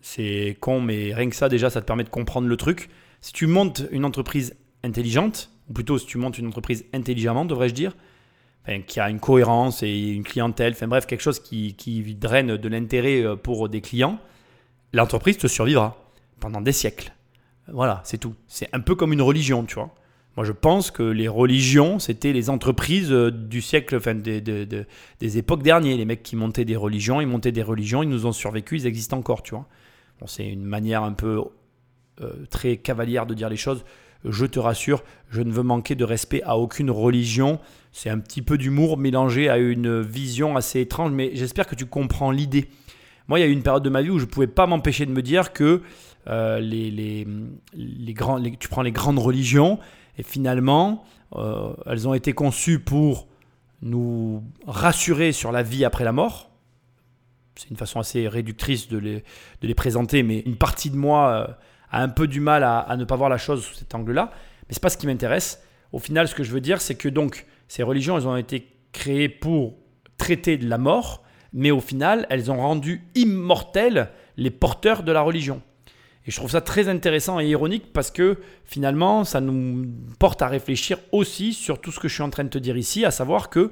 C'est 0.00 0.56
con, 0.60 0.80
mais 0.80 1.12
rien 1.14 1.28
que 1.28 1.36
ça, 1.36 1.50
déjà, 1.50 1.68
ça 1.68 1.82
te 1.82 1.86
permet 1.86 2.04
de 2.04 2.08
comprendre 2.08 2.48
le 2.48 2.56
truc. 2.56 2.88
Si 3.24 3.32
tu 3.32 3.46
montes 3.46 3.84
une 3.90 4.04
entreprise 4.04 4.54
intelligente, 4.82 5.50
ou 5.70 5.72
plutôt 5.72 5.96
si 5.96 6.04
tu 6.04 6.18
montes 6.18 6.36
une 6.36 6.46
entreprise 6.46 6.84
intelligemment, 6.92 7.46
devrais-je 7.46 7.72
dire, 7.72 7.96
qui 8.86 9.00
a 9.00 9.08
une 9.08 9.18
cohérence 9.18 9.82
et 9.82 10.10
une 10.10 10.24
clientèle, 10.24 10.74
enfin 10.74 10.88
bref, 10.88 11.06
quelque 11.06 11.22
chose 11.22 11.40
qui, 11.40 11.72
qui 11.72 12.02
draine 12.16 12.58
de 12.58 12.68
l'intérêt 12.68 13.22
euh, 13.22 13.34
pour 13.34 13.70
des 13.70 13.80
clients, 13.80 14.18
l'entreprise 14.92 15.38
te 15.38 15.46
survivra 15.46 15.96
pendant 16.38 16.60
des 16.60 16.72
siècles. 16.72 17.14
Voilà, 17.72 18.02
c'est 18.04 18.18
tout. 18.18 18.34
C'est 18.46 18.68
un 18.74 18.80
peu 18.80 18.94
comme 18.94 19.14
une 19.14 19.22
religion, 19.22 19.64
tu 19.64 19.76
vois. 19.76 19.94
Moi, 20.36 20.44
je 20.44 20.52
pense 20.52 20.90
que 20.90 21.02
les 21.02 21.26
religions, 21.26 21.98
c'était 21.98 22.34
les 22.34 22.50
entreprises 22.50 23.10
euh, 23.10 23.30
du 23.30 23.62
siècle, 23.62 23.96
enfin, 23.96 24.16
des, 24.16 24.42
des- 24.42 24.66
des- 24.66 25.38
époques 25.38 25.62
dernières. 25.62 25.96
Les 25.96 26.04
mecs 26.04 26.22
qui 26.22 26.36
montaient 26.36 26.66
des 26.66 26.76
religions, 26.76 27.22
ils 27.22 27.26
montaient 27.26 27.52
des 27.52 27.62
religions, 27.62 28.02
ils 28.02 28.08
nous 28.10 28.26
ont 28.26 28.32
survécu, 28.32 28.76
ils 28.76 28.86
existent 28.86 29.16
encore, 29.16 29.42
tu 29.42 29.54
vois. 29.54 29.66
Bon, 30.20 30.26
c'est 30.26 30.46
une 30.46 30.64
manière 30.64 31.02
un 31.02 31.14
peu 31.14 31.42
très 32.50 32.76
cavalière 32.76 33.26
de 33.26 33.34
dire 33.34 33.48
les 33.48 33.56
choses. 33.56 33.84
Je 34.24 34.46
te 34.46 34.58
rassure, 34.58 35.02
je 35.30 35.42
ne 35.42 35.52
veux 35.52 35.62
manquer 35.62 35.94
de 35.94 36.04
respect 36.04 36.42
à 36.44 36.56
aucune 36.56 36.90
religion. 36.90 37.58
C'est 37.92 38.08
un 38.08 38.18
petit 38.18 38.40
peu 38.40 38.56
d'humour 38.56 38.96
mélangé 38.96 39.48
à 39.48 39.58
une 39.58 40.00
vision 40.00 40.56
assez 40.56 40.80
étrange, 40.80 41.12
mais 41.12 41.30
j'espère 41.34 41.66
que 41.66 41.74
tu 41.74 41.86
comprends 41.86 42.30
l'idée. 42.30 42.68
Moi, 43.28 43.38
il 43.38 43.42
y 43.42 43.44
a 43.44 43.48
eu 43.48 43.52
une 43.52 43.62
période 43.62 43.82
de 43.82 43.90
ma 43.90 44.02
vie 44.02 44.10
où 44.10 44.18
je 44.18 44.24
ne 44.24 44.30
pouvais 44.30 44.46
pas 44.46 44.66
m'empêcher 44.66 45.06
de 45.06 45.10
me 45.10 45.22
dire 45.22 45.52
que 45.52 45.82
euh, 46.26 46.58
les, 46.60 46.90
les, 46.90 47.26
les 47.74 48.14
tu 48.58 48.68
prends 48.68 48.82
les 48.82 48.92
grandes 48.92 49.18
religions 49.18 49.78
et 50.18 50.22
finalement, 50.22 51.04
euh, 51.36 51.74
elles 51.86 52.08
ont 52.08 52.14
été 52.14 52.32
conçues 52.32 52.78
pour 52.78 53.28
nous 53.82 54.42
rassurer 54.66 55.32
sur 55.32 55.52
la 55.52 55.62
vie 55.62 55.84
après 55.84 56.04
la 56.04 56.12
mort. 56.12 56.50
C'est 57.56 57.70
une 57.70 57.76
façon 57.76 58.00
assez 58.00 58.26
réductrice 58.26 58.88
de 58.88 58.98
les, 58.98 59.24
de 59.60 59.72
présenter, 59.74 60.22
mais 60.22 60.40
une 60.40 60.56
partie 60.56 60.90
de 60.90 60.96
moi 60.96 61.28
euh, 61.30 61.52
a 61.94 62.02
un 62.02 62.08
peu 62.08 62.26
du 62.26 62.40
mal 62.40 62.64
à, 62.64 62.78
à 62.78 62.96
ne 62.96 63.04
pas 63.04 63.16
voir 63.16 63.30
la 63.30 63.38
chose 63.38 63.64
sous 63.64 63.74
cet 63.74 63.94
angle-là. 63.94 64.30
Mais 64.68 64.74
c'est 64.74 64.82
pas 64.82 64.90
ce 64.90 64.96
qui 64.96 65.06
m'intéresse. 65.06 65.62
Au 65.92 65.98
final, 65.98 66.26
ce 66.26 66.34
que 66.34 66.42
je 66.42 66.52
veux 66.52 66.60
dire, 66.60 66.80
c'est 66.80 66.96
que 66.96 67.08
donc 67.08 67.46
ces 67.68 67.82
religions, 67.82 68.16
elles 68.18 68.26
ont 68.26 68.36
été 68.36 68.68
créées 68.92 69.28
pour 69.28 69.74
traiter 70.18 70.56
de 70.56 70.68
la 70.68 70.78
mort, 70.78 71.22
mais 71.52 71.70
au 71.70 71.80
final, 71.80 72.26
elles 72.30 72.50
ont 72.50 72.56
rendu 72.56 73.02
immortels 73.14 74.08
les 74.36 74.50
porteurs 74.50 75.02
de 75.02 75.12
la 75.12 75.22
religion. 75.22 75.62
Et 76.26 76.30
je 76.30 76.36
trouve 76.36 76.50
ça 76.50 76.60
très 76.60 76.88
intéressant 76.88 77.38
et 77.38 77.46
ironique 77.46 77.92
parce 77.92 78.10
que 78.10 78.38
finalement, 78.64 79.24
ça 79.24 79.40
nous 79.40 79.86
porte 80.18 80.42
à 80.42 80.48
réfléchir 80.48 80.98
aussi 81.12 81.52
sur 81.52 81.80
tout 81.80 81.92
ce 81.92 82.00
que 82.00 82.08
je 82.08 82.14
suis 82.14 82.22
en 82.22 82.30
train 82.30 82.44
de 82.44 82.48
te 82.48 82.58
dire 82.58 82.76
ici, 82.76 83.04
à 83.04 83.10
savoir 83.10 83.50
que 83.50 83.70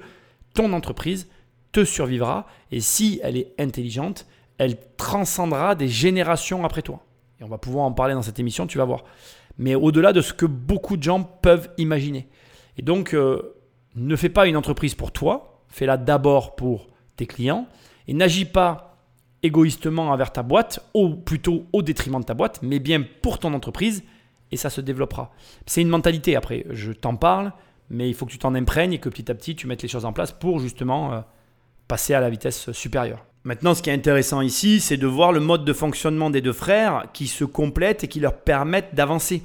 ton 0.55 0.73
entreprise 0.75 1.29
te 1.73 1.85
survivra 1.85 2.47
et 2.71 2.81
si 2.81 3.21
elle 3.23 3.39
est 3.39 3.55
intelligente, 3.59 4.27
elle 4.59 4.77
transcendra 4.97 5.75
des 5.75 5.89
générations 5.89 6.65
après 6.65 6.83
toi. 6.83 7.03
On 7.43 7.49
va 7.49 7.59
pouvoir 7.59 7.85
en 7.85 7.93
parler 7.93 8.15
dans 8.15 8.23
cette 8.23 8.39
émission, 8.39 8.67
tu 8.67 8.79
vas 8.79 8.85
voir. 8.85 9.05
Mais 9.59 9.75
au-delà 9.75 10.13
de 10.13 10.21
ce 10.21 10.33
que 10.33 10.47
beaucoup 10.47 10.97
de 10.97 11.03
gens 11.03 11.23
peuvent 11.23 11.71
imaginer. 11.77 12.29
Et 12.79 12.83
donc, 12.83 13.15
euh, 13.15 13.57
ne 13.97 14.17
fais 14.17 14.29
pas 14.29 14.47
une 14.47 14.57
entreprise 14.57 14.95
pour 14.95 15.13
toi, 15.13 15.63
fais-la 15.69 15.97
d'abord 15.97 16.55
pour 16.55 16.89
tes 17.17 17.27
clients 17.27 17.67
et 18.09 18.15
n'agis 18.15 18.45
pas 18.45 18.93
égoïstement 19.43 20.11
envers 20.11 20.33
ta 20.33 20.43
boîte, 20.43 20.89
ou 20.95 21.11
plutôt 21.11 21.67
au 21.73 21.83
détriment 21.83 22.21
de 22.21 22.25
ta 22.25 22.35
boîte, 22.35 22.61
mais 22.63 22.79
bien 22.79 23.05
pour 23.23 23.39
ton 23.39 23.53
entreprise, 23.55 24.05
et 24.53 24.57
ça 24.57 24.71
se 24.71 24.81
développera. 24.81 25.33
C'est 25.67 25.83
une 25.83 25.89
mentalité, 25.89 26.37
après, 26.37 26.65
je 26.71 26.93
t'en 26.93 27.17
parle, 27.17 27.53
mais 27.91 28.09
il 28.09 28.15
faut 28.15 28.25
que 28.25 28.31
tu 28.31 28.39
t'en 28.39 28.55
imprègnes 28.55 28.93
et 28.93 28.99
que 28.99 29.09
petit 29.09 29.31
à 29.31 29.35
petit, 29.35 29.57
tu 29.57 29.67
mettes 29.67 29.83
les 29.83 29.89
choses 29.89 30.05
en 30.05 30.13
place 30.13 30.31
pour 30.31 30.61
justement 30.61 31.13
euh, 31.13 31.21
passer 31.89 32.15
à 32.15 32.21
la 32.21 32.31
vitesse 32.31 32.71
supérieure. 32.73 33.25
Maintenant, 33.45 33.75
ce 33.75 33.83
qui 33.83 33.91
est 33.91 33.93
intéressant 33.93 34.41
ici, 34.41 34.79
c'est 34.79 34.97
de 34.97 35.07
voir 35.07 35.33
le 35.33 35.41
mode 35.41 35.65
de 35.65 35.73
fonctionnement 35.73 36.31
des 36.31 36.41
deux 36.41 36.53
frères 36.53 37.07
qui 37.13 37.27
se 37.27 37.43
complètent 37.43 38.05
et 38.05 38.09
qui 38.09 38.21
leur 38.21 38.39
permettent 38.39 38.95
d'avancer. 38.95 39.43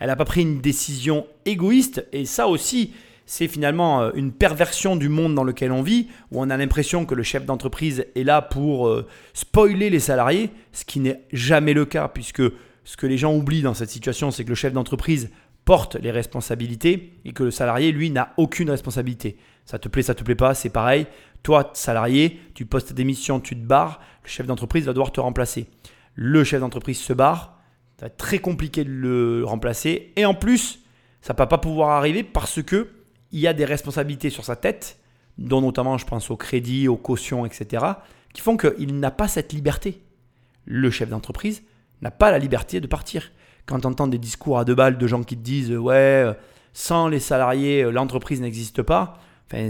Elle 0.00 0.08
n'a 0.08 0.16
pas 0.16 0.24
pris 0.24 0.42
une 0.42 0.60
décision 0.60 1.28
égoïste, 1.44 2.04
et 2.12 2.24
ça 2.24 2.48
aussi, 2.48 2.92
c'est 3.24 3.46
finalement 3.46 4.02
euh, 4.02 4.10
une 4.16 4.32
perversion 4.32 4.96
du 4.96 5.08
monde 5.08 5.36
dans 5.36 5.44
lequel 5.44 5.70
on 5.70 5.82
vit, 5.82 6.08
où 6.32 6.42
on 6.42 6.50
a 6.50 6.56
l'impression 6.56 7.06
que 7.06 7.14
le 7.14 7.22
chef 7.22 7.44
d'entreprise 7.46 8.04
est 8.16 8.24
là 8.24 8.42
pour 8.42 8.88
euh, 8.88 9.06
spoiler 9.32 9.90
les 9.90 10.00
salariés, 10.00 10.50
ce 10.72 10.84
qui 10.84 10.98
n'est 10.98 11.22
jamais 11.32 11.72
le 11.72 11.84
cas, 11.84 12.08
puisque 12.08 12.42
ce 12.82 12.96
que 12.96 13.06
les 13.06 13.16
gens 13.16 13.32
oublient 13.32 13.62
dans 13.62 13.74
cette 13.74 13.90
situation, 13.90 14.32
c'est 14.32 14.42
que 14.44 14.48
le 14.48 14.56
chef 14.56 14.72
d'entreprise 14.72 15.30
porte 15.64 15.94
les 15.96 16.10
responsabilités 16.10 17.12
et 17.24 17.32
que 17.32 17.44
le 17.44 17.50
salarié, 17.52 17.92
lui, 17.92 18.10
n'a 18.10 18.32
aucune 18.38 18.70
responsabilité. 18.70 19.36
Ça 19.64 19.78
te 19.78 19.88
plaît, 19.88 20.02
ça 20.02 20.14
te 20.14 20.24
plaît 20.24 20.36
pas, 20.36 20.54
c'est 20.54 20.70
pareil. 20.70 21.06
Toi, 21.46 21.70
salarié, 21.74 22.40
tu 22.54 22.66
postes 22.66 22.88
ta 22.88 22.94
démission, 22.94 23.38
tu 23.38 23.54
te 23.54 23.64
barres, 23.64 24.00
le 24.24 24.28
chef 24.28 24.48
d'entreprise 24.48 24.84
va 24.86 24.92
devoir 24.92 25.12
te 25.12 25.20
remplacer. 25.20 25.68
Le 26.16 26.42
chef 26.42 26.58
d'entreprise 26.58 26.98
se 26.98 27.12
barre, 27.12 27.60
ça 28.00 28.10
très 28.10 28.40
compliqué 28.40 28.82
de 28.82 28.90
le 28.90 29.44
remplacer, 29.44 30.12
et 30.16 30.26
en 30.26 30.34
plus, 30.34 30.80
ça 31.20 31.34
ne 31.34 31.38
va 31.38 31.46
pas 31.46 31.58
pouvoir 31.58 31.90
arriver 31.90 32.24
parce 32.24 32.60
que 32.64 32.88
il 33.30 33.38
y 33.38 33.46
a 33.46 33.52
des 33.52 33.64
responsabilités 33.64 34.28
sur 34.28 34.44
sa 34.44 34.56
tête, 34.56 34.98
dont 35.38 35.60
notamment 35.60 35.98
je 35.98 36.04
pense 36.04 36.32
au 36.32 36.36
crédit, 36.36 36.88
aux 36.88 36.96
cautions, 36.96 37.46
etc., 37.46 37.84
qui 38.34 38.40
font 38.40 38.56
qu'il 38.56 38.98
n'a 38.98 39.12
pas 39.12 39.28
cette 39.28 39.52
liberté. 39.52 40.02
Le 40.64 40.90
chef 40.90 41.10
d'entreprise 41.10 41.62
n'a 42.02 42.10
pas 42.10 42.32
la 42.32 42.40
liberté 42.40 42.80
de 42.80 42.88
partir. 42.88 43.30
Quand 43.66 43.78
tu 43.78 43.86
entends 43.86 44.08
des 44.08 44.18
discours 44.18 44.58
à 44.58 44.64
deux 44.64 44.74
balles 44.74 44.98
de 44.98 45.06
gens 45.06 45.22
qui 45.22 45.36
te 45.36 45.44
disent 45.44 45.70
ouais, 45.70 45.94
euh, 45.94 46.34
sans 46.72 47.06
les 47.06 47.20
salariés, 47.20 47.84
euh, 47.84 47.92
l'entreprise 47.92 48.40
n'existe 48.40 48.82
pas, 48.82 49.20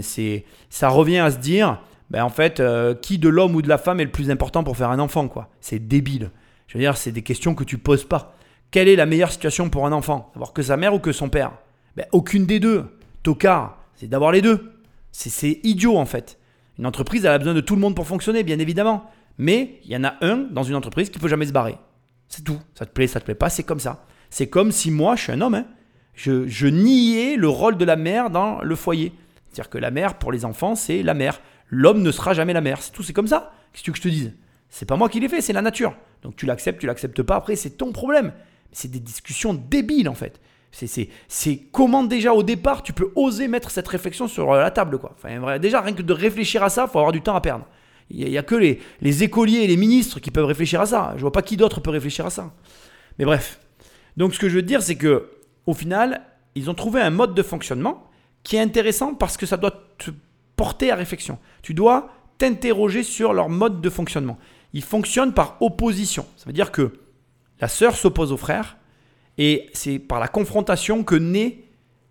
c'est, 0.01 0.45
ça 0.69 0.89
revient 0.89 1.19
à 1.19 1.31
se 1.31 1.37
dire 1.37 1.79
ben 2.09 2.23
en 2.23 2.29
fait, 2.29 2.59
euh, 2.59 2.95
qui 2.95 3.17
de 3.17 3.29
l'homme 3.29 3.55
ou 3.55 3.61
de 3.61 3.69
la 3.69 3.77
femme 3.77 3.99
est 3.99 4.05
le 4.05 4.11
plus 4.11 4.31
important 4.31 4.63
pour 4.63 4.77
faire 4.77 4.91
un 4.91 4.99
enfant 4.99 5.27
quoi 5.27 5.49
C'est 5.59 5.87
débile. 5.87 6.31
Je 6.67 6.77
veux 6.77 6.83
dire, 6.83 6.97
c'est 6.97 7.11
des 7.11 7.21
questions 7.21 7.55
que 7.55 7.63
tu 7.63 7.77
poses 7.77 8.05
pas. 8.05 8.35
Quelle 8.71 8.87
est 8.87 8.95
la 8.95 9.05
meilleure 9.05 9.31
situation 9.31 9.69
pour 9.69 9.85
un 9.85 9.91
enfant? 9.91 10.31
Avoir 10.35 10.53
que 10.53 10.61
sa 10.61 10.77
mère 10.77 10.93
ou 10.93 10.99
que 10.99 11.11
son 11.11 11.29
père? 11.29 11.51
Ben, 11.95 12.05
Aucune 12.11 12.45
des 12.45 12.59
deux. 12.59 12.85
Tocard, 13.23 13.77
c'est 13.95 14.07
d'avoir 14.07 14.31
les 14.31 14.41
deux. 14.41 14.73
C'est, 15.11 15.59
idiot 15.63 15.97
en 15.97 16.05
fait. 16.05 16.37
Une 16.77 16.85
entreprise, 16.85 17.25
elle 17.25 17.31
a 17.31 17.37
besoin 17.37 17.53
de 17.53 17.61
tout 17.61 17.75
le 17.75 17.81
monde 17.81 17.95
pour 17.95 18.07
fonctionner, 18.07 18.43
bien 18.43 18.59
évidemment. 18.59 19.09
Mais 19.37 19.79
il 19.83 19.91
y 19.91 19.97
en 19.97 20.03
a 20.03 20.15
un 20.21 20.37
dans 20.51 20.63
une 20.63 20.75
entreprise 20.75 21.09
qui 21.09 21.19
peut 21.19 21.27
jamais 21.27 21.45
se 21.45 21.53
barrer. 21.53 21.77
C'est 22.27 22.43
tout. 22.43 22.59
Ça 22.75 22.85
te 22.85 22.91
plaît, 22.91 23.07
ça 23.07 23.19
te 23.19 23.25
plaît 23.25 23.35
pas, 23.35 23.49
c'est 23.49 23.63
comme 23.63 23.79
ça. 23.79 24.05
C'est 24.29 24.47
comme 24.47 24.71
si 24.71 24.91
moi, 24.91 25.15
je 25.15 25.23
suis 25.23 25.31
un 25.31 25.41
homme, 25.41 25.55
hein, 25.55 25.65
je 26.13 26.67
niais 26.67 27.35
le 27.37 27.47
rôle 27.47 27.77
de 27.77 27.85
la 27.85 27.95
mère 27.95 28.29
dans 28.29 28.61
le 28.61 28.75
foyer. 28.75 29.13
C'est-à-dire 29.51 29.69
que 29.69 29.77
la 29.77 29.91
mère, 29.91 30.17
pour 30.19 30.31
les 30.31 30.45
enfants, 30.45 30.75
c'est 30.75 31.03
la 31.03 31.13
mère. 31.13 31.41
L'homme 31.69 32.01
ne 32.01 32.11
sera 32.11 32.33
jamais 32.33 32.53
la 32.53 32.61
mère. 32.61 32.81
C'est 32.81 32.91
tout, 32.91 33.03
c'est 33.03 33.13
comme 33.13 33.27
ça. 33.27 33.51
Qu'est-ce 33.71 33.81
que 33.81 33.85
tu 33.85 33.91
veux 33.91 33.93
que 33.93 33.97
je 33.99 34.03
te 34.03 34.07
dise? 34.07 34.33
C'est 34.69 34.85
pas 34.85 34.95
moi 34.97 35.09
qui 35.09 35.19
l'ai 35.19 35.29
fait, 35.29 35.41
c'est 35.41 35.53
la 35.53 35.61
nature. 35.61 35.95
Donc 36.23 36.35
tu 36.35 36.45
l'acceptes, 36.45 36.79
tu 36.79 36.87
l'acceptes 36.87 37.21
pas, 37.23 37.35
après, 37.35 37.55
c'est 37.55 37.71
ton 37.71 37.91
problème. 37.91 38.33
C'est 38.71 38.91
des 38.91 38.99
discussions 38.99 39.53
débiles, 39.53 40.09
en 40.09 40.15
fait. 40.15 40.39
C'est- 40.71 41.09
comment 41.71 42.03
déjà 42.03 42.33
au 42.33 42.43
départ 42.43 42.83
tu 42.83 42.93
peux 42.93 43.11
oser 43.15 43.47
mettre 43.47 43.71
cette 43.71 43.87
réflexion 43.87 44.27
sur 44.27 44.53
la 44.53 44.69
table. 44.69 44.99
Quoi. 44.99 45.15
Enfin, 45.17 45.57
déjà, 45.59 45.81
rien 45.81 45.93
que 45.93 46.01
de 46.01 46.13
réfléchir 46.13 46.61
à 46.63 46.69
ça, 46.69 46.87
faut 46.87 46.99
avoir 46.99 47.13
du 47.13 47.21
temps 47.21 47.35
à 47.35 47.41
perdre. 47.41 47.65
Il 48.09 48.29
n'y 48.29 48.37
a, 48.37 48.43
que 48.43 48.55
les, 48.55 48.79
les 49.01 49.23
écoliers 49.23 49.59
et 49.59 49.67
les 49.67 49.75
ministres 49.77 50.19
qui 50.19 50.31
peuvent 50.31 50.45
réfléchir 50.45 50.79
à 50.79 50.85
ça. 50.85 51.13
Je 51.15 51.21
vois 51.21 51.31
pas 51.31 51.41
qui 51.41 51.57
d'autre 51.57 51.81
peut 51.81 51.89
réfléchir 51.89 52.25
à 52.25 52.29
ça. 52.29 52.53
Mais 53.17 53.25
bref. 53.25 53.59
Donc 54.15 54.33
ce 54.33 54.39
que 54.39 54.47
je 54.49 54.55
veux 54.55 54.61
dire, 54.61 54.81
c'est 54.81 54.95
que 54.95 55.29
au 55.65 55.73
final, 55.73 56.21
ils 56.55 56.69
ont 56.69 56.73
trouvé 56.73 57.01
un 57.01 57.09
mode 57.09 57.33
de 57.33 57.43
fonctionnement 57.43 58.06
qui 58.47 58.55
est 58.55 58.61
intéressant 58.61 59.13
parce 59.13 59.35
que 59.35 59.45
ça 59.45 59.57
doit 59.57 59.77
te 59.97 60.09
porter 60.55 60.89
à 60.89 60.95
réflexion. 60.95 61.37
Tu 61.63 61.73
dois 61.73 62.09
t'interroger 62.37 63.03
sur 63.03 63.33
leur 63.33 63.49
mode 63.49 63.81
de 63.81 63.89
fonctionnement. 63.89 64.37
Ils 64.71 64.85
fonctionnent 64.85 65.33
par 65.33 65.57
opposition. 65.59 66.25
Ça 66.37 66.45
veut 66.45 66.53
dire 66.53 66.71
que 66.71 66.93
la 67.59 67.67
sœur 67.67 67.97
s'oppose 67.97 68.31
au 68.31 68.37
frère 68.37 68.77
et 69.37 69.69
c'est 69.73 69.99
par 69.99 70.21
la 70.21 70.29
confrontation 70.29 71.03
que 71.03 71.15
naît 71.15 71.65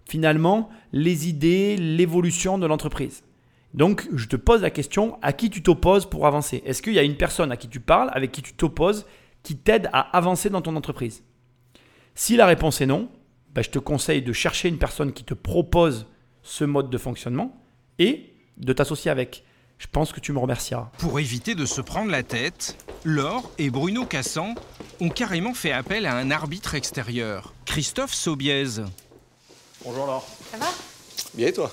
finalement 0.04 0.68
les 0.92 1.26
idées, 1.26 1.78
l'évolution 1.78 2.58
de 2.58 2.66
l'entreprise. 2.66 3.24
Donc, 3.72 4.06
je 4.12 4.26
te 4.26 4.36
pose 4.36 4.60
la 4.60 4.70
question, 4.70 5.18
à 5.22 5.32
qui 5.32 5.48
tu 5.48 5.62
t'opposes 5.62 6.04
pour 6.04 6.26
avancer? 6.26 6.62
Est-ce 6.66 6.82
qu'il 6.82 6.92
y 6.92 6.98
a 6.98 7.02
une 7.02 7.16
personne 7.16 7.50
à 7.50 7.56
qui 7.56 7.68
tu 7.68 7.80
parles, 7.80 8.10
avec 8.12 8.30
qui 8.30 8.42
tu 8.42 8.52
t'opposes, 8.52 9.06
qui 9.42 9.56
t'aide 9.56 9.88
à 9.94 10.00
avancer 10.14 10.50
dans 10.50 10.60
ton 10.60 10.76
entreprise? 10.76 11.24
Si 12.14 12.36
la 12.36 12.44
réponse 12.44 12.82
est 12.82 12.86
non, 12.86 13.08
ben, 13.54 13.62
je 13.62 13.70
te 13.70 13.78
conseille 13.78 14.20
de 14.20 14.34
chercher 14.34 14.68
une 14.68 14.78
personne 14.78 15.14
qui 15.14 15.24
te 15.24 15.32
propose 15.32 16.06
ce 16.46 16.64
mode 16.64 16.88
de 16.90 16.96
fonctionnement 16.96 17.60
et 17.98 18.32
de 18.56 18.72
t'associer 18.72 19.10
avec. 19.10 19.44
Je 19.78 19.86
pense 19.88 20.12
que 20.12 20.20
tu 20.20 20.32
me 20.32 20.38
remercieras. 20.38 20.90
Pour 20.98 21.20
éviter 21.20 21.54
de 21.54 21.66
se 21.66 21.82
prendre 21.82 22.10
la 22.10 22.22
tête, 22.22 22.78
Laure 23.04 23.50
et 23.58 23.68
Bruno 23.68 24.06
Cassan 24.06 24.54
ont 25.00 25.10
carrément 25.10 25.52
fait 25.52 25.72
appel 25.72 26.06
à 26.06 26.16
un 26.16 26.30
arbitre 26.30 26.74
extérieur, 26.74 27.52
Christophe 27.66 28.14
Sobiez, 28.14 28.64
Bonjour 29.84 30.06
Laure. 30.06 30.26
Ça 30.50 30.56
va? 30.56 30.68
Bien 31.34 31.48
et 31.48 31.52
toi? 31.52 31.70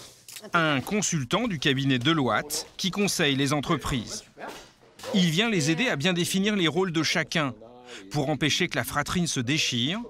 Un 0.54 0.82
consultant 0.82 1.48
du 1.48 1.60
cabinet 1.60 2.00
Deloitte 2.00 2.68
qui 2.76 2.92
conseille 2.92 3.36
les 3.36 3.54
entreprises. 3.54 4.26
Il 5.14 5.30
vient 5.30 5.50
les 5.50 5.72
aider 5.72 5.88
à 5.88 5.96
bien 5.96 6.12
définir 6.12 6.56
les 6.58 6.68
rôles 6.68 6.92
de 6.92 7.04
chacun 7.04 7.54
pour 8.12 8.30
empêcher 8.30 8.68
que 8.68 8.76
la 8.76 8.84
fratrie 8.84 9.22
ne 9.22 9.28
se 9.28 9.40
déchire, 9.40 10.02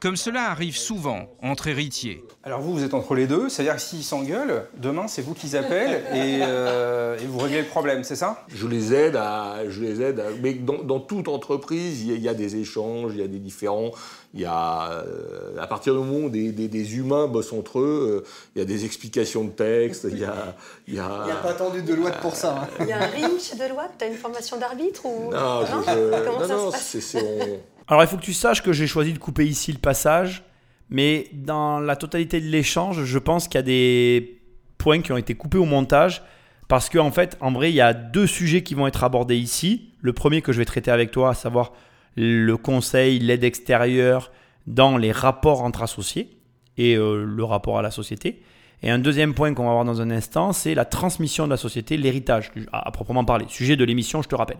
comme 0.00 0.16
cela 0.16 0.50
arrive 0.50 0.76
souvent 0.76 1.28
entre 1.42 1.68
héritiers. 1.68 2.24
Alors 2.44 2.60
vous, 2.60 2.72
vous 2.74 2.82
êtes 2.84 2.94
entre 2.94 3.14
les 3.14 3.26
deux, 3.26 3.48
c'est-à-dire 3.48 3.76
que 3.76 3.80
s'ils 3.80 4.02
s'engueulent, 4.02 4.66
demain 4.76 5.06
c'est 5.08 5.22
vous 5.22 5.34
qu'ils 5.34 5.56
appellent 5.56 6.02
et, 6.14 6.40
euh, 6.42 7.16
et 7.18 7.26
vous 7.26 7.38
réglez 7.38 7.60
le 7.62 7.68
problème, 7.68 8.02
c'est 8.04 8.16
ça? 8.16 8.44
Je 8.48 8.66
les 8.66 8.92
aide 8.94 9.16
à. 9.16 9.58
Je 9.68 9.80
les 9.80 10.02
aide 10.02 10.20
à- 10.20 10.24
mais 10.42 10.54
dans, 10.54 10.82
dans 10.82 10.98
toute 11.00 11.28
entreprise, 11.28 12.02
il 12.02 12.08
y, 12.08 12.12
a, 12.12 12.14
il 12.16 12.22
y 12.22 12.28
a 12.28 12.34
des 12.34 12.56
échanges, 12.56 13.12
il 13.14 13.20
y 13.20 13.24
a 13.24 13.28
des 13.28 13.38
différents. 13.38 13.92
Il 14.34 14.40
y 14.40 14.44
a. 14.46 14.90
euh, 14.92 15.56
à 15.60 15.66
partir 15.66 15.92
du 15.94 16.00
moment 16.00 16.26
où 16.26 16.30
des, 16.30 16.52
des- 16.52 16.68
des 16.68 16.96
humains 16.96 17.26
bossent 17.28 17.52
entre 17.52 17.78
eux, 17.80 18.22
euh, 18.24 18.28
il 18.56 18.58
y 18.58 18.62
a 18.62 18.64
des 18.64 18.84
explications 18.84 19.44
de 19.44 19.50
texte, 19.50 20.06
il 20.10 20.18
y 20.18 20.24
a. 20.24 20.56
Il 20.88 20.94
y 20.94 20.98
a, 20.98 21.20
Il 21.22 21.26
n'y 21.26 21.30
a 21.32 21.36
pas 21.36 21.50
attendu 21.50 21.82
de 21.82 21.94
loi 21.94 22.10
pour 22.10 22.34
ça. 22.34 22.62
hein. 22.62 22.68
Il 22.80 22.86
y 22.86 22.92
a 22.92 22.98
un 23.02 23.06
ring 23.06 23.38
chez 23.38 23.56
Deloitte 23.56 23.92
T'as 23.98 24.08
une 24.08 24.14
formation 24.16 24.56
d'arbitre 24.58 25.04
ou 25.06 25.30
Non, 25.30 25.64
je- 25.66 25.72
Non 25.72 25.82
je- 25.86 26.24
Comment 26.24 26.40
non, 26.40 26.46
ça 26.48 26.54
non, 26.56 26.66
se 26.68 26.72
passe? 26.72 26.82
c'est- 26.86 27.00
c'est- 27.00 27.22
on- 27.22 27.60
Alors 27.88 28.02
il 28.02 28.08
faut 28.08 28.16
que 28.16 28.22
tu 28.22 28.32
saches 28.32 28.62
que 28.62 28.72
j'ai 28.72 28.86
choisi 28.86 29.12
de 29.12 29.18
couper 29.18 29.46
ici 29.46 29.72
le 29.72 29.78
passage, 29.78 30.44
mais 30.88 31.28
dans 31.32 31.80
la 31.80 31.96
totalité 31.96 32.40
de 32.40 32.46
l'échange, 32.46 33.04
je 33.04 33.18
pense 33.18 33.48
qu'il 33.48 33.56
y 33.56 33.58
a 33.58 33.62
des 33.62 34.40
points 34.78 35.00
qui 35.00 35.12
ont 35.12 35.16
été 35.16 35.34
coupés 35.34 35.58
au 35.58 35.64
montage, 35.64 36.22
parce 36.68 36.88
qu'en 36.88 37.06
en 37.06 37.10
fait, 37.10 37.36
en 37.40 37.52
vrai, 37.52 37.70
il 37.70 37.74
y 37.74 37.80
a 37.80 37.92
deux 37.92 38.26
sujets 38.26 38.62
qui 38.62 38.74
vont 38.74 38.86
être 38.86 39.04
abordés 39.04 39.36
ici. 39.36 39.90
Le 40.00 40.12
premier 40.12 40.42
que 40.42 40.52
je 40.52 40.58
vais 40.58 40.64
traiter 40.64 40.90
avec 40.90 41.10
toi, 41.10 41.30
à 41.30 41.34
savoir 41.34 41.72
le 42.16 42.56
conseil, 42.56 43.18
l'aide 43.18 43.44
extérieure 43.44 44.30
dans 44.66 44.96
les 44.96 45.12
rapports 45.12 45.62
entre 45.62 45.82
associés 45.82 46.38
et 46.78 46.96
euh, 46.96 47.24
le 47.24 47.44
rapport 47.44 47.78
à 47.78 47.82
la 47.82 47.90
société. 47.90 48.42
Et 48.82 48.90
un 48.90 48.98
deuxième 48.98 49.34
point 49.34 49.54
qu'on 49.54 49.64
va 49.64 49.72
voir 49.72 49.84
dans 49.84 50.00
un 50.00 50.10
instant, 50.10 50.52
c'est 50.52 50.74
la 50.74 50.84
transmission 50.84 51.44
de 51.44 51.50
la 51.50 51.56
société, 51.56 51.96
l'héritage, 51.96 52.50
à, 52.72 52.88
à 52.88 52.90
proprement 52.90 53.24
parler. 53.24 53.44
Sujet 53.48 53.76
de 53.76 53.84
l'émission, 53.84 54.22
je 54.22 54.28
te 54.28 54.34
rappelle. 54.34 54.58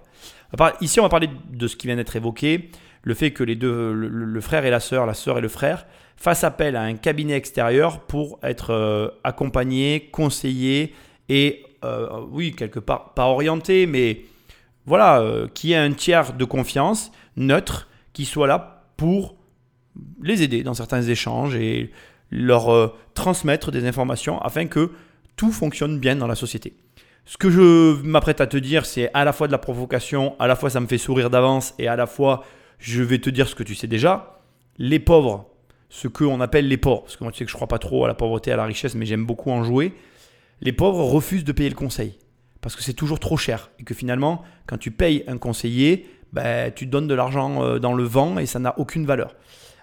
Ici, 0.81 1.01
on 1.01 1.03
va 1.03 1.09
parler 1.09 1.31
de 1.51 1.67
ce 1.67 1.77
qui 1.77 1.89
vient 1.89 1.97
d'être 1.97 2.15
évoqué, 2.15 2.71
le 3.03 3.15
fait 3.15 3.33
que 3.33 3.43
les 3.43 3.57
deux, 3.57 3.93
le, 3.93 4.41
frère 4.41 4.65
et 4.65 4.71
la 4.71 4.81
sœur, 4.81 5.07
la 5.07 5.15
sœur 5.15 5.39
et 5.39 5.41
le 5.41 5.49
frère, 5.49 5.87
fassent 6.17 6.45
appel 6.45 6.77
à 6.77 6.83
un 6.83 6.95
cabinet 6.95 7.35
extérieur 7.35 8.01
pour 8.01 8.39
être 8.43 8.71
euh, 8.71 9.09
accompagnés, 9.25 10.09
conseillés 10.13 10.95
et, 11.29 11.65
euh, 11.85 12.21
oui, 12.31 12.53
quelque 12.53 12.79
part, 12.79 13.15
pas 13.15 13.27
orientés, 13.27 13.87
mais 13.87 14.23
voilà, 14.87 15.21
euh, 15.21 15.49
qu'il 15.49 15.71
y 15.71 15.73
ait 15.73 15.77
un 15.77 15.93
tiers 15.93 16.33
de 16.33 16.45
confiance, 16.45 17.11
neutre, 17.37 17.89
qui 18.13 18.25
soit 18.25 18.47
là 18.47 18.85
pour 18.97 19.37
les 20.23 20.43
aider 20.43 20.63
dans 20.63 20.75
certains 20.75 21.03
échanges 21.03 21.57
et 21.57 21.91
leur 22.31 22.95
transmettre 23.13 23.71
des 23.71 23.87
informations 23.87 24.41
afin 24.41 24.67
que 24.67 24.91
tout 25.37 25.53
fonctionne 25.53 25.99
bien 25.99 26.17
dans 26.17 26.27
la 26.27 26.35
société. 26.35 26.75
Ce 27.25 27.37
que 27.37 27.51
je 27.51 28.01
m'apprête 28.03 28.41
à 28.41 28.47
te 28.47 28.57
dire, 28.57 28.87
c'est 28.87 29.11
à 29.13 29.25
la 29.25 29.33
fois 29.33 29.47
de 29.47 29.53
la 29.53 29.59
provocation, 29.59 30.35
à 30.39 30.47
la 30.47 30.57
fois 30.57 30.71
ça 30.71 30.81
me 30.81 30.87
fait 30.87 30.99
sourire 30.99 31.31
d'avance 31.31 31.75
et 31.79 31.89
à 31.89 31.97
la 31.97 32.07
fois 32.07 32.45
je 32.83 33.03
vais 33.03 33.19
te 33.19 33.31
dire 33.31 33.49
ce 33.49 33.55
que 33.55 33.63
tu 33.63 33.75
sais 33.75 33.87
déjà. 33.87 34.41
Les 34.77 34.99
pauvres, 34.99 35.49
ce 35.89 36.09
qu'on 36.09 36.41
appelle 36.41 36.67
les 36.67 36.77
pauvres, 36.77 37.03
parce 37.03 37.17
que 37.17 37.23
moi 37.23 37.33
tu 37.33 37.39
sais 37.39 37.45
que 37.45 37.51
je 37.51 37.57
crois 37.57 37.69
pas 37.69 37.79
trop 37.79 38.05
à 38.05 38.09
la 38.09 38.15
pauvreté, 38.15 38.51
à 38.51 38.57
la 38.57 38.65
richesse, 38.65 38.95
mais 38.97 39.07
j'aime 39.07 39.25
beaucoup 39.25 39.51
en 39.51 39.63
jouer. 39.63 39.95
Les 40.61 40.73
pauvres 40.73 41.05
refusent 41.05 41.45
de 41.45 41.53
payer 41.53 41.69
le 41.69 41.77
conseil 41.77 42.19
parce 42.61 42.75
que 42.75 42.83
c'est 42.83 42.93
toujours 42.93 43.21
trop 43.21 43.37
cher 43.37 43.71
et 43.79 43.85
que 43.85 43.95
finalement, 43.95 44.43
quand 44.67 44.79
tu 44.79 44.91
payes 44.91 45.23
un 45.29 45.39
conseiller, 45.39 46.07
ben, 46.33 46.73
tu 46.73 46.87
donnes 46.87 47.07
de 47.07 47.15
l'argent 47.15 47.63
euh, 47.63 47.79
dans 47.79 47.95
le 47.95 48.05
vent 48.05 48.39
et 48.39 48.47
ça 48.47 48.59
n'a 48.59 48.77
aucune 48.79 49.07
valeur. 49.07 49.37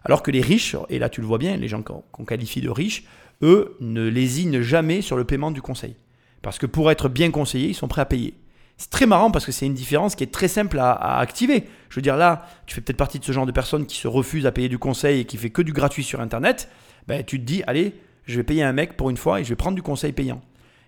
Alors 0.03 0.21
que 0.21 0.31
les 0.31 0.41
riches, 0.41 0.75
et 0.89 0.99
là 0.99 1.07
tu 1.09 1.21
le 1.21 1.27
vois 1.27 1.37
bien, 1.37 1.55
les 1.55 1.67
gens 1.69 1.81
qu'on 1.81 2.25
qualifie 2.25 2.61
de 2.61 2.69
riches, 2.69 3.05
eux 3.41 3.77
ne 3.79 4.07
lésinent 4.07 4.61
jamais 4.61 5.01
sur 5.01 5.15
le 5.15 5.23
paiement 5.23 5.51
du 5.51 5.61
conseil. 5.61 5.95
Parce 6.41 6.57
que 6.57 6.65
pour 6.65 6.91
être 6.91 7.07
bien 7.07 7.31
conseillés, 7.31 7.69
ils 7.69 7.75
sont 7.75 7.87
prêts 7.87 8.01
à 8.01 8.05
payer. 8.05 8.33
C'est 8.79 8.89
très 8.89 9.05
marrant 9.05 9.29
parce 9.29 9.45
que 9.45 9.51
c'est 9.51 9.65
une 9.65 9.73
différence 9.73 10.15
qui 10.15 10.23
est 10.23 10.31
très 10.31 10.47
simple 10.47 10.79
à, 10.79 11.19
activer. 11.19 11.65
Je 11.89 11.95
veux 11.95 12.01
dire, 12.01 12.15
là, 12.15 12.47
tu 12.65 12.73
fais 12.73 12.79
peut-être 12.79 12.97
partie 12.97 13.19
de 13.19 13.25
ce 13.25 13.33
genre 13.33 13.45
de 13.45 13.51
personnes 13.51 13.85
qui 13.85 13.97
se 13.97 14.07
refusent 14.07 14.45
à 14.45 14.53
payer 14.53 14.69
du 14.69 14.79
conseil 14.79 15.19
et 15.19 15.25
qui 15.25 15.35
fait 15.35 15.49
que 15.49 15.61
du 15.61 15.73
gratuit 15.73 16.03
sur 16.03 16.21
Internet. 16.21 16.69
Ben, 17.05 17.21
tu 17.25 17.41
te 17.41 17.45
dis, 17.45 17.61
allez, 17.67 17.93
je 18.23 18.37
vais 18.37 18.43
payer 18.43 18.63
un 18.63 18.71
mec 18.71 18.95
pour 18.95 19.09
une 19.09 19.17
fois 19.17 19.41
et 19.41 19.43
je 19.43 19.49
vais 19.49 19.57
prendre 19.57 19.75
du 19.75 19.81
conseil 19.81 20.13
payant. 20.13 20.41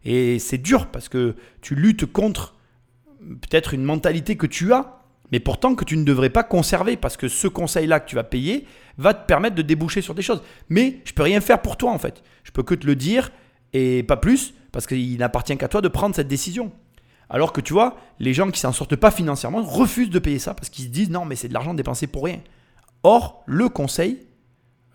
Et 0.05 0.39
c'est 0.39 0.57
dur 0.57 0.87
parce 0.87 1.09
que 1.09 1.35
tu 1.61 1.75
luttes 1.75 2.05
contre 2.05 2.55
peut-être 3.19 3.73
une 3.73 3.83
mentalité 3.83 4.37
que 4.37 4.47
tu 4.47 4.71
as, 4.71 5.01
mais 5.33 5.41
pourtant 5.41 5.75
que 5.75 5.83
tu 5.83 5.97
ne 5.97 6.05
devrais 6.05 6.29
pas 6.29 6.43
conserver 6.43 6.95
parce 6.95 7.17
que 7.17 7.27
ce 7.27 7.49
conseil-là 7.49 7.99
que 7.99 8.07
tu 8.07 8.15
vas 8.15 8.23
payer 8.23 8.65
va 8.99 9.13
te 9.13 9.27
permettre 9.27 9.55
de 9.55 9.63
déboucher 9.63 10.01
sur 10.01 10.15
des 10.15 10.21
choses. 10.21 10.41
Mais 10.69 11.01
je 11.03 11.11
peux 11.11 11.23
rien 11.23 11.41
faire 11.41 11.61
pour 11.61 11.75
toi 11.75 11.91
en 11.91 11.99
fait. 11.99 12.23
Je 12.45 12.51
peux 12.51 12.63
que 12.63 12.73
te 12.73 12.87
le 12.87 12.95
dire 12.95 13.33
et 13.73 14.03
pas 14.03 14.15
plus 14.15 14.53
parce 14.71 14.87
qu'il 14.87 15.17
n'appartient 15.17 15.57
qu'à 15.57 15.67
toi 15.67 15.81
de 15.81 15.89
prendre 15.89 16.15
cette 16.15 16.29
décision. 16.29 16.71
Alors 17.31 17.53
que 17.53 17.61
tu 17.61 17.71
vois, 17.71 17.95
les 18.19 18.33
gens 18.33 18.51
qui 18.51 18.59
s'en 18.59 18.73
sortent 18.73 18.97
pas 18.97 19.09
financièrement 19.09 19.63
refusent 19.63 20.09
de 20.09 20.19
payer 20.19 20.37
ça 20.37 20.53
parce 20.53 20.69
qu'ils 20.69 20.85
se 20.85 20.89
disent 20.89 21.09
non 21.09 21.23
mais 21.23 21.35
c'est 21.37 21.47
de 21.47 21.53
l'argent 21.53 21.73
dépensé 21.73 22.05
pour 22.05 22.25
rien. 22.25 22.41
Or, 23.03 23.41
le 23.47 23.69
conseil, 23.69 24.27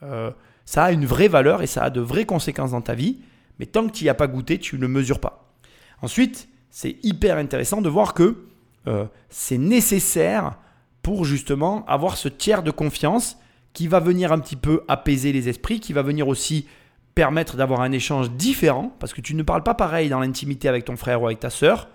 euh, 0.02 0.30
ça 0.66 0.84
a 0.84 0.92
une 0.92 1.06
vraie 1.06 1.28
valeur 1.28 1.62
et 1.62 1.66
ça 1.66 1.82
a 1.82 1.90
de 1.90 2.00
vraies 2.00 2.26
conséquences 2.26 2.72
dans 2.72 2.82
ta 2.82 2.94
vie, 2.94 3.20
mais 3.58 3.64
tant 3.64 3.86
que 3.86 3.92
tu 3.92 4.04
n'y 4.04 4.10
as 4.10 4.14
pas 4.14 4.26
goûté, 4.26 4.58
tu 4.58 4.78
ne 4.78 4.86
mesures 4.86 5.18
pas. 5.18 5.54
Ensuite, 6.02 6.48
c'est 6.68 6.98
hyper 7.02 7.38
intéressant 7.38 7.80
de 7.80 7.88
voir 7.88 8.12
que 8.12 8.44
euh, 8.86 9.06
c'est 9.30 9.58
nécessaire 9.58 10.58
pour 11.00 11.24
justement 11.24 11.86
avoir 11.86 12.18
ce 12.18 12.28
tiers 12.28 12.62
de 12.62 12.70
confiance 12.70 13.38
qui 13.72 13.88
va 13.88 13.98
venir 13.98 14.30
un 14.30 14.40
petit 14.40 14.56
peu 14.56 14.82
apaiser 14.88 15.32
les 15.32 15.48
esprits, 15.48 15.80
qui 15.80 15.94
va 15.94 16.02
venir 16.02 16.28
aussi 16.28 16.68
permettre 17.14 17.56
d'avoir 17.56 17.80
un 17.80 17.92
échange 17.92 18.30
différent, 18.32 18.94
parce 18.98 19.14
que 19.14 19.22
tu 19.22 19.34
ne 19.34 19.42
parles 19.42 19.62
pas 19.62 19.74
pareil 19.74 20.10
dans 20.10 20.20
l'intimité 20.20 20.68
avec 20.68 20.84
ton 20.84 20.96
frère 20.96 21.22
ou 21.22 21.26
avec 21.26 21.40
ta 21.40 21.48
sœur, 21.48 21.88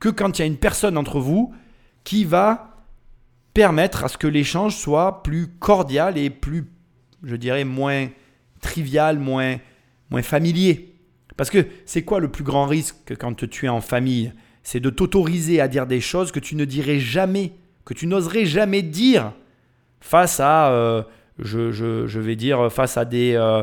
que 0.00 0.08
quand 0.08 0.38
il 0.38 0.42
y 0.42 0.44
a 0.44 0.46
une 0.46 0.56
personne 0.56 0.96
entre 0.96 1.20
vous 1.20 1.54
qui 2.04 2.24
va 2.24 2.76
permettre 3.54 4.04
à 4.04 4.08
ce 4.08 4.16
que 4.18 4.26
l'échange 4.26 4.76
soit 4.76 5.22
plus 5.22 5.48
cordial 5.58 6.16
et 6.16 6.30
plus, 6.30 6.64
je 7.22 7.36
dirais, 7.36 7.64
moins 7.64 8.08
trivial, 8.60 9.18
moins, 9.18 9.56
moins 10.10 10.22
familier. 10.22 10.94
Parce 11.36 11.50
que 11.50 11.66
c'est 11.86 12.02
quoi 12.02 12.20
le 12.20 12.30
plus 12.30 12.44
grand 12.44 12.66
risque 12.66 13.14
quand 13.18 13.46
tu 13.48 13.66
es 13.66 13.68
en 13.68 13.80
famille? 13.80 14.32
C'est 14.62 14.80
de 14.80 14.90
t'autoriser 14.90 15.60
à 15.60 15.68
dire 15.68 15.86
des 15.86 16.00
choses 16.00 16.32
que 16.32 16.40
tu 16.40 16.54
ne 16.54 16.64
dirais 16.64 16.98
jamais, 16.98 17.52
que 17.84 17.94
tu 17.94 18.06
n'oserais 18.06 18.44
jamais 18.44 18.82
dire 18.82 19.32
face 20.00 20.38
à, 20.40 20.70
euh, 20.70 21.02
je, 21.38 21.72
je- 21.72 22.06
je 22.06 22.20
vais 22.20 22.36
dire, 22.36 22.70
face 22.70 22.96
à, 22.96 23.04
des, 23.04 23.34
euh, 23.34 23.62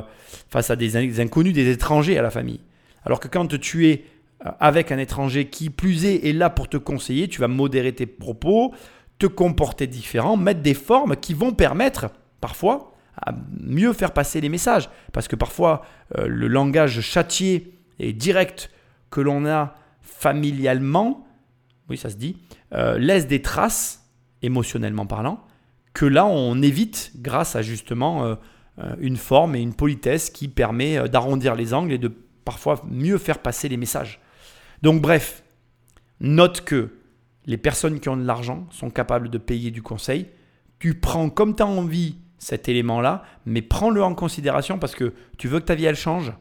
face 0.49 0.69
à 0.71 0.75
des 0.75 0.97
in- 0.97 1.19
inconnus, 1.23 1.53
des 1.53 1.69
étrangers 1.69 2.17
à 2.17 2.21
la 2.21 2.31
famille. 2.31 2.61
Alors 3.05 3.19
que 3.19 3.27
quand 3.27 3.47
tu 3.59 3.88
es 3.88 4.03
avec 4.39 4.91
un 4.91 4.97
étranger 4.97 5.49
qui 5.49 5.69
plus 5.69 6.05
est 6.05 6.27
est 6.27 6.33
là 6.33 6.49
pour 6.49 6.69
te 6.69 6.77
conseiller, 6.77 7.27
tu 7.27 7.41
vas 7.41 7.47
modérer 7.47 7.93
tes 7.93 8.05
propos, 8.05 8.73
te 9.19 9.25
comporter 9.25 9.88
différent, 9.88 10.38
mettre 10.38 10.61
des 10.61 10.73
formes 10.73 11.15
qui 11.15 11.33
vont 11.33 11.53
permettre 11.53 12.11
parfois 12.39 12.93
à 13.19 13.33
mieux 13.59 13.93
faire 13.93 14.11
passer 14.13 14.41
les 14.41 14.49
messages. 14.49 14.89
Parce 15.11 15.27
que 15.27 15.35
parfois, 15.35 15.81
euh, 16.17 16.27
le 16.27 16.47
langage 16.47 17.01
châtié 17.01 17.73
et 17.97 18.13
direct 18.13 18.69
que 19.09 19.21
l'on 19.21 19.47
a 19.47 19.73
familialement, 20.01 21.27
oui 21.89 21.97
ça 21.97 22.09
se 22.09 22.15
dit, 22.15 22.38
euh, 22.73 22.99
laisse 22.99 23.27
des 23.27 23.41
traces, 23.41 24.07
émotionnellement 24.43 25.07
parlant, 25.07 25.43
que 25.93 26.05
là 26.05 26.27
on 26.27 26.61
évite 26.61 27.11
grâce 27.15 27.55
à 27.55 27.63
justement 27.63 28.23
euh, 28.23 28.35
euh, 28.79 28.95
une 28.99 29.17
forme 29.17 29.55
et 29.55 29.59
une 29.59 29.73
politesse 29.73 30.29
qui 30.29 30.47
permet 30.47 30.97
euh, 30.97 31.07
d'arrondir 31.07 31.55
les 31.55 31.73
angles 31.73 31.93
et 31.93 31.97
de 31.97 32.11
parfois 32.45 32.79
mieux 32.88 33.17
faire 33.17 33.39
passer 33.39 33.67
les 33.67 33.77
messages. 33.77 34.19
Donc 34.82 35.01
bref, 35.01 35.43
note 36.19 36.61
que 36.61 36.89
les 37.45 37.57
personnes 37.57 37.99
qui 37.99 38.09
ont 38.09 38.17
de 38.17 38.25
l'argent 38.25 38.67
sont 38.71 38.89
capables 38.89 39.30
de 39.30 39.38
payer 39.38 39.71
du 39.71 39.82
conseil. 39.82 40.28
Tu 40.80 40.93
prends 40.93 41.30
comme 41.30 41.55
tu 41.55 41.63
as 41.63 41.67
envie 41.67 42.17
cet 42.38 42.69
élément-là, 42.69 43.23
mais 43.45 43.61
prends-le 43.61 44.03
en 44.03 44.13
considération 44.13 44.78
parce 44.78 44.95
que 44.95 45.13
tu 45.38 45.47
veux 45.47 45.59
que 45.59 45.65
ta 45.65 45.75
vie 45.75 45.86
elle 45.86 45.95
change. 45.95 46.34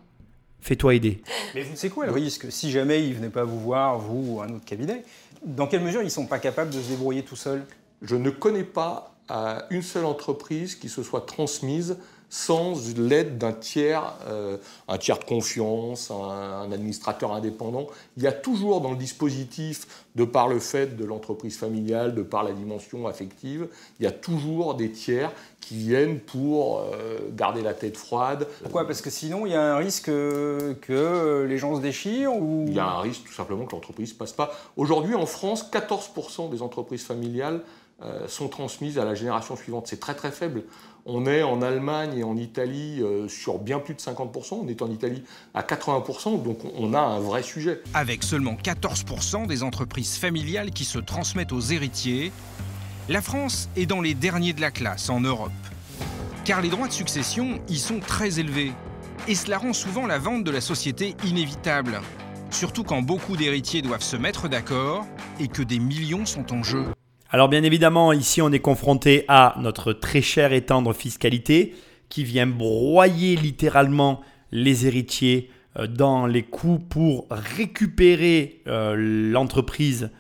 Fais-toi 0.61 0.97
aider. 0.97 1.23
Mais 1.55 1.63
vous 1.63 1.77
savez 1.77 1.91
quoi 1.93 2.07
le 2.07 2.13
risque 2.13 2.51
Si 2.51 2.71
jamais 2.71 3.05
ils 3.05 3.11
ne 3.11 3.15
venaient 3.15 3.31
pas 3.31 3.45
vous 3.45 3.61
voir, 3.61 3.99
vous 3.99 4.35
ou 4.35 4.41
un 4.43 4.49
autre 4.49 4.65
cabinet, 4.65 5.05
dans 5.45 5.67
quelle 5.67 5.83
mesure 5.83 6.03
ils 6.03 6.07
ne 6.07 6.11
sont 6.11 6.27
pas 6.27 6.39
capables 6.39 6.71
de 6.71 6.81
se 6.81 6.89
débrouiller 6.89 7.23
tout 7.23 7.37
seuls? 7.37 7.65
Je 8.03 8.17
ne 8.17 8.31
connais 8.31 8.65
pas 8.65 9.17
à 9.29 9.67
une 9.71 9.83
seule 9.83 10.05
entreprise 10.05 10.75
qui 10.75 10.89
se 10.89 11.03
soit 11.03 11.25
transmise 11.25 11.99
sans 12.29 12.75
l'aide 12.97 13.39
d'un 13.39 13.53
tiers, 13.53 14.15
euh, 14.27 14.57
un 14.89 14.99
tiers 14.99 15.19
de 15.19 15.25
confiance, 15.25 16.11
un, 16.11 16.15
un 16.15 16.73
administrateur 16.73 17.33
indépendant. 17.33 17.87
Il 18.17 18.23
y 18.23 18.27
a 18.27 18.33
toujours 18.33 18.81
dans 18.81 18.91
le 18.91 18.97
dispositif, 18.97 19.87
de 20.17 20.25
par 20.25 20.49
le 20.49 20.59
fait 20.59 20.97
de 20.97 21.05
l'entreprise 21.05 21.59
familiale, 21.59 22.15
de 22.15 22.23
par 22.23 22.43
la 22.43 22.53
dimension 22.53 23.07
affective, 23.07 23.69
il 24.01 24.05
y 24.05 24.07
a 24.07 24.13
toujours 24.13 24.75
des 24.75 24.91
tiers 24.91 25.31
qui 25.61 25.77
viennent 25.77 26.21
pour 26.21 26.81
euh, 26.81 27.19
garder 27.33 27.61
la 27.61 27.75
tête 27.75 27.97
froide. 27.97 28.47
Pourquoi? 28.63 28.87
Parce 28.87 29.03
que 29.03 29.11
sinon, 29.11 29.47
il 29.47 29.53
y 29.53 29.55
a 29.55 29.75
un 29.75 29.77
risque 29.77 30.09
euh, 30.09 30.75
que 30.81 31.45
les 31.47 31.59
gens 31.59 31.77
se 31.77 31.81
déchirent 31.81 32.35
ou... 32.35 32.65
Il 32.69 32.75
y 32.75 32.79
a 32.79 32.87
un 32.87 33.01
risque 33.01 33.25
tout 33.25 33.33
simplement 33.33 33.67
que 33.67 33.73
l'entreprise 33.73 34.13
ne 34.15 34.19
passe 34.19 34.33
pas. 34.33 34.53
Aujourd'hui, 34.77 35.15
en 35.15 35.27
France, 35.27 35.69
14% 35.71 36.51
des 36.51 36.63
entreprises 36.63 37.05
familiales 37.05 37.61
sont 38.27 38.49
transmises 38.49 38.99
à 38.99 39.05
la 39.05 39.15
génération 39.15 39.57
suivante. 39.57 39.87
C'est 39.87 40.01
très 40.01 40.15
très 40.15 40.31
faible. 40.31 40.65
On 41.09 41.25
est 41.25 41.45
en 41.45 41.63
Allemagne 41.63 42.19
et 42.19 42.25
en 42.25 42.37
Italie 42.37 43.01
euh, 43.01 43.29
sur 43.29 43.61
bien 43.61 43.79
plus 43.79 43.95
de 43.95 44.01
50%. 44.01 44.55
On 44.65 44.67
est 44.67 44.83
en 44.83 44.91
Italie 44.91 45.23
à 45.55 45.63
80%. 45.63 46.43
Donc 46.43 46.59
on 46.77 46.95
a 46.95 47.01
un 47.01 47.21
vrai 47.21 47.45
sujet. 47.45 47.81
Avec 47.95 48.25
seulement 48.25 48.55
14% 48.55 49.47
des 49.47 49.63
entreprises 49.63 50.19
familiales 50.19 50.73
qui 50.73 50.85
se 50.85 50.99
transmettent 50.99 51.53
aux 51.53 51.61
héritiers, 51.61 52.33
la 53.09 53.23
France 53.23 53.69
est 53.77 53.87
dans 53.87 54.01
les 54.01 54.15
derniers 54.15 54.53
de 54.53 54.61
la 54.61 54.73
classe 54.73 55.09
en 55.09 55.21
Europe. 55.21 55.53
Car 56.45 56.61
les 56.61 56.71
droits 56.71 56.89
de 56.89 56.93
succession 56.93 57.61
y 57.69 57.79
sont 57.79 58.01
très 58.01 58.41
élevés. 58.41 58.73
Et 59.29 59.37
cela 59.37 59.59
rend 59.59 59.73
souvent 59.73 60.09
la 60.09 60.19
vente 60.19 60.43
de 60.43 60.51
la 60.51 60.61
société 60.61 61.15
inévitable. 61.25 62.01
Surtout 62.51 62.83
quand 62.83 63.03
beaucoup 63.03 63.37
d'héritiers 63.37 63.81
doivent 63.81 64.03
se 64.03 64.17
mettre 64.17 64.49
d'accord 64.49 65.07
et 65.39 65.47
que 65.47 65.63
des 65.63 65.79
millions 65.79 66.27
sont 66.27 66.53
en 66.53 66.65
jeu. 66.65 66.85
Alors 67.31 67.49
bien 67.49 67.65
évidemment, 67.65 68.13
ici 68.13 68.41
on 68.41 68.53
est 68.53 68.61
confronté 68.61 69.25
à 69.27 69.57
notre 69.59 69.93
très 69.93 70.23
chère 70.23 70.53
et 70.53 70.63
tendre 70.63 70.93
fiscalité 70.93 71.75
qui 72.09 72.23
vient 72.23 72.47
broyer 72.47 73.35
littéralement 73.35 74.21
les 74.53 74.87
héritiers 74.87 75.51
euh, 75.77 75.89
dans 75.89 76.27
les 76.27 76.45
coûts 76.45 76.79
pour 76.79 77.27
récupérer 77.31 78.63
euh, 78.69 78.95
l'entreprise 79.33 80.11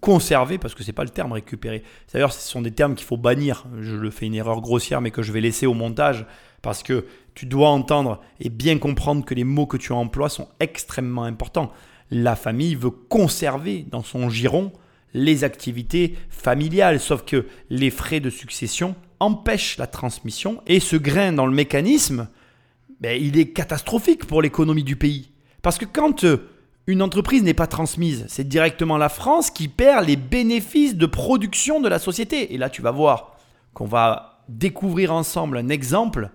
conserver, 0.00 0.56
parce 0.56 0.74
que 0.74 0.84
c'est 0.84 0.92
pas 0.92 1.02
le 1.02 1.10
terme 1.10 1.32
récupérer. 1.32 1.82
D'ailleurs, 2.12 2.32
ce 2.32 2.48
sont 2.48 2.62
des 2.62 2.70
termes 2.70 2.94
qu'il 2.94 3.06
faut 3.06 3.16
bannir. 3.16 3.64
Je 3.80 3.96
le 3.96 4.10
fais 4.10 4.26
une 4.26 4.34
erreur 4.34 4.60
grossière, 4.60 5.00
mais 5.00 5.10
que 5.10 5.22
je 5.22 5.32
vais 5.32 5.40
laisser 5.40 5.66
au 5.66 5.74
montage, 5.74 6.24
parce 6.62 6.82
que 6.82 7.06
tu 7.34 7.44
dois 7.46 7.68
entendre 7.68 8.20
et 8.40 8.48
bien 8.48 8.78
comprendre 8.78 9.24
que 9.24 9.34
les 9.34 9.44
mots 9.44 9.66
que 9.66 9.76
tu 9.76 9.92
emploies 9.92 10.28
sont 10.28 10.48
extrêmement 10.60 11.24
importants. 11.24 11.72
La 12.10 12.36
famille 12.36 12.76
veut 12.76 12.90
conserver 12.90 13.84
dans 13.90 14.02
son 14.02 14.30
giron 14.30 14.72
les 15.16 15.44
activités 15.44 16.14
familiales, 16.28 17.00
sauf 17.00 17.24
que 17.24 17.46
les 17.70 17.90
frais 17.90 18.20
de 18.20 18.28
succession 18.28 18.94
empêchent 19.18 19.78
la 19.78 19.86
transmission 19.86 20.62
et 20.66 20.78
ce 20.78 20.94
grain 20.94 21.32
dans 21.32 21.46
le 21.46 21.54
mécanisme, 21.54 22.28
ben, 23.00 23.18
il 23.20 23.38
est 23.38 23.48
catastrophique 23.48 24.26
pour 24.26 24.42
l'économie 24.42 24.84
du 24.84 24.94
pays. 24.94 25.30
Parce 25.62 25.78
que 25.78 25.86
quand 25.86 26.24
euh, 26.24 26.50
une 26.86 27.00
entreprise 27.00 27.42
n'est 27.42 27.54
pas 27.54 27.66
transmise, 27.66 28.26
c'est 28.28 28.46
directement 28.46 28.98
la 28.98 29.08
France 29.08 29.50
qui 29.50 29.68
perd 29.68 30.06
les 30.06 30.16
bénéfices 30.16 30.96
de 30.96 31.06
production 31.06 31.80
de 31.80 31.88
la 31.88 31.98
société. 31.98 32.52
Et 32.52 32.58
là, 32.58 32.68
tu 32.68 32.82
vas 32.82 32.90
voir 32.90 33.38
qu'on 33.72 33.86
va 33.86 34.44
découvrir 34.50 35.14
ensemble 35.14 35.56
un 35.56 35.70
exemple, 35.70 36.30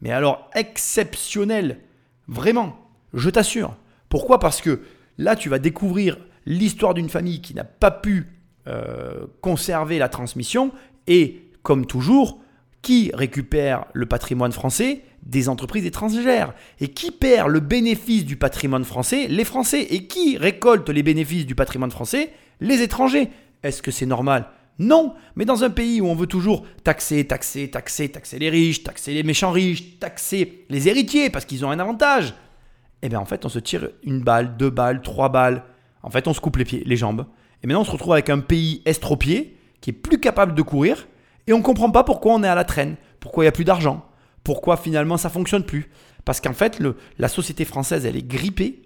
mais 0.00 0.10
alors 0.10 0.50
exceptionnel, 0.56 1.78
vraiment, 2.26 2.76
je 3.14 3.30
t'assure. 3.30 3.76
Pourquoi? 4.08 4.40
Parce 4.40 4.60
que 4.60 4.82
là, 5.16 5.36
tu 5.36 5.48
vas 5.48 5.60
découvrir 5.60 6.18
l'histoire 6.46 6.94
d'une 6.94 7.08
famille 7.08 7.40
qui 7.40 7.54
n'a 7.54 7.64
pas 7.64 7.90
pu 7.90 8.26
euh, 8.66 9.26
conserver 9.40 9.98
la 9.98 10.08
transmission 10.08 10.72
et, 11.06 11.42
comme 11.62 11.86
toujours, 11.86 12.40
qui 12.82 13.10
récupère 13.14 13.86
le 13.92 14.06
patrimoine 14.06 14.52
français 14.52 15.02
des 15.22 15.48
entreprises 15.48 15.84
étrangères 15.84 16.54
et 16.80 16.88
qui 16.88 17.10
perd 17.10 17.48
le 17.48 17.60
bénéfice 17.60 18.24
du 18.24 18.36
patrimoine 18.36 18.84
français 18.84 19.26
les 19.28 19.44
Français 19.44 19.82
et 19.82 20.06
qui 20.06 20.38
récolte 20.38 20.88
les 20.88 21.02
bénéfices 21.02 21.46
du 21.46 21.54
patrimoine 21.54 21.90
français 21.90 22.32
les 22.60 22.82
étrangers. 22.82 23.28
Est-ce 23.62 23.82
que 23.82 23.90
c'est 23.90 24.06
normal? 24.06 24.48
Non, 24.78 25.14
mais 25.36 25.44
dans 25.44 25.62
un 25.62 25.68
pays 25.68 26.00
où 26.00 26.06
on 26.06 26.14
veut 26.14 26.26
toujours 26.26 26.64
taxer, 26.84 27.26
taxer, 27.26 27.68
taxer, 27.68 28.08
taxer 28.08 28.38
les 28.38 28.48
riches, 28.48 28.82
taxer 28.82 29.12
les 29.12 29.22
méchants 29.22 29.52
riches, 29.52 29.98
taxer 29.98 30.64
les 30.70 30.88
héritiers 30.88 31.28
parce 31.28 31.44
qu'ils 31.44 31.66
ont 31.66 31.70
un 31.70 31.78
avantage, 31.78 32.34
eh 33.02 33.10
bien 33.10 33.20
en 33.20 33.26
fait 33.26 33.44
on 33.44 33.50
se 33.50 33.58
tire 33.58 33.90
une 34.04 34.20
balle, 34.20 34.56
deux 34.56 34.70
balles, 34.70 35.02
trois 35.02 35.28
balles. 35.28 35.64
En 36.02 36.10
fait 36.10 36.28
on 36.28 36.34
se 36.34 36.40
coupe 36.40 36.56
les 36.56 36.64
pieds, 36.64 36.82
les 36.84 36.96
jambes. 36.96 37.26
Et 37.62 37.66
maintenant 37.66 37.82
on 37.82 37.84
se 37.84 37.90
retrouve 37.90 38.12
avec 38.12 38.30
un 38.30 38.40
pays 38.40 38.82
estropié 38.84 39.56
qui 39.80 39.90
est 39.90 39.94
plus 39.94 40.20
capable 40.20 40.54
de 40.54 40.62
courir 40.62 41.06
et 41.46 41.52
on 41.52 41.58
ne 41.58 41.62
comprend 41.62 41.90
pas 41.90 42.04
pourquoi 42.04 42.34
on 42.34 42.42
est 42.42 42.48
à 42.48 42.54
la 42.54 42.64
traîne, 42.64 42.96
pourquoi 43.18 43.44
il 43.44 43.46
n'y 43.46 43.48
a 43.48 43.52
plus 43.52 43.64
d'argent, 43.64 44.06
pourquoi 44.44 44.76
finalement 44.76 45.16
ça 45.16 45.30
fonctionne 45.30 45.64
plus. 45.64 45.90
Parce 46.24 46.40
qu'en 46.40 46.52
fait, 46.52 46.80
la 47.18 47.28
société 47.28 47.64
française, 47.64 48.04
elle 48.06 48.16
est 48.16 48.26
grippée 48.26 48.82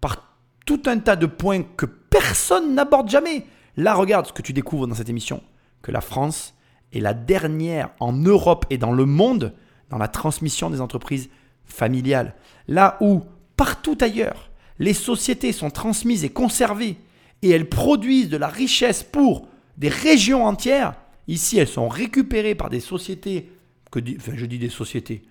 par 0.00 0.34
tout 0.64 0.82
un 0.86 0.98
tas 0.98 1.16
de 1.16 1.26
points 1.26 1.62
que 1.62 1.86
personne 1.86 2.74
n'aborde 2.74 3.10
jamais. 3.10 3.44
Là, 3.76 3.94
regarde 3.94 4.26
ce 4.26 4.32
que 4.32 4.42
tu 4.42 4.52
découvres 4.52 4.86
dans 4.86 4.94
cette 4.94 5.08
émission, 5.08 5.42
que 5.82 5.92
la 5.92 6.00
France 6.00 6.54
est 6.92 7.00
la 7.00 7.12
dernière 7.12 7.90
en 8.00 8.12
Europe 8.12 8.66
et 8.70 8.78
dans 8.78 8.92
le 8.92 9.04
monde 9.04 9.52
dans 9.90 9.98
la 9.98 10.08
transmission 10.08 10.70
des 10.70 10.80
entreprises 10.80 11.28
familiales. 11.64 12.34
Là 12.68 12.96
où, 13.00 13.22
partout 13.56 13.98
ailleurs, 14.00 14.50
les 14.78 14.94
sociétés 14.94 15.52
sont 15.52 15.70
transmises 15.70 16.24
et 16.24 16.30
conservées 16.30 16.96
et 17.42 17.50
elles 17.50 17.68
produisent 17.68 18.28
de 18.28 18.36
la 18.36 18.48
richesse 18.48 19.02
pour 19.02 19.48
des 19.76 19.88
régions 19.88 20.44
entières, 20.44 20.94
ici 21.28 21.58
elles 21.58 21.68
sont 21.68 21.88
récupérées 21.88 22.54
par 22.54 22.70
des 22.70 22.80
sociétés, 22.80 23.50
que, 23.90 24.00
enfin, 24.16 24.32
je 24.34 24.46
dis 24.46 24.58
des 24.58 24.68
sociétés, 24.68 25.22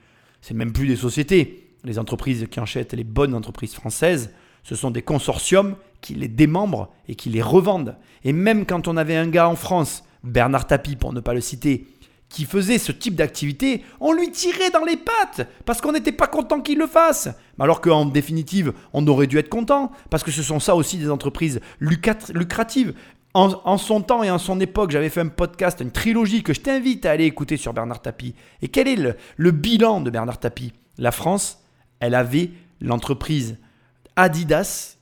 c'est 0.42 0.54
même 0.54 0.74
plus 0.74 0.88
des 0.88 0.96
sociétés, 0.96 1.70
les 1.84 2.00
entreprises 2.00 2.48
qui 2.50 2.60
achètent 2.60 2.94
les 2.94 3.04
bonnes 3.04 3.34
entreprises 3.34 3.74
françaises, 3.74 4.32
ce 4.64 4.76
sont 4.76 4.92
des 4.92 5.04
consortiums 5.04 5.76
qui 6.02 6.16
les 6.16 6.28
démembrent 6.28 6.92
et 7.08 7.16
qui 7.16 7.30
les 7.30 7.42
revendent. 7.42 7.96
Et 8.24 8.34
même 8.34 8.66
quand 8.66 8.88
on 8.88 8.98
avait 8.98 9.16
un 9.16 9.28
gars 9.28 9.48
en 9.48 9.56
France, 9.56 10.04
Bernard 10.24 10.66
Tapie 10.66 10.96
pour 10.96 11.14
ne 11.14 11.20
pas 11.20 11.36
le 11.36 11.42
citer, 11.42 11.88
qui 12.36 12.44
faisait 12.44 12.80
ce 12.80 12.92
type 12.92 13.16
d'activité, 13.16 13.82
on 14.02 14.12
lui 14.12 14.30
tirait 14.30 14.70
dans 14.70 14.84
les 14.84 14.98
pattes 14.98 15.48
parce 15.64 15.80
qu'on 15.80 15.94
n'était 15.94 16.12
pas 16.12 16.28
content 16.28 16.60
qu'il 16.60 16.78
le 16.78 16.86
fasse. 16.86 17.30
Alors 17.58 17.80
qu'en 17.80 18.06
définitive, 18.06 18.74
on 18.92 19.08
aurait 19.08 19.28
dû 19.28 19.38
être 19.38 19.48
content 19.48 19.90
parce 20.10 20.22
que 20.22 20.32
ce 20.32 20.44
sont 20.44 20.60
ça 20.60 20.76
aussi 20.76 20.98
des 20.98 21.10
entreprises 21.10 21.62
lucratives. 21.80 22.94
En, 23.34 23.78
son 23.78 24.02
temps 24.02 24.22
et 24.22 24.30
en 24.30 24.38
son 24.38 24.60
époque, 24.60 24.92
j'avais 24.92 25.08
fait 25.08 25.22
un 25.22 25.30
podcast, 25.30 25.80
une 25.80 25.92
trilogie 25.92 26.44
que 26.44 26.54
je 26.54 26.60
t'invite 26.60 27.06
à 27.06 27.12
aller 27.12 27.24
écouter 27.24 27.56
sur 27.56 27.72
Bernard 27.72 28.02
Tapie. 28.02 28.36
Et 28.62 28.68
quel 28.68 28.90
est 28.90 28.98
le, 28.98 29.16
le 29.38 29.52
bilan 29.52 30.02
de 30.02 30.10
Bernard 30.10 30.42
Tapie? 30.42 30.74
La 30.98 31.14
France 31.14 31.60
elle 32.02 32.16
avait 32.16 32.52
l'entreprise 32.82 33.58
Adidas 34.18 34.98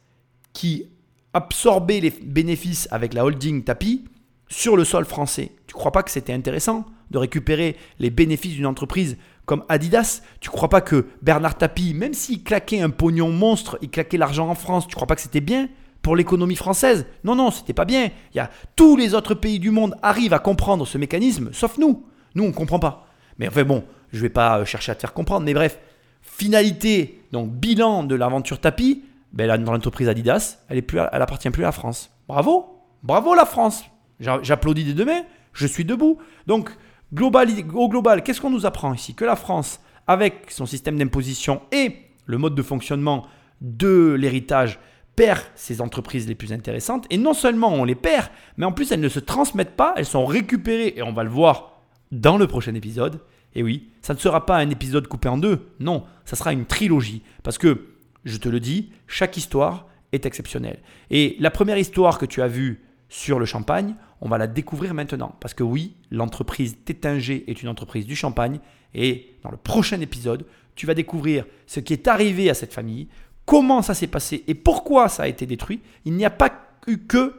qui 0.53 0.85
absorbait 1.33 1.99
les 1.99 2.11
bénéfices 2.11 2.87
avec 2.91 3.15
la 3.15 3.25
holding 3.25 3.63
Tapi 3.63 4.05
sur 4.47 4.75
le 4.75 4.83
sol 4.83 5.05
français. 5.05 5.51
Tu 5.67 5.73
crois 5.73 5.91
pas 5.91 6.03
que 6.03 6.11
c'était 6.11 6.33
intéressant 6.33 6.85
de 7.11 7.17
récupérer 7.17 7.75
les 7.99 8.09
bénéfices 8.09 8.55
d'une 8.55 8.65
entreprise 8.65 9.17
comme 9.45 9.63
Adidas? 9.69 10.21
Tu 10.39 10.49
crois 10.49 10.69
pas 10.69 10.81
que 10.81 11.07
Bernard 11.21 11.57
Tapie, 11.57 11.93
même 11.93 12.13
s'il 12.13 12.43
claquait 12.43 12.81
un 12.81 12.89
pognon 12.89 13.29
monstre, 13.29 13.77
il 13.81 13.89
claquait 13.89 14.17
l'argent 14.17 14.49
en 14.49 14.55
France, 14.55 14.87
tu 14.87 14.95
crois 14.95 15.07
pas 15.07 15.15
que 15.15 15.21
c'était 15.21 15.41
bien 15.41 15.69
pour 16.01 16.15
l'économie 16.15 16.55
française? 16.55 17.05
Non, 17.23 17.35
non, 17.35 17.51
c'était 17.51 17.73
pas 17.73 17.85
bien. 17.85 18.11
Il 18.33 18.37
y 18.37 18.39
a 18.39 18.49
tous 18.75 18.95
les 18.95 19.13
autres 19.13 19.33
pays 19.33 19.59
du 19.59 19.71
monde 19.71 19.95
arrivent 20.01 20.33
à 20.33 20.39
comprendre 20.39 20.85
ce 20.85 20.97
mécanisme, 20.97 21.49
sauf 21.53 21.77
nous. 21.77 22.05
Nous, 22.35 22.43
on 22.43 22.47
ne 22.47 22.53
comprend 22.53 22.79
pas. 22.79 23.07
Mais 23.37 23.47
enfin 23.47 23.63
bon, 23.63 23.83
je 24.11 24.19
vais 24.21 24.29
pas 24.29 24.59
euh, 24.59 24.65
chercher 24.65 24.91
à 24.91 24.95
te 24.95 25.01
faire 25.01 25.13
comprendre. 25.13 25.45
Mais 25.45 25.53
bref, 25.53 25.79
finalité, 26.21 27.23
donc 27.31 27.51
bilan 27.51 28.03
de 28.03 28.15
l'aventure 28.15 28.59
tapis, 28.59 29.03
ben, 29.31 29.63
dans 29.63 29.71
l'entreprise 29.71 30.07
Adidas, 30.09 30.59
elle 30.69 30.77
est 30.77 30.83
plus, 30.83 30.99
elle 30.99 31.21
appartient 31.21 31.49
plus 31.49 31.63
à 31.63 31.67
la 31.67 31.71
France. 31.71 32.11
Bravo, 32.27 32.83
bravo 33.01 33.33
la 33.33 33.45
France. 33.45 33.83
J'applaudis 34.19 34.83
des 34.83 34.93
deux 34.93 35.05
mains. 35.05 35.23
Je 35.53 35.67
suis 35.67 35.85
debout. 35.85 36.19
Donc 36.47 36.69
global, 37.13 37.49
au 37.73 37.89
global, 37.89 38.23
qu'est-ce 38.23 38.41
qu'on 38.41 38.49
nous 38.49 38.65
apprend 38.65 38.93
ici? 38.93 39.15
Que 39.15 39.25
la 39.25 39.35
France, 39.35 39.81
avec 40.07 40.45
son 40.49 40.65
système 40.65 40.97
d'imposition 40.97 41.61
et 41.71 41.97
le 42.25 42.37
mode 42.37 42.55
de 42.55 42.61
fonctionnement 42.61 43.25
de 43.61 44.13
l'héritage, 44.13 44.79
perd 45.15 45.41
ses 45.55 45.81
entreprises 45.81 46.27
les 46.27 46.35
plus 46.35 46.53
intéressantes. 46.53 47.05
Et 47.09 47.17
non 47.17 47.33
seulement 47.33 47.73
on 47.73 47.83
les 47.83 47.95
perd, 47.95 48.29
mais 48.57 48.65
en 48.65 48.71
plus 48.71 48.91
elles 48.91 48.99
ne 48.99 49.09
se 49.09 49.19
transmettent 49.19 49.75
pas, 49.75 49.93
elles 49.97 50.05
sont 50.05 50.25
récupérées, 50.25 50.93
et 50.95 51.03
on 51.03 51.13
va 51.13 51.23
le 51.23 51.29
voir 51.29 51.81
dans 52.11 52.37
le 52.37 52.47
prochain 52.47 52.73
épisode. 52.75 53.21
Et 53.55 53.61
oui, 53.61 53.89
ça 54.01 54.13
ne 54.13 54.19
sera 54.19 54.45
pas 54.45 54.57
un 54.57 54.69
épisode 54.69 55.07
coupé 55.07 55.29
en 55.29 55.37
deux, 55.37 55.69
non, 55.79 56.03
ça 56.25 56.35
sera 56.35 56.53
une 56.53 56.65
trilogie. 56.65 57.21
Parce 57.43 57.57
que, 57.57 57.89
je 58.25 58.37
te 58.37 58.49
le 58.49 58.59
dis, 58.59 58.91
chaque 59.05 59.37
histoire 59.37 59.87
est 60.11 60.25
exceptionnelle. 60.25 60.79
Et 61.11 61.35
la 61.39 61.51
première 61.51 61.77
histoire 61.77 62.17
que 62.17 62.25
tu 62.25 62.41
as 62.41 62.47
vue 62.47 62.83
sur 63.13 63.37
le 63.37 63.45
champagne, 63.45 63.93
on 64.21 64.27
va 64.27 64.39
la 64.39 64.47
découvrir 64.47 64.95
maintenant. 64.95 65.35
Parce 65.39 65.53
que 65.53 65.61
oui, 65.61 65.93
l'entreprise 66.09 66.77
Tétinger 66.83 67.43
est 67.47 67.61
une 67.61 67.69
entreprise 67.69 68.07
du 68.07 68.15
champagne. 68.15 68.59
Et 68.95 69.35
dans 69.43 69.51
le 69.51 69.57
prochain 69.57 70.01
épisode, 70.01 70.47
tu 70.73 70.87
vas 70.87 70.95
découvrir 70.95 71.45
ce 71.67 71.79
qui 71.79 71.93
est 71.93 72.07
arrivé 72.07 72.49
à 72.49 72.55
cette 72.55 72.73
famille, 72.73 73.07
comment 73.45 73.83
ça 73.83 73.93
s'est 73.93 74.07
passé 74.07 74.43
et 74.47 74.55
pourquoi 74.55 75.09
ça 75.09 75.23
a 75.23 75.27
été 75.27 75.45
détruit. 75.45 75.81
Il 76.05 76.13
n'y 76.13 76.25
a 76.25 76.31
pas 76.31 76.49
eu 76.87 76.97
que 76.97 77.35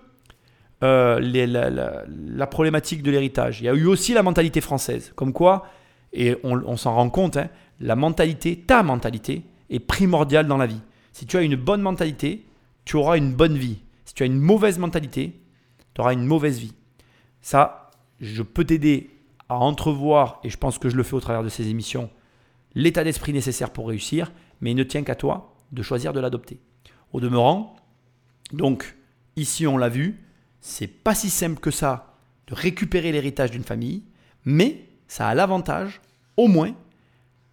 euh, 0.84 1.18
la, 1.18 2.46
problématique 2.46 3.02
de 3.02 3.10
l'héritage. 3.10 3.60
Il 3.60 3.64
y 3.64 3.68
a 3.68 3.74
eu 3.74 3.86
aussi 3.86 4.14
la 4.14 4.22
mentalité 4.22 4.60
française. 4.60 5.12
Comme 5.16 5.32
quoi, 5.32 5.66
et 6.12 6.36
on, 6.44 6.76
s'en 6.76 6.94
rend 6.94 7.10
compte, 7.10 7.36
hein, 7.36 7.48
la 7.80 7.96
mentalité, 7.96 8.62
ta 8.64 8.84
mentalité, 8.84 9.42
est 9.70 9.80
primordiale 9.80 10.46
dans 10.46 10.56
la 10.56 10.66
vie. 10.66 10.82
Si 11.12 11.26
tu 11.26 11.36
as 11.36 11.42
une 11.42 11.56
bonne 11.56 11.82
mentalité, 11.82 12.46
tu 12.84 12.94
auras 12.94 13.16
une 13.16 13.34
bonne 13.34 13.58
vie. 13.58 13.78
Si 14.04 14.14
tu 14.14 14.22
as 14.22 14.26
une 14.26 14.38
mauvaise 14.38 14.78
mentalité, 14.78 15.40
tu 15.94 16.00
auras 16.00 16.12
une 16.12 16.26
mauvaise 16.26 16.58
vie. 16.58 16.74
Ça, 17.40 17.90
je 18.20 18.42
peux 18.42 18.64
t'aider 18.64 19.10
à 19.48 19.56
entrevoir, 19.56 20.40
et 20.42 20.50
je 20.50 20.56
pense 20.56 20.78
que 20.78 20.88
je 20.88 20.96
le 20.96 21.02
fais 21.02 21.14
au 21.14 21.20
travers 21.20 21.42
de 21.42 21.48
ces 21.48 21.68
émissions, 21.68 22.10
l'état 22.74 23.04
d'esprit 23.04 23.32
nécessaire 23.32 23.70
pour 23.70 23.88
réussir, 23.88 24.32
mais 24.60 24.72
il 24.72 24.76
ne 24.76 24.82
tient 24.84 25.02
qu'à 25.02 25.14
toi 25.14 25.54
de 25.72 25.82
choisir 25.82 26.12
de 26.12 26.20
l'adopter. 26.20 26.58
Au 27.12 27.20
demeurant, 27.20 27.76
donc 28.52 28.96
ici 29.36 29.66
on 29.66 29.76
l'a 29.76 29.88
vu, 29.88 30.20
c'est 30.60 30.86
pas 30.86 31.14
si 31.14 31.30
simple 31.30 31.60
que 31.60 31.70
ça 31.70 32.14
de 32.46 32.54
récupérer 32.54 33.12
l'héritage 33.12 33.50
d'une 33.50 33.64
famille, 33.64 34.02
mais 34.44 34.84
ça 35.08 35.28
a 35.28 35.34
l'avantage, 35.34 36.00
au 36.36 36.48
moins, 36.48 36.74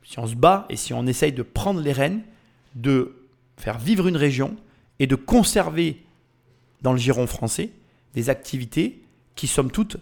si 0.04 0.20
on 0.20 0.28
se 0.28 0.36
bat 0.36 0.66
et 0.70 0.76
si 0.76 0.94
on 0.94 1.06
essaye 1.06 1.32
de 1.32 1.44
prendre 1.44 1.82
les 1.82 1.92
rênes, 1.92 2.24
de 2.76 3.28
faire 3.58 3.78
vivre 3.78 4.08
une 4.08 4.18
région 4.18 4.56
et 5.00 5.08
de 5.08 5.16
conserver 5.16 6.04
dans 6.82 6.94
le 6.94 6.98
giron 6.98 7.28
français 7.28 7.72
des 8.14 8.30
activités 8.30 9.04
qui, 9.36 9.48
somme 9.48 9.72
toute, 9.72 9.98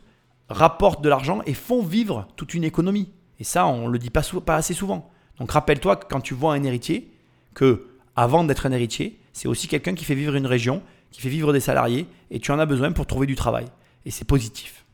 rapportent 0.49 1.03
de 1.03 1.09
l'argent 1.09 1.41
et 1.45 1.53
font 1.53 1.83
vivre 1.83 2.27
toute 2.35 2.53
une 2.53 2.63
économie. 2.63 3.09
Et 3.39 3.43
ça, 3.43 3.67
on 3.67 3.87
ne 3.87 3.93
le 3.93 3.99
dit 3.99 4.09
pas, 4.09 4.23
assez 4.47 4.73
souvent. 4.73 5.09
Donc 5.39 5.51
rappelle-toi 5.51 5.95
que 5.95 6.05
quand 6.09 6.21
tu 6.21 6.33
vois 6.33 6.53
un 6.53 6.63
héritier, 6.63 7.11
que 7.53 7.87
avant 8.15 8.43
d'être 8.43 8.65
un 8.65 8.71
héritier, 8.71 9.19
c'est 9.31 9.47
aussi 9.47 9.67
quelqu'un 9.67 9.95
qui 9.95 10.03
fait 10.03 10.15
vivre 10.15 10.35
une 10.35 10.47
région, 10.47 10.81
qui 11.11 11.21
fait 11.21 11.29
vivre 11.29 11.53
des 11.53 11.59
salariés, 11.59 12.07
et 12.31 12.39
tu 12.39 12.51
en 12.51 12.59
as 12.59 12.65
besoin 12.65 12.91
pour 12.91 13.05
trouver 13.05 13.27
du 13.27 13.35
travail. 13.35 13.65
Et 14.05 14.11
c'est 14.11 14.25
positif. 14.25 14.85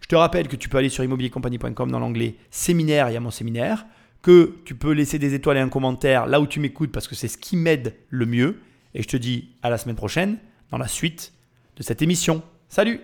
Je 0.00 0.08
te 0.08 0.16
rappelle 0.16 0.48
que 0.48 0.56
tu 0.56 0.68
peux 0.68 0.78
aller 0.78 0.88
sur 0.88 1.04
immobiliercompagnie.com 1.04 1.90
dans 1.90 1.98
l'onglet 1.98 2.36
séminaire, 2.50 3.10
il 3.10 3.14
y 3.14 3.16
a 3.16 3.20
mon 3.20 3.30
séminaire, 3.30 3.86
que 4.22 4.56
tu 4.64 4.74
peux 4.74 4.92
laisser 4.92 5.18
des 5.18 5.34
étoiles 5.34 5.58
et 5.58 5.60
un 5.60 5.68
commentaire 5.68 6.26
là 6.26 6.40
où 6.40 6.46
tu 6.46 6.58
m'écoutes 6.58 6.92
parce 6.92 7.06
que 7.06 7.14
c'est 7.14 7.28
ce 7.28 7.36
qui 7.36 7.56
m'aide 7.56 7.94
le 8.08 8.24
mieux. 8.24 8.60
Et 8.94 9.02
je 9.02 9.08
te 9.08 9.18
dis 9.18 9.50
à 9.62 9.68
la 9.68 9.76
semaine 9.76 9.96
prochaine 9.96 10.38
dans 10.70 10.78
la 10.78 10.88
suite 10.88 11.33
de 11.76 11.82
cette 11.82 12.02
émission. 12.02 12.42
Salut 12.68 13.00